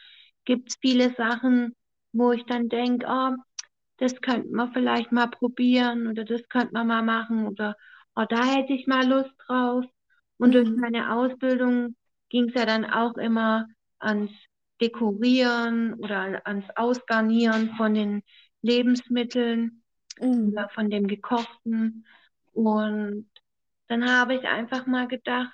gibt 0.47 0.71
es 0.71 0.77
viele 0.81 1.13
Sachen, 1.15 1.75
wo 2.13 2.33
ich 2.33 2.45
dann 2.47 2.69
denke, 2.69 3.07
oh, 3.09 3.35
das 3.97 4.21
könnte 4.21 4.49
man 4.49 4.73
vielleicht 4.73 5.11
mal 5.13 5.27
probieren 5.29 6.07
oder 6.07 6.25
das 6.25 6.47
könnte 6.49 6.73
man 6.73 6.87
mal 6.87 7.03
machen 7.03 7.47
oder 7.47 7.75
oh, 8.15 8.25
da 8.29 8.43
hätte 8.45 8.73
ich 8.73 8.87
mal 8.87 9.07
Lust 9.07 9.33
drauf. 9.47 9.85
Und 10.39 10.55
durch 10.55 10.69
Mhm. 10.69 10.75
meine 10.75 11.13
Ausbildung 11.13 11.95
ging 12.29 12.49
es 12.49 12.55
ja 12.55 12.65
dann 12.65 12.85
auch 12.85 13.15
immer 13.17 13.67
ans 13.99 14.31
Dekorieren 14.81 15.95
oder 15.95 16.45
ans 16.47 16.65
Ausgarnieren 16.75 17.75
von 17.77 17.95
den 17.95 18.23
Lebensmitteln 18.63 19.83
Mhm. 20.21 20.51
oder 20.51 20.69
von 20.69 20.89
dem 20.89 21.07
Gekochten. 21.07 22.05
Und 22.53 23.29
dann 23.87 24.09
habe 24.09 24.35
ich 24.35 24.43
einfach 24.47 24.85
mal 24.87 25.07
gedacht, 25.07 25.53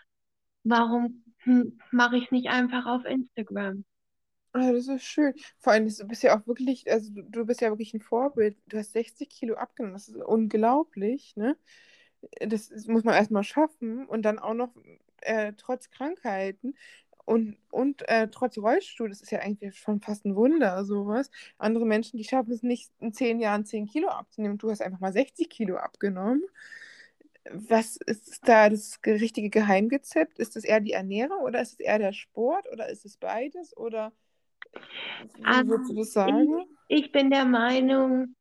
warum 0.63 1.23
hm, 1.39 1.79
mache 1.91 2.17
ich 2.17 2.25
es 2.25 2.31
nicht 2.31 2.49
einfach 2.49 2.85
auf 2.87 3.05
Instagram? 3.05 3.85
Ah, 4.55 4.71
das 4.71 4.87
ist 4.87 5.03
schön. 5.03 5.33
Vor 5.59 5.73
allem, 5.73 5.87
du 5.89 6.05
bist 6.07 6.21
ja 6.21 6.37
auch 6.37 6.45
wirklich, 6.45 6.89
also 6.91 7.09
du, 7.11 7.23
du 7.23 7.45
bist 7.45 7.61
ja 7.61 7.69
wirklich 7.69 7.93
ein 7.95 8.01
Vorbild. 8.01 8.55
Du 8.67 8.77
hast 8.77 8.93
60 8.93 9.29
Kilo 9.29 9.55
abgenommen. 9.55 9.95
Das 9.95 10.07
ist 10.07 10.15
unglaublich, 10.17 11.35
ne? 11.35 11.57
Das 12.41 12.69
muss 12.87 13.03
man 13.03 13.15
erstmal 13.15 13.43
schaffen 13.43 14.05
und 14.07 14.23
dann 14.23 14.39
auch 14.39 14.53
noch 14.53 14.71
äh, 15.21 15.53
trotz 15.57 15.89
Krankheiten 15.91 16.75
und, 17.25 17.57
und 17.71 18.07
äh, 18.09 18.29
trotz 18.29 18.57
Rollstuhl. 18.59 19.09
Das 19.09 19.21
ist 19.21 19.31
ja 19.31 19.39
eigentlich 19.39 19.77
schon 19.79 20.01
fast 20.01 20.25
ein 20.25 20.35
Wunder, 20.35 20.85
sowas. 20.85 21.31
Andere 21.57 21.85
Menschen, 21.85 22.17
die 22.17 22.23
schaffen 22.25 22.51
es 22.53 22.63
nicht, 22.63 22.91
in 22.99 23.13
10 23.13 23.39
Jahren 23.39 23.65
10 23.65 23.87
Kilo 23.87 24.09
abzunehmen. 24.09 24.57
Du 24.59 24.71
hast 24.71 24.81
einfach 24.81 24.99
mal 24.99 25.13
60 25.13 25.49
Kilo 25.49 25.77
abgenommen. 25.77 26.43
Was 27.51 27.97
ist 27.97 28.39
da 28.47 28.69
das 28.69 29.01
ge- 29.01 29.15
richtige 29.19 29.49
Geheimrezept? 29.49 30.39
Ist 30.39 30.55
es 30.55 30.63
eher 30.63 30.79
die 30.79 30.93
Ernährung 30.93 31.39
oder 31.43 31.61
ist 31.61 31.73
es 31.73 31.79
eher 31.79 31.99
der 31.99 32.13
Sport 32.13 32.71
oder 32.71 32.87
ist 32.89 33.05
es 33.05 33.17
beides? 33.17 33.75
Oder 33.75 34.13
wie 35.37 35.45
Also 35.45 35.71
würdest 35.71 35.89
du 35.91 35.95
das 35.95 36.11
ich, 36.25 36.33
sagen? 36.33 36.65
ich 36.87 37.11
bin 37.11 37.29
der 37.29 37.45
Meinung, 37.45 38.35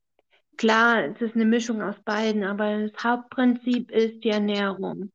klar, 0.57 1.05
es 1.05 1.21
ist 1.21 1.35
eine 1.35 1.45
Mischung 1.45 1.83
aus 1.83 1.97
beiden, 2.05 2.45
aber 2.45 2.89
das 2.89 3.05
Hauptprinzip 3.05 3.91
ist 3.91 4.25
die 4.25 4.31
Ernährung. 4.31 5.11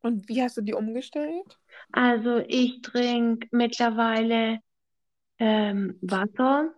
Und 0.00 0.28
wie 0.28 0.42
hast 0.42 0.56
du 0.56 0.62
die 0.62 0.74
umgestellt? 0.74 1.58
Also 1.92 2.38
ich 2.46 2.80
trinke 2.82 3.48
mittlerweile 3.50 4.58
ähm, 5.38 5.98
Wasser. 6.02 6.72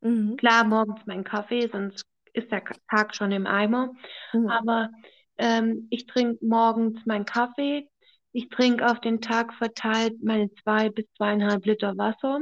Mhm. 0.00 0.36
Klar, 0.36 0.64
morgens 0.64 1.00
mein 1.06 1.24
Kaffee, 1.24 1.68
sonst 1.70 2.04
ist 2.32 2.50
der 2.50 2.64
Tag 2.88 3.14
schon 3.14 3.32
im 3.32 3.46
Eimer. 3.46 3.92
Mhm. 4.32 4.48
Aber 4.48 4.90
ähm, 5.36 5.88
ich 5.90 6.06
trinke 6.06 6.44
morgens 6.44 7.04
meinen 7.06 7.24
Kaffee. 7.24 7.88
Ich 8.32 8.48
trinke 8.48 8.86
auf 8.86 9.00
den 9.00 9.20
Tag 9.20 9.52
verteilt 9.54 10.22
meine 10.22 10.50
zwei 10.62 10.88
bis 10.88 11.06
zweieinhalb 11.16 11.66
Liter 11.66 11.96
Wasser. 11.96 12.40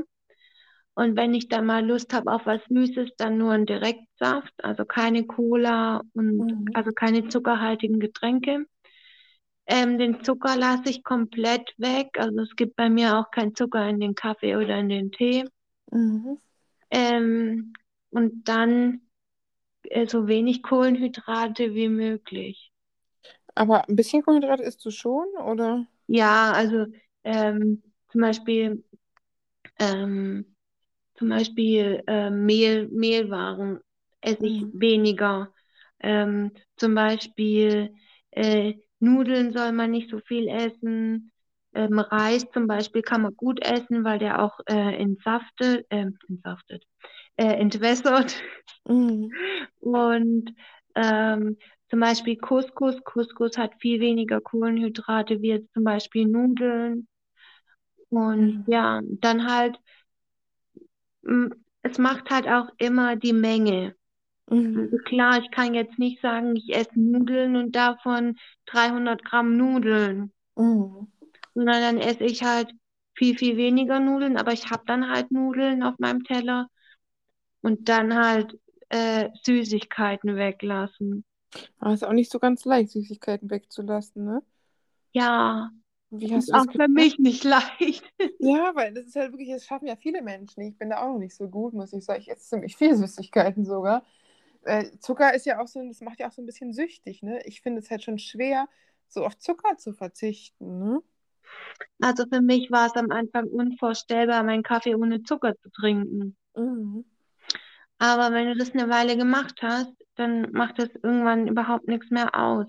Und 0.99 1.17
wenn 1.17 1.33
ich 1.33 1.47
dann 1.49 1.65
mal 1.65 1.87
Lust 1.87 2.13
habe 2.13 2.33
auf 2.33 2.45
was 2.45 2.61
Süßes, 2.69 3.11
dann 3.19 3.39
nur 3.39 3.53
einen 3.53 3.67
Direktsaft, 3.67 4.53
also 4.65 4.85
keine 4.85 5.25
Cola 5.27 6.03
und 6.13 6.45
Mhm. 6.45 6.75
also 6.75 6.91
keine 6.91 7.29
zuckerhaltigen 7.29 8.01
Getränke. 8.01 8.67
Ähm, 9.69 9.97
den 9.99 10.25
Zucker 10.25 10.57
lasse 10.57 10.91
ich 10.91 11.05
komplett 11.05 11.73
weg. 11.77 12.09
Also 12.19 12.41
es 12.41 12.57
gibt 12.57 12.75
bei 12.75 12.91
mir 12.91 13.17
auch 13.17 13.31
keinen 13.31 13.55
Zucker 13.55 13.89
in 13.89 14.01
den 14.01 14.17
Kaffee 14.17 14.57
oder 14.57 14.77
in 14.81 14.89
den 14.89 15.13
Tee. 15.13 15.45
Mhm. 15.93 16.39
Ähm, 16.91 17.75
und 18.11 18.49
dann 18.49 19.03
äh, 19.85 20.07
so 20.09 20.29
wenig 20.29 20.63
Kohlenhydrate 20.63 21.75
wie 21.75 21.89
möglich. 21.89 22.73
Aber 23.55 23.87
ein 23.89 23.97
bisschen 23.97 24.23
Kohlenhydrate 24.23 24.63
isst 24.63 24.85
du 24.87 24.91
schon, 24.91 25.27
oder? 25.45 25.87
Ja, 26.07 26.53
also 26.53 26.87
ähm, 27.25 27.83
zum 28.11 28.21
Beispiel, 28.23 28.85
ähm, 29.79 30.57
zum 31.19 31.29
Beispiel 31.31 32.03
äh, 32.07 32.31
Mehl, 32.31 32.89
Mehlwaren 32.89 33.81
esse 34.21 34.47
ich 34.47 34.67
Mhm. 34.67 34.73
weniger. 34.73 35.53
Ähm, 36.01 36.53
zum 36.77 36.95
Beispiel 36.95 37.95
äh, 38.31 38.75
Nudeln 39.01 39.53
soll 39.53 39.73
man 39.73 39.91
nicht 39.91 40.11
so 40.11 40.21
viel 40.21 40.49
essen. 40.49 41.33
Ähm, 41.75 41.99
Reis 41.99 42.47
zum 42.53 42.67
Beispiel 42.67 43.03
kann 43.03 43.23
man 43.23 43.37
gut 43.37 43.61
essen, 43.65 44.05
weil 44.05 44.19
der 44.19 44.43
auch 44.43 44.59
äh, 44.67 44.97
entsaftet, 44.97 45.87
äh, 45.91 46.07
entsaftet, 46.29 46.85
äh, 47.37 47.47
entwässert. 47.55 48.43
Mhm. 48.89 49.39
Und 49.81 50.55
ähm, 50.95 51.57
zum 51.91 52.01
Beispiel 52.01 52.37
Couscous. 52.37 53.03
Couscous 53.05 53.57
hat 53.59 53.73
viel 53.81 54.01
weniger 54.01 54.41
Kohlenhydrate 54.41 55.41
wie 55.43 55.49
jetzt 55.49 55.73
zum 55.75 55.85
Beispiel 55.85 56.27
Nudeln. 56.27 57.09
Und 58.11 58.63
Mhm. 58.63 58.65
ja, 58.67 59.01
dann 59.21 59.47
halt, 59.51 59.79
es 61.83 61.99
macht 61.99 62.31
halt 62.31 62.49
auch 62.49 62.69
immer 62.79 63.17
die 63.17 63.33
Menge. 63.33 63.95
Mhm. 64.51 64.79
Also 64.85 64.97
klar, 64.99 65.39
ich 65.41 65.51
kann 65.51 65.75
jetzt 65.75 65.99
nicht 65.99 66.21
sagen, 66.21 66.57
ich 66.57 66.75
esse 66.75 66.99
Nudeln 66.99 67.57
und 67.57 67.73
davon 67.77 68.37
300 68.67 69.25
Gramm 69.25 69.57
Nudeln, 69.57 70.33
Mhm. 70.57 71.07
sondern 71.55 71.83
dann 71.83 71.99
esse 71.99 72.25
ich 72.25 72.43
halt 72.43 72.73
viel, 73.15 73.37
viel 73.37 73.57
weniger 73.57 74.01
Nudeln, 74.01 74.37
aber 74.37 74.53
ich 74.53 74.71
habe 74.71 74.85
dann 74.87 75.11
halt 75.11 75.31
Nudeln 75.31 75.83
auf 75.83 75.99
meinem 75.99 76.23
Teller 76.25 76.69
und 77.63 77.89
dann 77.89 78.15
halt 78.17 78.59
äh, 78.91 79.31
Süßigkeiten 79.45 80.37
weglassen. 80.37 81.25
Aber 81.79 81.95
ist 81.95 82.05
auch 82.05 82.13
nicht 82.13 82.31
so 82.31 82.39
ganz 82.39 82.65
leicht, 82.65 82.91
Süßigkeiten 82.91 83.51
wegzulassen, 83.51 84.25
ne? 84.25 84.43
Ja, 85.13 85.71
Wie 86.11 86.35
hast 86.35 86.49
ist 86.49 86.55
auch 86.55 86.71
für 86.73 86.89
mich 86.89 87.19
nicht 87.19 87.45
leicht. 87.45 88.05
Ja, 88.39 88.75
weil 88.75 88.95
das 88.95 89.07
ist 89.07 89.17
halt 89.17 89.33
wirklich, 89.33 89.51
das 89.51 89.67
schaffen 89.67 89.87
ja 89.87 89.97
viele 89.97 90.23
Menschen. 90.23 90.63
Ich 90.63 90.79
bin 90.79 90.91
da 90.91 91.03
auch 91.03 91.13
noch 91.13 91.19
nicht 91.19 91.35
so 91.35 91.49
gut, 91.49 91.75
muss 91.75 91.93
ich 91.93 92.05
sagen. 92.05 92.21
Ich 92.21 92.31
esse 92.31 92.49
ziemlich 92.49 92.77
viel 92.77 92.95
Süßigkeiten 92.97 93.65
sogar. 93.65 94.05
Äh, 94.63 94.91
Zucker 94.99 95.35
ist 95.35 95.47
ja 95.47 95.61
auch 95.61 95.69
so, 95.69 95.87
das 95.87 96.01
macht 96.01 96.21
ja 96.21 96.29
auch 96.29 96.33
so 96.33 96.43
ein 96.43 96.47
bisschen 96.47 96.73
süchtig, 96.73 97.23
ne? 97.23 97.41
Ich 97.45 97.61
finde 97.61 97.81
es 97.81 97.91
halt 97.91 98.03
schon 98.03 98.19
schwer, 98.19 98.69
so 99.09 99.25
auf 99.25 99.39
Zucker 99.39 99.77
zu 99.77 99.93
verzichten, 99.93 100.79
ne? 100.79 101.03
Also 102.01 102.25
für 102.31 102.41
mich 102.41 102.71
war 102.71 102.87
es 102.87 102.95
am 102.95 103.11
Anfang 103.11 103.47
unvorstellbar, 103.47 104.43
meinen 104.43 104.63
Kaffee 104.63 104.95
ohne 104.95 105.23
Zucker 105.23 105.55
zu 105.57 105.71
trinken. 105.71 106.37
Mhm. 106.55 107.05
Aber 107.99 108.33
wenn 108.33 108.47
du 108.47 108.57
das 108.57 108.73
eine 108.73 108.89
Weile 108.89 109.17
gemacht 109.17 109.61
hast, 109.63 109.93
dann 110.17 110.53
macht 110.53 110.79
das 110.79 110.91
irgendwann 111.03 111.49
überhaupt 111.49 111.89
nichts 111.89 112.11
mehr 112.11 112.35
aus. 112.35 112.67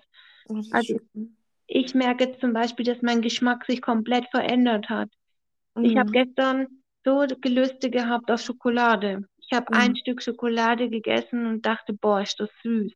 Also 0.71 0.99
schön. 1.13 1.37
Ich 1.69 1.95
merke 1.95 2.37
zum 2.39 2.53
Beispiel, 2.53 2.85
dass 2.85 3.01
mein 3.01 3.21
Geschmack 3.21 3.65
sich 3.65 3.81
komplett 3.81 4.27
verändert 4.31 4.89
hat. 4.89 5.09
Ich 5.81 5.97
habe 5.97 6.09
Mhm. 6.09 6.13
gestern 6.13 6.67
so 7.05 7.25
Gelüste 7.41 7.89
gehabt 7.91 8.31
auf 8.31 8.41
Schokolade. 8.41 9.25
Ich 9.37 9.53
habe 9.53 9.73
ein 9.73 9.95
Mhm. 9.95 9.97
Stück 9.97 10.21
Schokolade 10.23 10.89
gegessen 10.89 11.47
und 11.47 11.65
dachte, 11.65 11.93
boah, 11.93 12.21
ist 12.21 12.39
das 12.39 12.49
süß. 12.63 12.93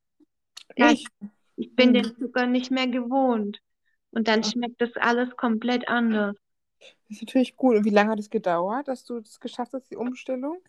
Echt? 0.76 1.10
ich 1.56 1.76
bin 1.76 1.94
Mhm. 1.94 1.96
den 1.96 2.16
Zucker 2.18 2.46
nicht 2.48 2.72
mehr 2.72 2.88
gewohnt. 2.88 3.60
Und 4.12 4.28
dann 4.28 4.44
Das 4.44 4.54
schmeckt 4.54 4.82
das 4.82 4.96
alles 4.98 5.36
komplett 5.36 5.88
anders. 5.88 6.36
ist 7.10 7.22
natürlich 7.22 7.56
gut. 7.56 7.78
Und 7.78 7.86
wie 7.86 7.90
lange 7.90 8.12
hat 8.12 8.20
es 8.20 8.30
gedauert, 8.30 8.88
dass 8.88 9.06
du 9.06 9.20
das 9.20 9.40
geschafft 9.40 9.74
hast, 9.74 9.90
die 9.92 9.96
Umstellung? 9.96 10.62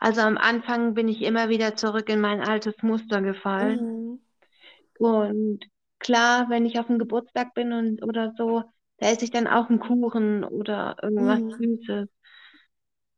Also 0.00 0.20
am 0.22 0.36
Anfang 0.38 0.94
bin 0.94 1.08
ich 1.08 1.22
immer 1.22 1.48
wieder 1.48 1.76
zurück 1.76 2.08
in 2.08 2.20
mein 2.20 2.40
altes 2.40 2.74
Muster 2.82 3.22
gefallen. 3.22 3.86
Mhm. 3.86 4.20
Und 4.98 5.60
klar, 6.00 6.48
wenn 6.50 6.66
ich 6.66 6.78
auf 6.80 6.86
dem 6.88 6.98
Geburtstag 6.98 7.54
bin 7.54 7.72
und 7.72 8.02
oder 8.04 8.34
so, 8.36 8.64
da 8.98 9.08
esse 9.10 9.24
ich 9.24 9.30
dann 9.30 9.46
auch 9.48 9.68
einen 9.70 9.80
Kuchen 9.80 10.44
oder 10.44 10.96
irgendwas 11.02 11.42
Mhm. 11.42 11.56
Süßes. 11.58 12.08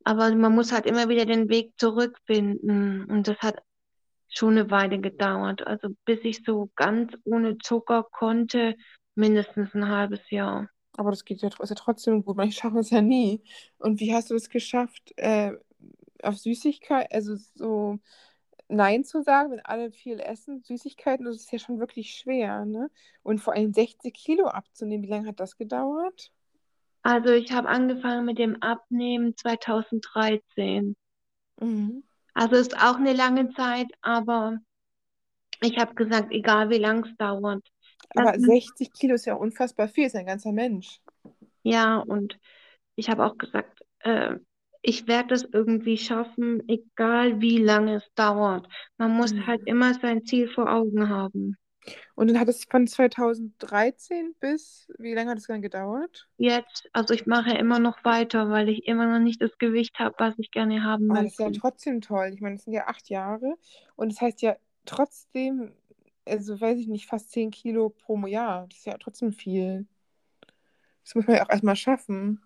Aber 0.05 0.35
man 0.35 0.55
muss 0.55 0.73
halt 0.73 0.87
immer 0.87 1.09
wieder 1.09 1.27
den 1.27 1.49
Weg 1.49 1.73
zurückfinden. 1.79 3.05
Und 3.07 3.29
das 3.29 3.39
hat 3.39 3.63
schon 4.31 4.53
eine 4.59 4.71
Weile 4.71 5.01
gedauert. 5.01 5.67
Also 5.67 5.91
bis 6.05 6.21
ich 6.25 6.45
so 6.45 6.71
ganz 6.77 7.13
ohne 7.25 7.59
Zucker 7.59 8.05
konnte, 8.13 8.77
mindestens 9.15 9.75
ein 9.75 9.89
halbes 9.89 10.31
Jahr. 10.31 10.69
Aber 10.97 11.11
das 11.11 11.25
geht 11.25 11.41
ja, 11.43 11.49
ist 11.49 11.71
ja 11.71 11.75
trotzdem 11.77 12.25
gut. 12.25 12.39
Ich 12.45 12.57
schaffe 12.57 12.79
es 12.79 12.91
ja 12.91 13.01
nie. 13.03 13.43
Und 13.79 14.01
wie 14.01 14.15
hast 14.15 14.31
du 14.31 14.35
es 14.35 14.49
geschafft, 14.49 15.13
äh, 15.17 15.53
auf 16.23 16.39
Süßigkeit, 16.39 17.13
also 17.13 17.37
so 17.55 17.99
Nein 18.73 19.05
zu 19.05 19.23
sagen, 19.23 19.51
wenn 19.51 19.61
alle 19.61 19.91
viel 19.91 20.19
essen? 20.19 20.63
Süßigkeiten, 20.63 21.27
das 21.27 21.37
ist 21.37 21.53
ja 21.53 21.59
schon 21.59 21.79
wirklich 21.79 22.15
schwer, 22.15 22.65
ne? 22.65 22.91
Und 23.23 23.39
vor 23.39 23.55
allem 23.55 23.73
60 23.73 24.15
Kilo 24.15 24.47
abzunehmen, 24.47 25.05
wie 25.05 25.11
lange 25.11 25.29
hat 25.29 25.41
das 25.41 25.57
gedauert? 25.57 26.33
Also 27.03 27.31
ich 27.31 27.53
habe 27.53 27.69
angefangen 27.69 28.25
mit 28.25 28.39
dem 28.39 28.63
Abnehmen 28.63 29.37
2013. 29.37 30.97
Mhm. 31.61 32.05
Also 32.35 32.57
ist 32.57 32.77
auch 32.77 32.97
eine 32.97 33.13
lange 33.13 33.51
Zeit, 33.51 33.89
aber 34.01 34.59
ich 35.61 35.77
habe 35.79 35.95
gesagt, 35.95 36.33
egal 36.33 36.71
wie 36.71 36.79
lang 36.79 37.05
es 37.05 37.17
dauert. 37.17 37.67
Aber 38.15 38.33
mich, 38.39 38.67
60 38.69 38.93
Kilo 38.93 39.15
ist 39.15 39.27
ja 39.27 39.35
unfassbar 39.35 39.89
viel, 39.89 40.07
ist 40.07 40.17
ein 40.17 40.27
ganzer 40.27 40.53
Mensch. 40.53 41.01
ja, 41.63 41.99
und 41.99 42.39
ich 42.95 43.11
habe 43.11 43.27
auch 43.27 43.37
gesagt, 43.37 43.85
äh, 44.01 44.37
ich 44.83 45.07
werde 45.09 45.35
es 45.35 45.45
irgendwie 45.53 45.99
schaffen, 45.99 46.63
egal 46.69 47.41
wie 47.41 47.59
lange 47.59 47.97
es 47.97 48.15
dauert. 48.15 48.69
Man 48.99 49.13
muss 49.17 49.33
halt 49.47 49.61
Mhm. 49.61 49.67
immer 49.67 49.95
sein 49.95 50.25
Ziel 50.27 50.49
vor 50.49 50.73
Augen 50.73 51.09
haben. 51.09 51.57
Und 52.17 52.29
dann 52.29 52.41
hat 52.41 52.49
es 52.49 52.65
von 52.65 52.87
2013 52.89 54.35
bis, 54.41 54.89
wie 54.99 55.15
lange 55.15 55.31
hat 55.33 55.39
es 55.39 55.47
dann 55.49 55.63
gedauert? 55.63 56.29
Jetzt, 56.37 56.91
also 56.93 57.15
ich 57.15 57.25
mache 57.27 57.57
immer 57.57 57.79
noch 57.79 58.05
weiter, 58.05 58.51
weil 58.51 58.69
ich 58.69 58.87
immer 58.87 59.07
noch 59.07 59.19
nicht 59.19 59.41
das 59.41 59.57
Gewicht 59.59 59.99
habe, 59.99 60.15
was 60.19 60.39
ich 60.39 60.51
gerne 60.51 60.83
haben 60.85 61.09
Aber 61.09 61.23
das 61.23 61.33
ist 61.33 61.39
ja 61.39 61.51
möchte. 61.51 61.53
trotzdem 61.53 62.01
toll. 62.01 62.31
Ich 62.35 62.41
meine, 62.41 62.57
das 62.57 62.65
sind 62.65 62.73
ja 62.73 62.87
acht 62.89 63.09
Jahre. 63.11 63.57
Und 63.97 64.13
das 64.13 64.21
heißt 64.21 64.43
ja 64.43 64.57
trotzdem, 64.87 65.73
also 66.27 66.61
weiß 66.61 66.79
ich 66.79 66.89
nicht, 66.89 67.07
fast 67.07 67.31
10 67.31 67.51
Kilo 67.51 67.91
pro 67.91 68.27
Jahr. 68.27 68.67
Das 68.69 68.79
ist 68.79 68.87
ja 68.87 68.99
trotzdem 68.99 69.33
viel. 69.33 69.87
Das 71.05 71.15
muss 71.15 71.27
man 71.27 71.37
ja 71.37 71.45
auch 71.45 71.51
erstmal 71.51 71.77
schaffen. 71.77 72.41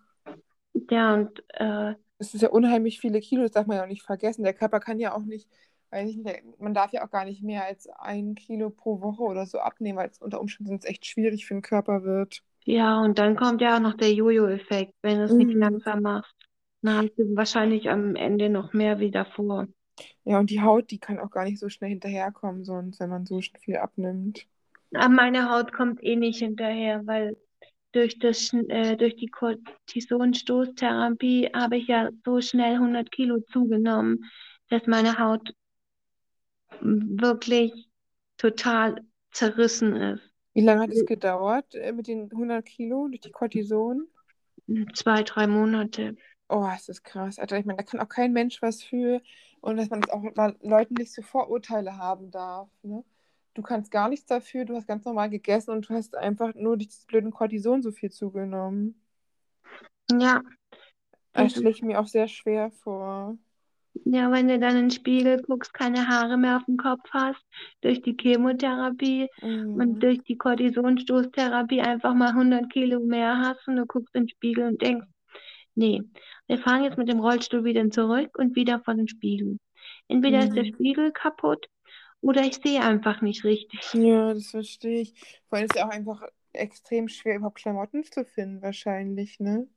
Ja, 0.89 1.13
und 1.15 1.43
äh, 1.55 1.95
Das 2.19 2.33
ist 2.33 2.41
ja 2.41 2.49
unheimlich 2.49 2.99
viele 2.99 3.19
Kilo, 3.21 3.43
das 3.43 3.51
darf 3.51 3.67
man 3.67 3.77
ja 3.77 3.83
auch 3.83 3.87
nicht 3.87 4.03
vergessen. 4.03 4.43
Der 4.43 4.53
Körper 4.53 4.79
kann 4.79 4.99
ja 4.99 5.13
auch 5.15 5.23
nicht, 5.23 5.47
weiß 5.91 6.09
ich 6.09 6.17
nicht, 6.17 6.43
man 6.59 6.73
darf 6.73 6.91
ja 6.93 7.05
auch 7.05 7.11
gar 7.11 7.25
nicht 7.25 7.43
mehr 7.43 7.65
als 7.65 7.87
ein 7.89 8.35
Kilo 8.35 8.69
pro 8.71 9.01
Woche 9.01 9.21
oder 9.23 9.45
so 9.45 9.59
abnehmen, 9.59 9.97
weil 9.99 10.09
es 10.09 10.19
unter 10.19 10.41
Umständen 10.41 10.79
echt 10.83 11.05
schwierig 11.05 11.45
für 11.45 11.53
den 11.55 11.61
Körper 11.61 12.03
wird. 12.03 12.43
ja, 12.65 12.99
und 13.01 13.17
dann 13.19 13.35
kommt 13.35 13.61
ja 13.61 13.75
auch 13.77 13.79
noch 13.79 13.95
der 13.97 14.13
Jojo-Effekt, 14.13 14.93
wenn 15.01 15.17
du 15.19 15.23
es 15.25 15.37
nicht 15.37 15.53
Mhm. 15.53 15.59
langsam 15.59 16.01
machst. 16.01 16.35
Dann 16.81 16.97
hast 16.97 17.15
du 17.17 17.35
wahrscheinlich 17.35 17.89
am 17.89 18.15
Ende 18.15 18.49
noch 18.49 18.73
mehr 18.73 18.99
wie 18.99 19.11
davor. 19.11 19.67
Ja, 20.25 20.39
und 20.39 20.49
die 20.51 20.61
Haut, 20.61 20.91
die 20.91 20.99
kann 20.99 21.17
auch 21.19 21.31
gar 21.31 21.43
nicht 21.45 21.57
so 21.59 21.69
schnell 21.69 21.89
hinterherkommen, 21.89 22.63
sonst, 22.65 22.99
wenn 22.99 23.09
man 23.09 23.25
so 23.25 23.39
viel 23.61 23.77
abnimmt. 23.77 24.47
Aber 24.93 25.09
meine 25.09 25.49
Haut 25.49 25.73
kommt 25.73 26.03
eh 26.03 26.15
nicht 26.17 26.39
hinterher, 26.39 27.05
weil 27.07 27.37
durch 27.97 28.19
das, 28.19 28.53
äh, 28.53 28.95
durch 28.95 29.15
die 29.15 29.27
Cortisonstoßtherapie 29.27 31.49
habe 31.53 31.77
ich 31.77 31.87
ja 31.87 32.11
so 32.23 32.39
schnell 32.41 32.75
100 32.75 33.11
Kilo 33.11 33.39
zugenommen, 33.51 34.25
dass 34.69 34.85
meine 34.85 35.17
Haut 35.17 35.55
wirklich 36.79 37.89
total 38.37 39.03
zerrissen 39.31 39.95
ist. 39.95 40.21
Wie 40.53 40.61
lange 40.61 40.81
hat 40.81 40.91
es 40.91 41.05
gedauert 41.05 41.73
äh, 41.73 41.91
mit 41.91 42.07
den 42.07 42.31
100 42.31 42.63
Kilo 42.65 43.07
durch 43.07 43.21
die 43.21 43.31
Cortison? 43.31 44.07
Zwei, 44.93 45.23
drei 45.23 45.47
Monate. 45.47 46.15
Oh, 46.49 46.67
ist 46.75 46.89
das 46.89 47.01
krass. 47.01 47.39
Alter, 47.39 47.57
ich 47.57 47.65
meine, 47.65 47.77
da 47.77 47.83
kann 47.83 47.99
auch 47.99 48.09
kein 48.09 48.31
Mensch 48.31 48.61
was 48.61 48.83
für. 48.83 49.21
Und 49.61 49.77
dass 49.77 49.89
man 49.89 50.01
das 50.01 50.11
auch 50.11 50.23
Leuten 50.61 50.93
nicht 50.95 51.13
so 51.13 51.23
Vorurteile 51.23 51.97
haben 51.97 52.29
darf. 52.29 52.69
Ne? 52.83 53.03
Du 53.57 53.63
kannst 53.63 53.89
gar 53.89 54.07
nichts 54.07 54.27
dafür, 54.27 54.65
du 54.65 54.75
hast 54.75 54.87
ganz 54.87 55.03
normal 55.03 55.31
gegessen 55.31 55.71
und 55.71 55.89
du 55.89 55.95
hast 55.95 56.15
einfach 56.15 56.53
nur 56.53 56.77
durch 56.77 56.89
dieses 56.89 57.05
blöden 57.07 57.31
Cortison 57.31 57.81
so 57.81 57.91
viel 57.91 58.11
zugenommen. 58.11 59.01
Ja, 60.11 60.41
Das 61.33 61.53
stelle 61.53 61.69
ich 61.71 61.81
mir 61.81 61.99
auch 62.01 62.07
sehr 62.07 62.27
schwer 62.27 62.69
vor. 62.71 63.37
Ja, 64.05 64.31
wenn 64.31 64.47
du 64.47 64.57
dann 64.59 64.75
in 64.75 64.83
den 64.85 64.91
Spiegel 64.91 65.41
guckst, 65.41 65.73
keine 65.73 66.07
Haare 66.07 66.37
mehr 66.37 66.57
auf 66.57 66.65
dem 66.65 66.77
Kopf 66.77 67.01
hast, 67.11 67.43
durch 67.81 68.01
die 68.01 68.15
Chemotherapie 68.19 69.27
und 69.73 69.99
Mhm. 69.99 70.03
durch 70.03 70.19
die 70.23 70.37
Cortisonstoßtherapie 70.37 71.81
einfach 71.81 72.13
mal 72.13 72.33
100 72.33 72.71
Kilo 72.71 72.99
mehr 73.01 73.37
hast 73.37 73.67
und 73.67 73.75
du 73.75 73.85
guckst 73.85 74.15
in 74.15 74.23
den 74.23 74.29
Spiegel 74.29 74.67
und 74.67 74.81
denkst, 74.81 75.07
nee, 75.75 76.01
wir 76.47 76.59
fahren 76.59 76.83
jetzt 76.83 76.97
mit 76.97 77.09
dem 77.09 77.19
Rollstuhl 77.19 77.63
wieder 77.65 77.89
zurück 77.91 78.37
und 78.37 78.55
wieder 78.55 78.79
vor 78.81 78.95
den 78.95 79.07
Spiegel. 79.07 79.57
Entweder 80.07 80.43
ist 80.43 80.55
der 80.55 80.65
Mhm. 80.65 80.67
Spiegel 80.67 81.11
kaputt 81.11 81.67
oder 82.27 82.41
ich 82.41 82.55
sehe 82.55 82.81
einfach 82.81 83.21
nicht 83.21 83.43
richtig. 83.43 83.93
Ja, 83.93 84.33
das 84.33 84.51
verstehe 84.51 85.01
ich. 85.01 85.13
Vor 85.49 85.57
allem 85.57 85.65
ist 85.65 85.75
es 85.75 85.79
ja 85.79 85.87
auch 85.87 85.91
einfach 85.91 86.21
extrem 86.53 87.07
schwer, 87.07 87.37
überhaupt 87.37 87.59
Klamotten 87.59 88.03
zu 88.03 88.25
finden, 88.25 88.61
wahrscheinlich, 88.61 89.39
ne? 89.39 89.67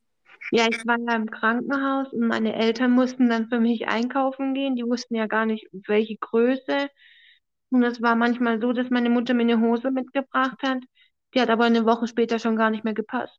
Ja, 0.52 0.66
ich 0.68 0.84
war 0.86 0.96
ja 0.98 1.14
im 1.16 1.30
Krankenhaus 1.30 2.12
und 2.12 2.26
meine 2.26 2.54
Eltern 2.54 2.92
mussten 2.92 3.28
dann 3.28 3.48
für 3.48 3.60
mich 3.60 3.86
einkaufen 3.88 4.54
gehen. 4.54 4.74
Die 4.74 4.84
wussten 4.84 5.14
ja 5.14 5.26
gar 5.26 5.46
nicht, 5.46 5.68
welche 5.86 6.16
Größe. 6.16 6.88
Und 7.70 7.84
es 7.84 8.02
war 8.02 8.16
manchmal 8.16 8.60
so, 8.60 8.72
dass 8.72 8.90
meine 8.90 9.10
Mutter 9.10 9.34
mir 9.34 9.42
eine 9.42 9.60
Hose 9.60 9.90
mitgebracht 9.90 10.60
hat. 10.62 10.82
Die 11.34 11.40
hat 11.40 11.50
aber 11.50 11.64
eine 11.64 11.84
Woche 11.84 12.08
später 12.08 12.38
schon 12.38 12.56
gar 12.56 12.70
nicht 12.70 12.82
mehr 12.82 12.94
gepasst. 12.94 13.38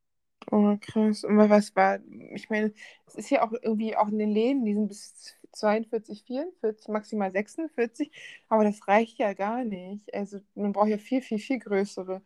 Oh, 0.51 0.78
krass. 0.80 1.24
Und 1.24 1.38
was 1.38 1.76
war, 1.76 1.99
ich 2.34 2.49
meine, 2.49 2.74
es 3.07 3.16
ist 3.16 3.30
ja 3.30 3.43
auch 3.43 3.51
irgendwie 3.51 3.95
auch 3.95 4.07
in 4.07 4.20
den 4.20 4.32
Läden, 4.32 4.66
die 4.66 4.74
sind 4.74 4.88
bis 4.88 5.36
42, 5.54 6.24
44, 6.24 6.88
maximal 6.89 7.32
46, 7.32 8.12
aber 8.49 8.64
das 8.64 8.88
reicht 8.88 9.18
ja 9.20 9.34
gar 9.34 9.64
nicht. 9.64 10.14
Also 10.14 10.39
man 10.56 10.72
braucht 10.72 10.89
ja 10.89 10.97
viel, 10.97 11.22
viel, 11.22 11.39
viel 11.39 11.60
größere. 11.60 12.22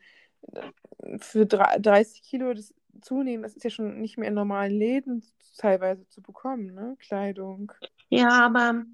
Für 1.19 1.45
30 1.45 2.21
Kilo 2.23 2.53
das 2.53 2.73
zunehmen, 3.01 3.43
das 3.43 3.55
ist 3.55 3.63
ja 3.63 3.69
schon 3.69 3.99
nicht 3.99 4.17
mehr 4.17 4.29
in 4.29 4.35
normalen 4.35 4.77
Läden 4.77 5.23
teilweise 5.57 6.07
zu 6.09 6.21
bekommen, 6.21 6.73
ne? 6.73 6.95
Kleidung. 6.99 7.71
Ja, 8.09 8.45
aber 8.45 8.85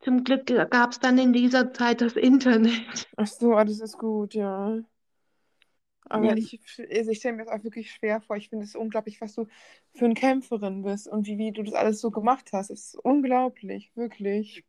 zum 0.00 0.24
Glück 0.24 0.46
gab 0.46 0.92
es 0.92 1.00
dann 1.00 1.18
in 1.18 1.32
dieser 1.32 1.72
Zeit 1.72 2.00
das 2.00 2.14
Internet. 2.14 3.08
Ach 3.16 3.26
so, 3.26 3.54
alles 3.54 3.80
ist 3.80 3.98
gut, 3.98 4.34
ja. 4.34 4.78
Aber 6.10 6.26
Ja. 6.28 6.36
ich, 6.36 6.60
also 6.90 7.10
ich 7.12 7.18
stelle 7.18 7.36
mir 7.36 7.44
das 7.46 7.54
auch 7.54 7.64
wirklich 7.64 7.92
schwer 7.92 8.20
vor. 8.22 8.36
Ich 8.36 8.50
finde 8.50 8.64
es 8.66 8.76
unglaublich, 8.76 9.20
was 9.22 9.34
du 9.34 9.46
für 9.94 10.06
eine 10.06 10.14
Kämpferin 10.14 10.82
bist 10.82 11.08
und 11.08 11.26
wie, 11.26 11.38
wie 11.38 11.52
du 11.52 11.62
das 11.64 11.74
alles 11.74 12.00
so 12.00 12.12
gemacht 12.12 12.50
hast. 12.52 12.70
Es 12.70 12.86
ist 12.94 12.96
unglaublich, 12.96 13.92
wirklich. 13.96 14.64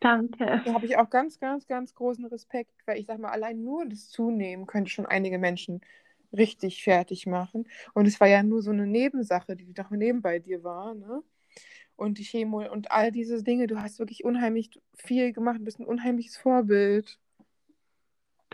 Danke. 0.00 0.62
Da 0.64 0.74
habe 0.74 0.86
ich 0.86 0.96
auch 0.96 1.10
ganz, 1.10 1.38
ganz, 1.38 1.66
ganz 1.66 1.94
großen 1.94 2.24
Respekt, 2.26 2.72
weil 2.86 2.98
ich 2.98 3.06
sag 3.06 3.18
mal, 3.20 3.30
allein 3.30 3.62
nur 3.62 3.86
das 3.86 4.10
Zunehmen 4.10 4.66
könnte 4.66 4.90
schon 4.90 5.06
einige 5.06 5.38
Menschen 5.38 5.80
richtig 6.32 6.82
fertig 6.82 7.26
machen. 7.26 7.68
Und 7.94 8.06
es 8.06 8.20
war 8.20 8.28
ja 8.28 8.42
nur 8.42 8.62
so 8.62 8.70
eine 8.72 8.86
Nebensache, 8.86 9.54
die 9.56 9.72
doch 9.72 9.90
nebenbei 9.90 10.38
dir 10.40 10.64
war, 10.64 10.94
ne? 10.94 11.22
Und 11.96 12.18
die 12.18 12.24
Chemo 12.24 12.62
und 12.72 12.90
all 12.92 13.12
diese 13.12 13.42
Dinge, 13.44 13.66
du 13.68 13.80
hast 13.82 13.98
wirklich 14.00 14.24
unheimlich 14.24 14.70
viel 14.96 15.32
gemacht, 15.32 15.58
bist 15.64 15.80
ein 15.80 15.86
unheimliches 15.86 16.36
Vorbild. 16.38 17.20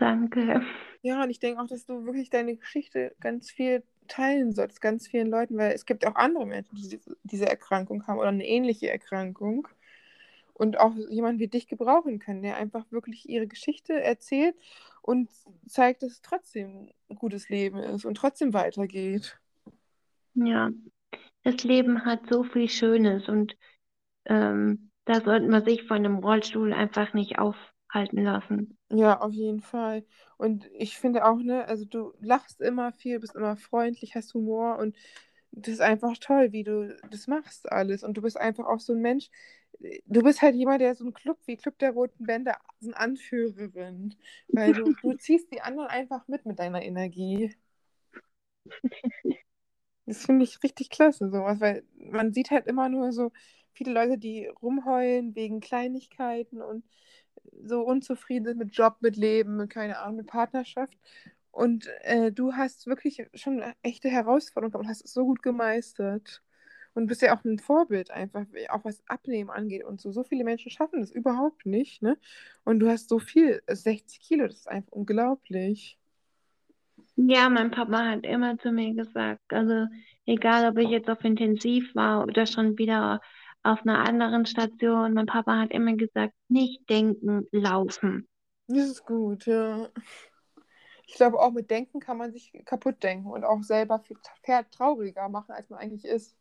Danke. 0.03 0.61
Ja, 1.01 1.23
und 1.23 1.29
ich 1.29 1.39
denke 1.39 1.61
auch, 1.61 1.67
dass 1.67 1.85
du 1.85 2.03
wirklich 2.03 2.29
deine 2.29 2.57
Geschichte 2.57 3.15
ganz 3.21 3.49
viel 3.49 3.83
teilen 4.09 4.51
solltest, 4.51 4.81
ganz 4.81 5.07
vielen 5.07 5.27
Leuten, 5.27 5.57
weil 5.57 5.71
es 5.71 5.85
gibt 5.85 6.05
auch 6.05 6.15
andere 6.15 6.45
Menschen, 6.45 6.75
die 6.75 6.99
diese, 7.23 7.47
Erkrankung 7.47 8.05
haben 8.05 8.19
oder 8.19 8.27
eine 8.27 8.45
ähnliche 8.45 8.89
Erkrankung 8.89 9.65
und 10.53 10.77
auch 10.77 10.93
jemanden 11.09 11.39
wie 11.39 11.47
dich 11.47 11.67
gebrauchen 11.67 12.19
können, 12.19 12.41
der 12.41 12.57
einfach 12.57 12.83
wirklich 12.91 13.29
ihre 13.29 13.47
Geschichte 13.47 13.93
erzählt 13.93 14.57
und 15.01 15.29
zeigt, 15.67 16.03
dass 16.03 16.11
es 16.11 16.21
trotzdem 16.21 16.89
ein 17.09 17.15
gutes 17.15 17.47
Leben 17.47 17.77
ist 17.77 18.03
und 18.03 18.15
trotzdem 18.15 18.53
weitergeht. 18.53 19.39
Ja, 20.33 20.69
das 21.43 21.63
Leben 21.63 22.03
hat 22.03 22.27
so 22.29 22.43
viel 22.43 22.67
Schönes 22.67 23.29
und 23.29 23.55
ähm, 24.25 24.91
da 25.05 25.21
sollte 25.21 25.47
man 25.47 25.63
sich 25.63 25.83
von 25.83 25.97
einem 25.97 26.17
Rollstuhl 26.17 26.73
einfach 26.73 27.13
nicht 27.13 27.39
aufhalten 27.93 28.23
lassen. 28.23 28.77
Ja, 28.89 29.19
auf 29.21 29.33
jeden 29.33 29.61
Fall. 29.61 30.05
Und 30.37 30.69
ich 30.73 30.97
finde 30.97 31.25
auch, 31.25 31.37
ne, 31.37 31.65
also 31.67 31.85
du 31.85 32.13
lachst 32.21 32.61
immer 32.61 32.91
viel, 32.93 33.19
bist 33.19 33.35
immer 33.35 33.57
freundlich, 33.57 34.13
hast 34.15 34.33
Humor 34.35 34.77
und 34.77 34.95
das 35.51 35.73
ist 35.75 35.81
einfach 35.81 36.17
toll, 36.19 36.51
wie 36.51 36.63
du 36.63 36.95
das 37.09 37.27
machst 37.27 37.71
alles. 37.71 38.03
Und 38.03 38.15
du 38.17 38.21
bist 38.21 38.37
einfach 38.37 38.65
auch 38.65 38.79
so 38.79 38.93
ein 38.93 39.01
Mensch. 39.01 39.29
Du 40.05 40.21
bist 40.23 40.41
halt 40.41 40.55
jemand, 40.55 40.81
der 40.81 40.95
so 40.95 41.05
ein 41.05 41.13
Club 41.13 41.37
wie 41.45 41.57
Club 41.57 41.77
der 41.79 41.91
Roten 41.91 42.25
Bänder, 42.25 42.57
so 42.79 42.89
eine 42.89 42.97
Anführerin. 42.99 44.15
Weil 44.53 44.73
du, 44.75 44.93
du 45.01 45.13
ziehst 45.17 45.51
die 45.51 45.61
anderen 45.61 45.89
einfach 45.89 46.27
mit 46.27 46.45
mit 46.45 46.59
deiner 46.59 46.83
Energie. 46.83 47.55
Das 50.05 50.25
finde 50.25 50.43
ich 50.43 50.61
richtig 50.63 50.89
klasse, 50.89 51.29
sowas, 51.29 51.59
weil 51.61 51.83
man 51.95 52.33
sieht 52.33 52.51
halt 52.51 52.67
immer 52.67 52.89
nur 52.89 53.11
so 53.13 53.31
viele 53.73 53.93
Leute, 53.93 54.17
die 54.17 54.47
rumheulen 54.47 55.35
wegen 55.35 55.61
Kleinigkeiten 55.61 56.61
und 56.61 56.83
so 57.63 57.81
unzufrieden 57.81 58.45
sind 58.45 58.57
mit 58.57 58.75
Job, 58.75 58.97
mit 59.01 59.15
Leben, 59.15 59.57
mit 59.57 59.69
keine 59.69 59.99
Ahnung, 59.99 60.17
mit 60.17 60.27
Partnerschaft. 60.27 60.97
Und 61.51 61.87
äh, 62.01 62.31
du 62.31 62.53
hast 62.53 62.87
wirklich 62.87 63.27
schon 63.35 63.61
eine 63.61 63.75
echte 63.83 64.09
Herausforderung 64.09 64.73
und 64.81 64.87
hast 64.87 65.05
es 65.05 65.13
so 65.13 65.25
gut 65.25 65.43
gemeistert. 65.43 66.41
Und 66.95 67.07
bist 67.07 67.23
ja 67.23 67.35
auch 67.35 67.43
ein 67.43 67.57
Vorbild 67.57 68.11
einfach, 68.11 68.45
auch 68.69 68.85
was 68.85 69.01
Abnehmen 69.07 69.49
angeht 69.49 69.83
und 69.83 69.99
so. 69.99 70.11
So 70.11 70.23
viele 70.23 70.43
Menschen 70.43 70.69
schaffen 70.71 71.01
das 71.01 71.11
überhaupt 71.11 71.65
nicht, 71.65 72.03
ne? 72.03 72.17
Und 72.65 72.79
du 72.79 72.87
hast 72.89 73.09
so 73.09 73.17
viel, 73.17 73.63
60 73.67 74.19
Kilo, 74.19 74.45
das 74.45 74.57
ist 74.57 74.69
einfach 74.69 74.91
unglaublich. 74.91 75.97
Ja, 77.15 77.49
mein 77.49 77.71
Papa 77.71 78.09
hat 78.09 78.25
immer 78.25 78.57
zu 78.57 78.71
mir 78.71 78.93
gesagt, 78.95 79.41
also 79.53 79.87
egal, 80.25 80.69
ob 80.69 80.77
ich 80.77 80.89
jetzt 80.89 81.09
auf 81.09 81.23
Intensiv 81.23 81.93
war 81.95 82.23
oder 82.23 82.45
schon 82.45 82.77
wieder 82.77 83.21
auf 83.63 83.81
einer 83.81 84.07
anderen 84.07 84.45
Station, 84.45 85.13
mein 85.13 85.25
Papa 85.25 85.57
hat 85.59 85.71
immer 85.71 85.93
gesagt, 85.95 86.33
nicht 86.49 86.89
denken, 86.89 87.47
laufen. 87.51 88.27
Das 88.67 88.89
ist 88.89 89.05
gut, 89.05 89.45
ja. 89.45 89.89
Ich 91.07 91.15
glaube, 91.15 91.39
auch 91.39 91.51
mit 91.51 91.69
Denken 91.69 91.99
kann 91.99 92.17
man 92.17 92.31
sich 92.31 92.51
kaputt 92.65 93.03
denken 93.03 93.27
und 93.29 93.43
auch 93.43 93.61
selber 93.63 93.99
viel 93.99 94.17
tra- 94.17 94.69
trauriger 94.69 95.29
machen, 95.29 95.51
als 95.51 95.69
man 95.69 95.79
eigentlich 95.79 96.05
ist. 96.05 96.35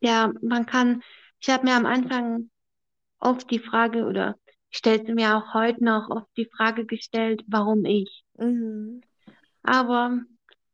Ja, 0.00 0.32
man 0.42 0.66
kann, 0.66 1.02
ich 1.40 1.48
habe 1.50 1.64
mir 1.64 1.74
am 1.74 1.86
Anfang 1.86 2.50
oft 3.20 3.50
die 3.50 3.58
Frage 3.60 4.06
oder 4.06 4.36
ich 4.70 4.78
stelle 4.78 5.14
mir 5.14 5.36
auch 5.36 5.54
heute 5.54 5.84
noch 5.84 6.10
oft 6.10 6.28
die 6.36 6.48
Frage 6.56 6.86
gestellt, 6.86 7.42
warum 7.48 7.84
ich? 7.84 8.24
Mhm. 8.38 9.02
Aber 9.62 10.18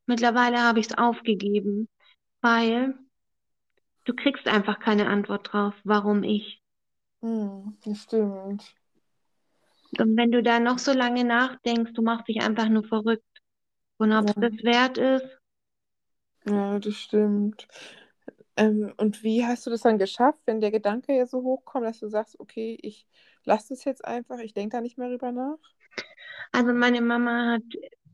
mittlerweile 0.07 0.62
habe 0.62 0.80
ich 0.80 0.87
es 0.87 0.99
aufgegeben, 0.99 1.89
weil 2.41 2.95
du 4.05 4.15
kriegst 4.15 4.49
einfach 4.49 4.81
keine 4.81 5.09
Antwort 5.09 5.53
drauf, 5.53 5.75
warum 5.85 6.23
ich. 6.23 6.63
Mhm, 7.23 7.77
das 7.85 7.99
stimmt. 8.05 8.77
Und 9.99 10.17
wenn 10.17 10.31
du 10.31 10.43
da 10.43 10.61
noch 10.61 10.79
so 10.79 10.93
lange 10.93 11.25
nachdenkst, 11.25 11.93
du 11.95 12.03
machst 12.03 12.29
dich 12.29 12.41
einfach 12.43 12.69
nur 12.69 12.85
verrückt. 12.85 13.25
Und 13.99 14.13
ob 14.13 14.29
es 14.29 14.35
Ja. 14.37 14.41
das 14.41 14.53
wert 14.65 14.99
ist, 14.99 15.39
Ja, 16.47 16.79
das 16.79 16.95
stimmt. 16.97 17.67
Ähm, 18.57 18.95
und 18.99 19.23
wie 19.23 19.45
hast 19.47 19.67
du 19.67 19.71
das 19.71 19.83
dann 19.83 19.99
geschafft, 19.99 20.41
wenn 20.47 20.61
der 20.61 20.71
Gedanke 20.71 21.15
ja 21.17 21.27
so 21.27 21.43
hochkommt, 21.43 21.87
dass 21.87 22.01
du 22.01 22.09
sagst, 22.09 22.39
okay, 22.41 22.79
ich 22.83 23.07
lasse 23.45 23.71
das 23.71 23.85
jetzt 23.85 24.05
einfach, 24.05 24.39
ich 24.41 24.55
denke 24.55 24.77
da 24.77 24.81
nicht 24.83 24.99
mehr 24.99 25.09
drüber 25.09 25.33
nach? 25.33 25.59
also 26.53 26.73
meine 26.73 27.01
Mama 27.01 27.55
hat 27.55 27.63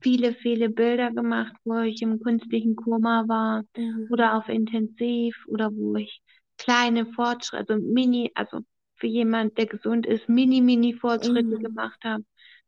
viele, 0.02 0.34
viele 0.34 0.70
Bilder 0.70 1.10
gemacht, 1.12 1.54
wo 1.64 1.78
ich 1.80 2.02
im 2.02 2.20
künstlichen 2.20 2.76
Koma 2.76 3.24
war 3.28 3.64
Mhm. 3.76 4.08
oder 4.08 4.36
auf 4.36 4.48
Intensiv 4.48 5.36
oder 5.48 5.70
wo 5.72 5.96
ich 5.96 6.22
kleine 6.58 7.06
Fortschritte, 7.06 7.74
also 7.74 7.84
Mini, 7.84 8.30
also 8.34 8.60
für 8.96 9.06
jemand, 9.06 9.56
der 9.58 9.66
gesund 9.66 10.06
ist, 10.06 10.28
Mini, 10.28 10.60
Mini 10.60 10.94
Fortschritte 10.94 11.56
Mhm. 11.56 11.62
gemacht 11.62 11.98
habe. 12.04 12.24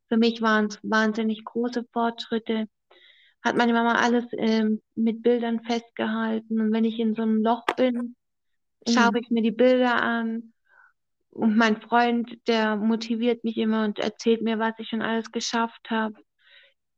Für 0.09 0.17
mich 0.17 0.41
waren 0.43 0.67
es 0.67 0.79
wahnsinnig 0.83 1.45
große 1.45 1.85
Fortschritte. 1.93 2.69
Hat 3.43 3.57
meine 3.57 3.73
Mama 3.73 3.95
alles 3.97 4.27
ähm, 4.39 4.83
mit 4.95 5.23
Bildern 5.23 5.63
festgehalten. 5.65 6.61
Und 6.61 6.73
wenn 6.73 6.85
ich 6.85 6.99
in 6.99 7.15
so 7.15 7.23
einem 7.23 7.43
Loch 7.43 7.65
bin, 7.77 8.17
schaue 8.89 9.11
Mhm. 9.11 9.21
ich 9.21 9.31
mir 9.31 9.43
die 9.43 9.51
Bilder 9.53 10.03
an. 10.03 10.53
Und 11.31 11.57
mein 11.57 11.81
Freund, 11.81 12.39
der 12.49 12.77
motiviert 12.77 13.45
mich 13.45 13.57
immer 13.59 13.85
und 13.85 13.99
erzählt 13.99 14.43
mir, 14.43 14.59
was 14.59 14.79
ich 14.79 14.89
schon 14.89 15.03
alles 15.03 15.33
geschafft 15.33 15.91
habe. 15.91 16.15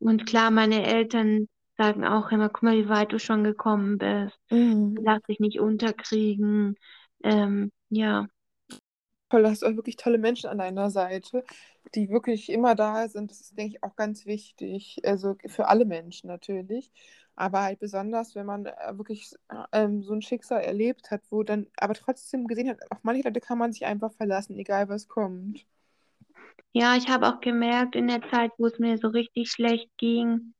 Und 0.04 0.26
klar, 0.26 0.50
meine 0.50 0.84
Eltern 0.86 1.48
sagen 1.76 2.04
auch 2.04 2.30
immer, 2.30 2.48
guck 2.48 2.62
mal, 2.62 2.76
wie 2.76 2.88
weit 2.88 3.12
du 3.12 3.18
schon 3.18 3.44
gekommen 3.44 3.98
bist. 3.98 4.38
Mhm. 4.50 5.04
Lass 5.04 5.22
dich 5.22 5.40
nicht 5.40 5.60
unterkriegen. 5.60 6.76
Ähm, 7.22 7.72
ja, 7.90 8.28
Toll, 9.30 9.42
da 9.42 9.50
hast 9.50 9.62
du 9.62 9.66
auch 9.66 9.76
wirklich 9.76 9.96
tolle 9.96 10.18
Menschen 10.18 10.48
an 10.50 10.58
deiner 10.58 10.90
Seite, 10.90 11.44
die 11.94 12.08
wirklich 12.10 12.50
immer 12.50 12.74
da 12.74 13.08
sind. 13.08 13.30
Das 13.30 13.40
ist, 13.40 13.58
denke 13.58 13.76
ich, 13.76 13.82
auch 13.82 13.96
ganz 13.96 14.26
wichtig. 14.26 15.00
Also 15.04 15.36
für 15.46 15.68
alle 15.68 15.84
Menschen 15.86 16.28
natürlich. 16.28 16.92
Aber 17.36 17.62
halt 17.62 17.80
besonders, 17.80 18.34
wenn 18.36 18.46
man 18.46 18.66
äh, 18.66 18.96
wirklich 18.96 19.32
ähm, 19.72 20.02
so 20.04 20.12
ein 20.12 20.22
Schicksal 20.22 20.60
erlebt 20.62 21.10
hat, 21.10 21.22
wo 21.30 21.42
dann 21.42 21.66
aber 21.76 21.94
trotzdem 21.94 22.46
gesehen 22.46 22.68
hat, 22.68 22.78
auf 22.92 22.98
manche 23.02 23.24
Leute 23.24 23.40
kann 23.40 23.58
man 23.58 23.72
sich 23.72 23.84
einfach 23.86 24.12
verlassen, 24.14 24.56
egal 24.58 24.88
was 24.88 25.08
kommt. 25.08 25.66
Ja, 26.72 26.96
ich 26.96 27.08
habe 27.08 27.28
auch 27.28 27.40
gemerkt 27.40 27.94
in 27.96 28.08
der 28.08 28.22
Zeit, 28.30 28.52
wo 28.58 28.66
es 28.66 28.78
mir 28.78 28.98
so 28.98 29.08
richtig 29.08 29.50
schlecht 29.50 29.90
ging, 29.96 30.54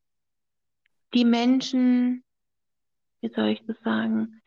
die 1.15 1.25
Menschen, 1.25 2.25
wie 3.21 3.29
soll 3.29 3.49
ich 3.49 3.65
das 3.67 3.77
sagen? 3.83 4.41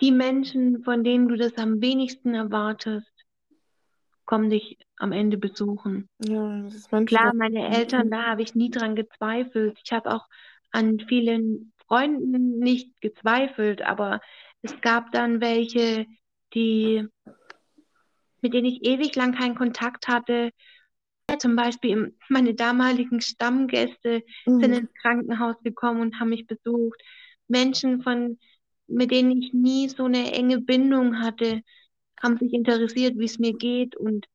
Die 0.00 0.12
Menschen, 0.12 0.82
von 0.82 1.04
denen 1.04 1.28
du 1.28 1.36
das 1.36 1.56
am 1.56 1.80
wenigsten 1.80 2.34
erwartest, 2.34 3.12
kommen 4.24 4.50
dich 4.50 4.78
am 4.96 5.12
Ende 5.12 5.36
besuchen. 5.36 6.08
Ja, 6.24 6.62
das 6.62 6.74
ist. 6.74 6.90
Klar, 7.06 7.34
meine 7.34 7.68
Eltern, 7.68 8.10
da 8.10 8.24
habe 8.24 8.42
ich 8.42 8.54
nie 8.54 8.70
dran 8.70 8.96
gezweifelt. 8.96 9.78
Ich 9.84 9.92
habe 9.92 10.14
auch 10.14 10.26
an 10.70 11.00
vielen 11.00 11.72
Freunden 11.86 12.58
nicht 12.58 13.00
gezweifelt, 13.00 13.82
aber 13.82 14.20
es 14.62 14.80
gab 14.80 15.12
dann 15.12 15.40
welche, 15.40 16.06
die, 16.54 17.06
mit 18.42 18.54
denen 18.54 18.66
ich 18.66 18.84
ewig 18.84 19.14
lang 19.16 19.34
keinen 19.34 19.54
Kontakt 19.56 20.08
hatte 20.08 20.50
zum 21.40 21.56
Beispiel 21.56 22.14
meine 22.28 22.54
damaligen 22.54 23.20
Stammgäste 23.20 24.22
Mhm. 24.46 24.60
sind 24.60 24.72
ins 24.74 24.92
Krankenhaus 24.94 25.56
gekommen 25.62 26.00
und 26.00 26.20
haben 26.20 26.28
mich 26.30 26.46
besucht. 26.46 27.00
Menschen, 27.48 28.02
von, 28.02 28.38
mit 28.86 29.10
denen 29.10 29.40
ich 29.42 29.52
nie 29.52 29.88
so 29.88 30.04
eine 30.04 30.32
enge 30.32 30.60
Bindung 30.60 31.20
hatte, 31.20 31.62
haben 32.22 32.38
sich 32.38 32.52
interessiert, 32.52 33.18
wie 33.18 33.24
es 33.24 33.38
mir 33.38 33.54
geht. 33.54 33.96
Und 33.96 34.26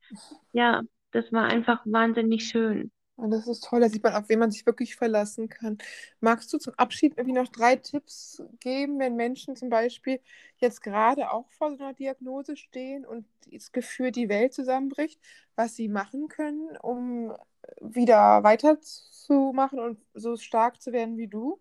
ja, 0.53 0.81
das 1.11 1.31
war 1.31 1.45
einfach 1.45 1.81
wahnsinnig 1.85 2.45
schön. 2.47 2.91
Und 3.17 3.31
das 3.31 3.47
ist 3.47 3.63
toll, 3.63 3.79
da 3.79 3.89
sieht 3.89 4.03
man, 4.03 4.13
auf 4.13 4.29
wen 4.29 4.37
man 4.37 4.51
sich 4.51 4.65
wirklich 4.67 4.95
verlassen 4.95 5.49
kann. 5.49 5.79
Magst 6.19 6.53
du 6.53 6.59
zum 6.59 6.75
Abschied 6.77 7.17
irgendwie 7.17 7.37
noch 7.37 7.47
drei 7.47 7.75
Tipps 7.75 8.43
geben, 8.59 8.99
wenn 8.99 9.15
Menschen 9.15 9.55
zum 9.55 9.69
Beispiel 9.69 10.19
jetzt 10.57 10.83
gerade 10.83 11.31
auch 11.31 11.49
vor 11.51 11.75
so 11.75 11.83
einer 11.83 11.93
Diagnose 11.93 12.55
stehen 12.55 13.05
und 13.05 13.25
das 13.51 13.71
Gefühl, 13.71 14.11
die 14.11 14.29
Welt 14.29 14.53
zusammenbricht, 14.53 15.19
was 15.55 15.75
sie 15.75 15.87
machen 15.87 16.27
können, 16.27 16.77
um 16.77 17.33
wieder 17.81 18.43
weiterzumachen 18.43 19.79
und 19.79 19.99
so 20.13 20.37
stark 20.37 20.79
zu 20.79 20.93
werden 20.93 21.17
wie 21.17 21.27
du? 21.27 21.59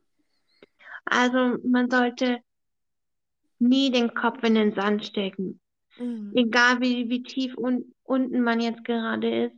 Also 1.06 1.56
man 1.64 1.90
sollte 1.90 2.40
nie 3.58 3.90
den 3.90 4.12
Kopf 4.12 4.42
in 4.42 4.56
den 4.56 4.74
Sand 4.74 5.06
stecken. 5.06 5.58
Mhm. 5.96 6.32
Egal 6.34 6.80
wie, 6.80 7.08
wie 7.08 7.22
tief 7.22 7.56
un 7.56 7.94
unten 8.02 8.42
man 8.42 8.60
jetzt 8.60 8.84
gerade 8.84 9.46
ist, 9.46 9.56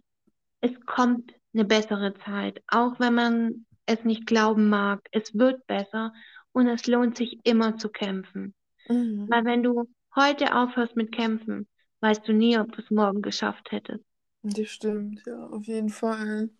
es 0.60 0.80
kommt 0.86 1.37
eine 1.54 1.64
bessere 1.64 2.14
Zeit. 2.24 2.62
Auch 2.68 2.98
wenn 3.00 3.14
man 3.14 3.66
es 3.86 4.04
nicht 4.04 4.26
glauben 4.26 4.68
mag, 4.68 5.00
es 5.12 5.34
wird 5.34 5.66
besser 5.66 6.12
und 6.52 6.66
es 6.68 6.86
lohnt 6.86 7.16
sich 7.16 7.38
immer 7.44 7.78
zu 7.78 7.88
kämpfen. 7.88 8.54
Mhm. 8.88 9.26
Weil 9.28 9.44
wenn 9.44 9.62
du 9.62 9.88
heute 10.14 10.54
aufhörst 10.54 10.96
mit 10.96 11.12
Kämpfen, 11.12 11.66
weißt 12.00 12.26
du 12.26 12.32
nie, 12.32 12.58
ob 12.58 12.72
du 12.72 12.82
es 12.82 12.90
morgen 12.90 13.22
geschafft 13.22 13.70
hättest. 13.72 14.04
Das 14.42 14.68
stimmt, 14.68 15.22
ja, 15.26 15.46
auf 15.48 15.64
jeden 15.66 15.88
Fall. 15.88 16.50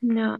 Ja. 0.00 0.38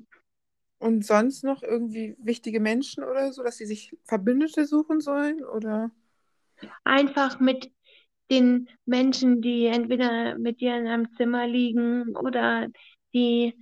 Und 0.79 1.05
sonst 1.05 1.45
noch 1.45 1.63
irgendwie 1.63 2.17
wichtige 2.19 2.61
Menschen 2.61 3.05
oder 3.05 3.33
so, 3.33 3.43
dass 3.43 3.57
sie 3.57 3.67
sich 3.67 3.97
Verbündete 4.05 4.67
suchen 4.67 5.01
sollen? 5.01 5.43
Oder? 5.45 5.91
Einfach 6.85 7.41
mit 7.41 7.73
den 8.31 8.69
Menschen, 8.85 9.43
die 9.43 9.67
entweder 9.67 10.39
mit 10.39 10.61
dir 10.61 10.77
in 10.77 10.87
einem 10.87 11.15
Zimmer 11.17 11.47
liegen 11.47 12.17
oder 12.17 12.69
die, 13.15 13.55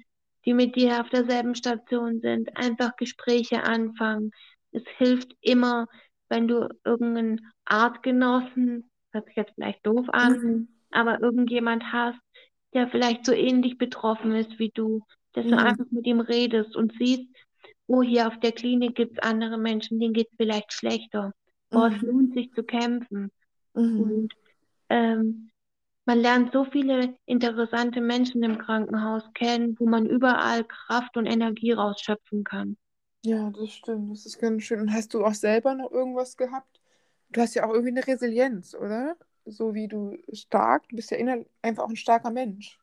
die 0.44 0.54
mit 0.54 0.76
dir 0.76 1.00
auf 1.00 1.08
derselben 1.10 1.54
Station 1.54 2.20
sind, 2.20 2.56
einfach 2.56 2.96
Gespräche 2.96 3.62
anfangen. 3.62 4.30
Es 4.72 4.82
hilft 4.98 5.32
immer, 5.40 5.86
wenn 6.28 6.48
du 6.48 6.68
irgendeinen 6.84 7.52
Artgenossen, 7.64 8.90
hört 9.12 9.26
sich 9.26 9.36
jetzt 9.36 9.52
vielleicht 9.54 9.86
doof 9.86 10.06
an, 10.08 10.34
Mhm. 10.38 10.68
aber 10.90 11.20
irgendjemand 11.20 11.92
hast, 11.92 12.18
der 12.74 12.88
vielleicht 12.88 13.26
so 13.26 13.32
ähnlich 13.32 13.78
betroffen 13.78 14.32
ist 14.32 14.58
wie 14.58 14.70
du, 14.74 15.04
dass 15.34 15.46
du 15.46 15.52
Mhm. 15.52 15.58
einfach 15.58 15.86
mit 15.90 16.06
ihm 16.06 16.20
redest 16.20 16.74
und 16.74 16.92
siehst, 16.98 17.28
oh, 17.86 18.02
hier 18.02 18.28
auf 18.28 18.38
der 18.40 18.52
Klinik 18.52 18.94
gibt 18.94 19.12
es 19.12 19.18
andere 19.18 19.58
Menschen, 19.58 20.00
denen 20.00 20.14
geht 20.14 20.28
es 20.30 20.36
vielleicht 20.36 20.72
schlechter. 20.72 21.32
Oh, 21.72 21.84
es 21.86 22.00
Mhm. 22.00 22.06
lohnt 22.06 22.34
sich 22.34 22.50
zu 22.52 22.62
kämpfen. 22.62 23.30
Mhm. 23.74 24.02
Und 24.02 24.32
ähm, 24.88 25.50
man 26.04 26.20
lernt 26.20 26.52
so 26.52 26.64
viele 26.64 27.18
interessante 27.26 28.00
Menschen 28.00 28.42
im 28.44 28.58
Krankenhaus 28.58 29.24
kennen, 29.34 29.76
wo 29.80 29.86
man 29.88 30.06
überall 30.06 30.64
Kraft 30.64 31.16
und 31.16 31.26
Energie 31.26 31.72
rausschöpfen 31.72 32.44
kann. 32.44 32.76
Ja, 33.24 33.50
das 33.50 33.72
stimmt. 33.72 34.12
Das 34.12 34.26
ist 34.26 34.38
ganz 34.38 34.64
schön. 34.64 34.80
Und 34.80 34.92
hast 34.92 35.14
du 35.14 35.24
auch 35.24 35.34
selber 35.34 35.74
noch 35.74 35.90
irgendwas 35.92 36.36
gehabt? 36.36 36.80
Du 37.30 37.40
hast 37.40 37.54
ja 37.54 37.64
auch 37.64 37.70
irgendwie 37.72 37.90
eine 37.90 38.06
Resilienz, 38.06 38.74
oder? 38.74 39.16
So 39.44 39.74
wie 39.74 39.88
du 39.88 40.16
stark, 40.32 40.88
du 40.88 40.96
bist 40.96 41.10
ja 41.10 41.18
einfach 41.62 41.84
auch 41.84 41.88
ein 41.88 41.96
starker 41.96 42.30
Mensch. 42.30 42.78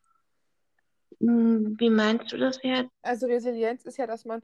Hm, 1.20 1.76
Wie 1.78 1.90
meinst 1.90 2.32
du 2.32 2.36
das 2.38 2.58
jetzt? 2.62 2.90
Also 3.02 3.26
Resilienz 3.26 3.84
ist 3.84 3.98
ja, 3.98 4.06
dass 4.06 4.24
man 4.24 4.42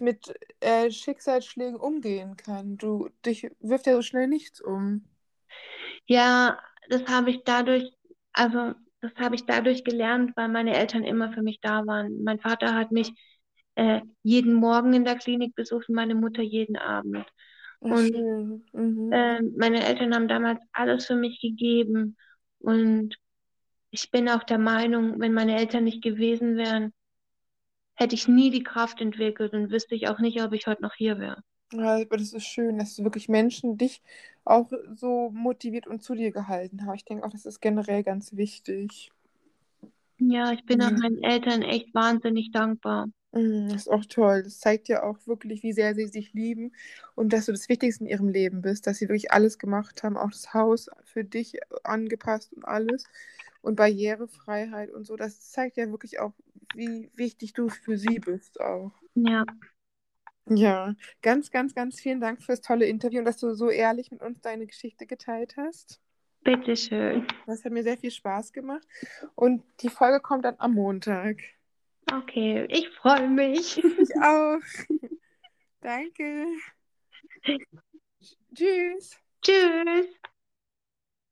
mit 0.00 0.34
äh, 0.60 0.90
Schicksalsschlägen 0.90 1.76
umgehen 1.80 2.36
kann. 2.36 2.76
Du, 2.78 3.10
dich 3.26 3.50
wirft 3.60 3.86
ja 3.86 3.94
so 3.94 4.02
schnell 4.02 4.28
nichts 4.28 4.60
um. 4.60 5.04
Ja, 6.06 6.58
das 6.88 7.04
habe 7.06 7.30
ich 7.30 7.42
dadurch, 7.44 7.90
also 8.32 8.74
das 9.00 9.12
habe 9.16 9.34
ich 9.34 9.44
dadurch 9.46 9.84
gelernt, 9.84 10.32
weil 10.36 10.48
meine 10.48 10.74
Eltern 10.76 11.04
immer 11.04 11.32
für 11.32 11.42
mich 11.42 11.60
da 11.60 11.86
waren. 11.86 12.22
Mein 12.22 12.40
Vater 12.40 12.74
hat 12.74 12.92
mich 12.92 13.12
äh, 13.74 14.00
jeden 14.22 14.54
Morgen 14.54 14.92
in 14.92 15.04
der 15.04 15.16
Klinik 15.16 15.54
besucht 15.54 15.88
meine 15.88 16.14
Mutter 16.14 16.42
jeden 16.42 16.76
Abend. 16.76 17.26
Und. 17.80 18.14
Mhm. 18.72 19.10
ähm, 19.12 19.54
meine 19.56 19.84
Eltern 19.84 20.14
haben 20.14 20.28
damals 20.28 20.60
alles 20.72 21.06
für 21.06 21.16
mich 21.16 21.40
gegeben. 21.40 22.16
Und 22.58 23.16
ich 23.90 24.10
bin 24.10 24.28
auch 24.28 24.44
der 24.44 24.58
Meinung, 24.58 25.18
wenn 25.20 25.32
meine 25.32 25.58
Eltern 25.58 25.84
nicht 25.84 26.02
gewesen 26.02 26.56
wären, 26.56 26.92
hätte 27.94 28.14
ich 28.14 28.28
nie 28.28 28.50
die 28.50 28.62
Kraft 28.62 29.00
entwickelt 29.00 29.52
und 29.52 29.70
wüsste 29.70 29.94
ich 29.94 30.08
auch 30.08 30.18
nicht, 30.20 30.42
ob 30.42 30.52
ich 30.52 30.66
heute 30.66 30.82
noch 30.82 30.94
hier 30.94 31.18
wäre. 31.18 31.42
Ja, 31.72 31.96
aber 31.96 32.16
das 32.16 32.32
ist 32.32 32.44
schön, 32.46 32.78
dass 32.78 33.02
wirklich 33.02 33.28
Menschen 33.28 33.76
dich 33.78 34.02
auch 34.44 34.70
so 34.96 35.30
motiviert 35.30 35.86
und 35.86 36.02
zu 36.02 36.14
dir 36.14 36.30
gehalten 36.32 36.84
haben. 36.86 36.94
Ich 36.96 37.04
denke 37.04 37.24
auch, 37.24 37.30
das 37.30 37.46
ist 37.46 37.60
generell 37.60 38.02
ganz 38.02 38.36
wichtig. 38.36 39.10
Ja, 40.20 40.52
ich 40.52 40.64
bin 40.64 40.80
auch 40.82 40.90
Mhm. 40.90 41.00
meinen 41.02 41.22
Eltern 41.22 41.62
echt 41.62 41.92
wahnsinnig 41.94 42.52
dankbar. 42.52 43.06
Mm, 43.32 43.68
Das 43.68 43.82
ist 43.82 43.88
auch 43.88 44.04
toll. 44.06 44.42
Das 44.42 44.58
zeigt 44.60 44.88
ja 44.88 45.02
auch 45.02 45.18
wirklich, 45.26 45.62
wie 45.62 45.72
sehr 45.72 45.94
sie 45.94 46.06
sich 46.08 46.32
lieben 46.32 46.72
und 47.14 47.32
dass 47.32 47.46
du 47.46 47.52
das 47.52 47.68
Wichtigste 47.68 48.04
in 48.04 48.10
ihrem 48.10 48.28
Leben 48.28 48.62
bist, 48.62 48.86
dass 48.86 48.98
sie 48.98 49.06
wirklich 49.08 49.32
alles 49.32 49.58
gemacht 49.58 50.02
haben, 50.02 50.16
auch 50.16 50.30
das 50.30 50.52
Haus 50.54 50.88
für 51.04 51.24
dich 51.24 51.58
angepasst 51.84 52.52
und 52.52 52.64
alles 52.66 53.04
und 53.62 53.76
Barrierefreiheit 53.76 54.90
und 54.90 55.06
so. 55.06 55.16
Das 55.16 55.50
zeigt 55.52 55.76
ja 55.76 55.88
wirklich 55.90 56.18
auch, 56.20 56.32
wie 56.74 57.10
wichtig 57.14 57.52
du 57.52 57.68
für 57.68 57.96
sie 57.98 58.18
bist 58.20 58.60
auch. 58.60 58.92
Ja, 59.14 59.44
Ja, 60.48 60.94
ganz, 61.22 61.50
ganz, 61.50 61.74
ganz 61.74 62.00
vielen 62.00 62.20
Dank 62.20 62.42
fürs 62.42 62.60
tolle 62.60 62.86
Interview 62.86 63.20
und 63.20 63.24
dass 63.24 63.38
du 63.38 63.54
so 63.54 63.70
ehrlich 63.70 64.10
mit 64.10 64.22
uns 64.22 64.40
deine 64.40 64.66
Geschichte 64.66 65.06
geteilt 65.06 65.56
hast. 65.56 66.00
bitteschön. 66.42 67.26
Das 67.46 67.64
hat 67.64 67.72
mir 67.72 67.82
sehr 67.82 67.98
viel 67.98 68.10
Spaß 68.10 68.52
gemacht 68.52 68.86
und 69.34 69.62
die 69.80 69.90
Folge 69.90 70.20
kommt 70.20 70.44
dann 70.44 70.56
am 70.58 70.74
Montag. 70.74 71.36
Okay, 72.12 72.66
ich 72.68 72.88
freue 72.88 73.28
mich. 73.28 73.78
Ich 73.78 74.16
auch. 74.20 74.58
Danke. 75.80 76.46
Tschüss. 78.54 79.16
Tschüss. 79.42 80.20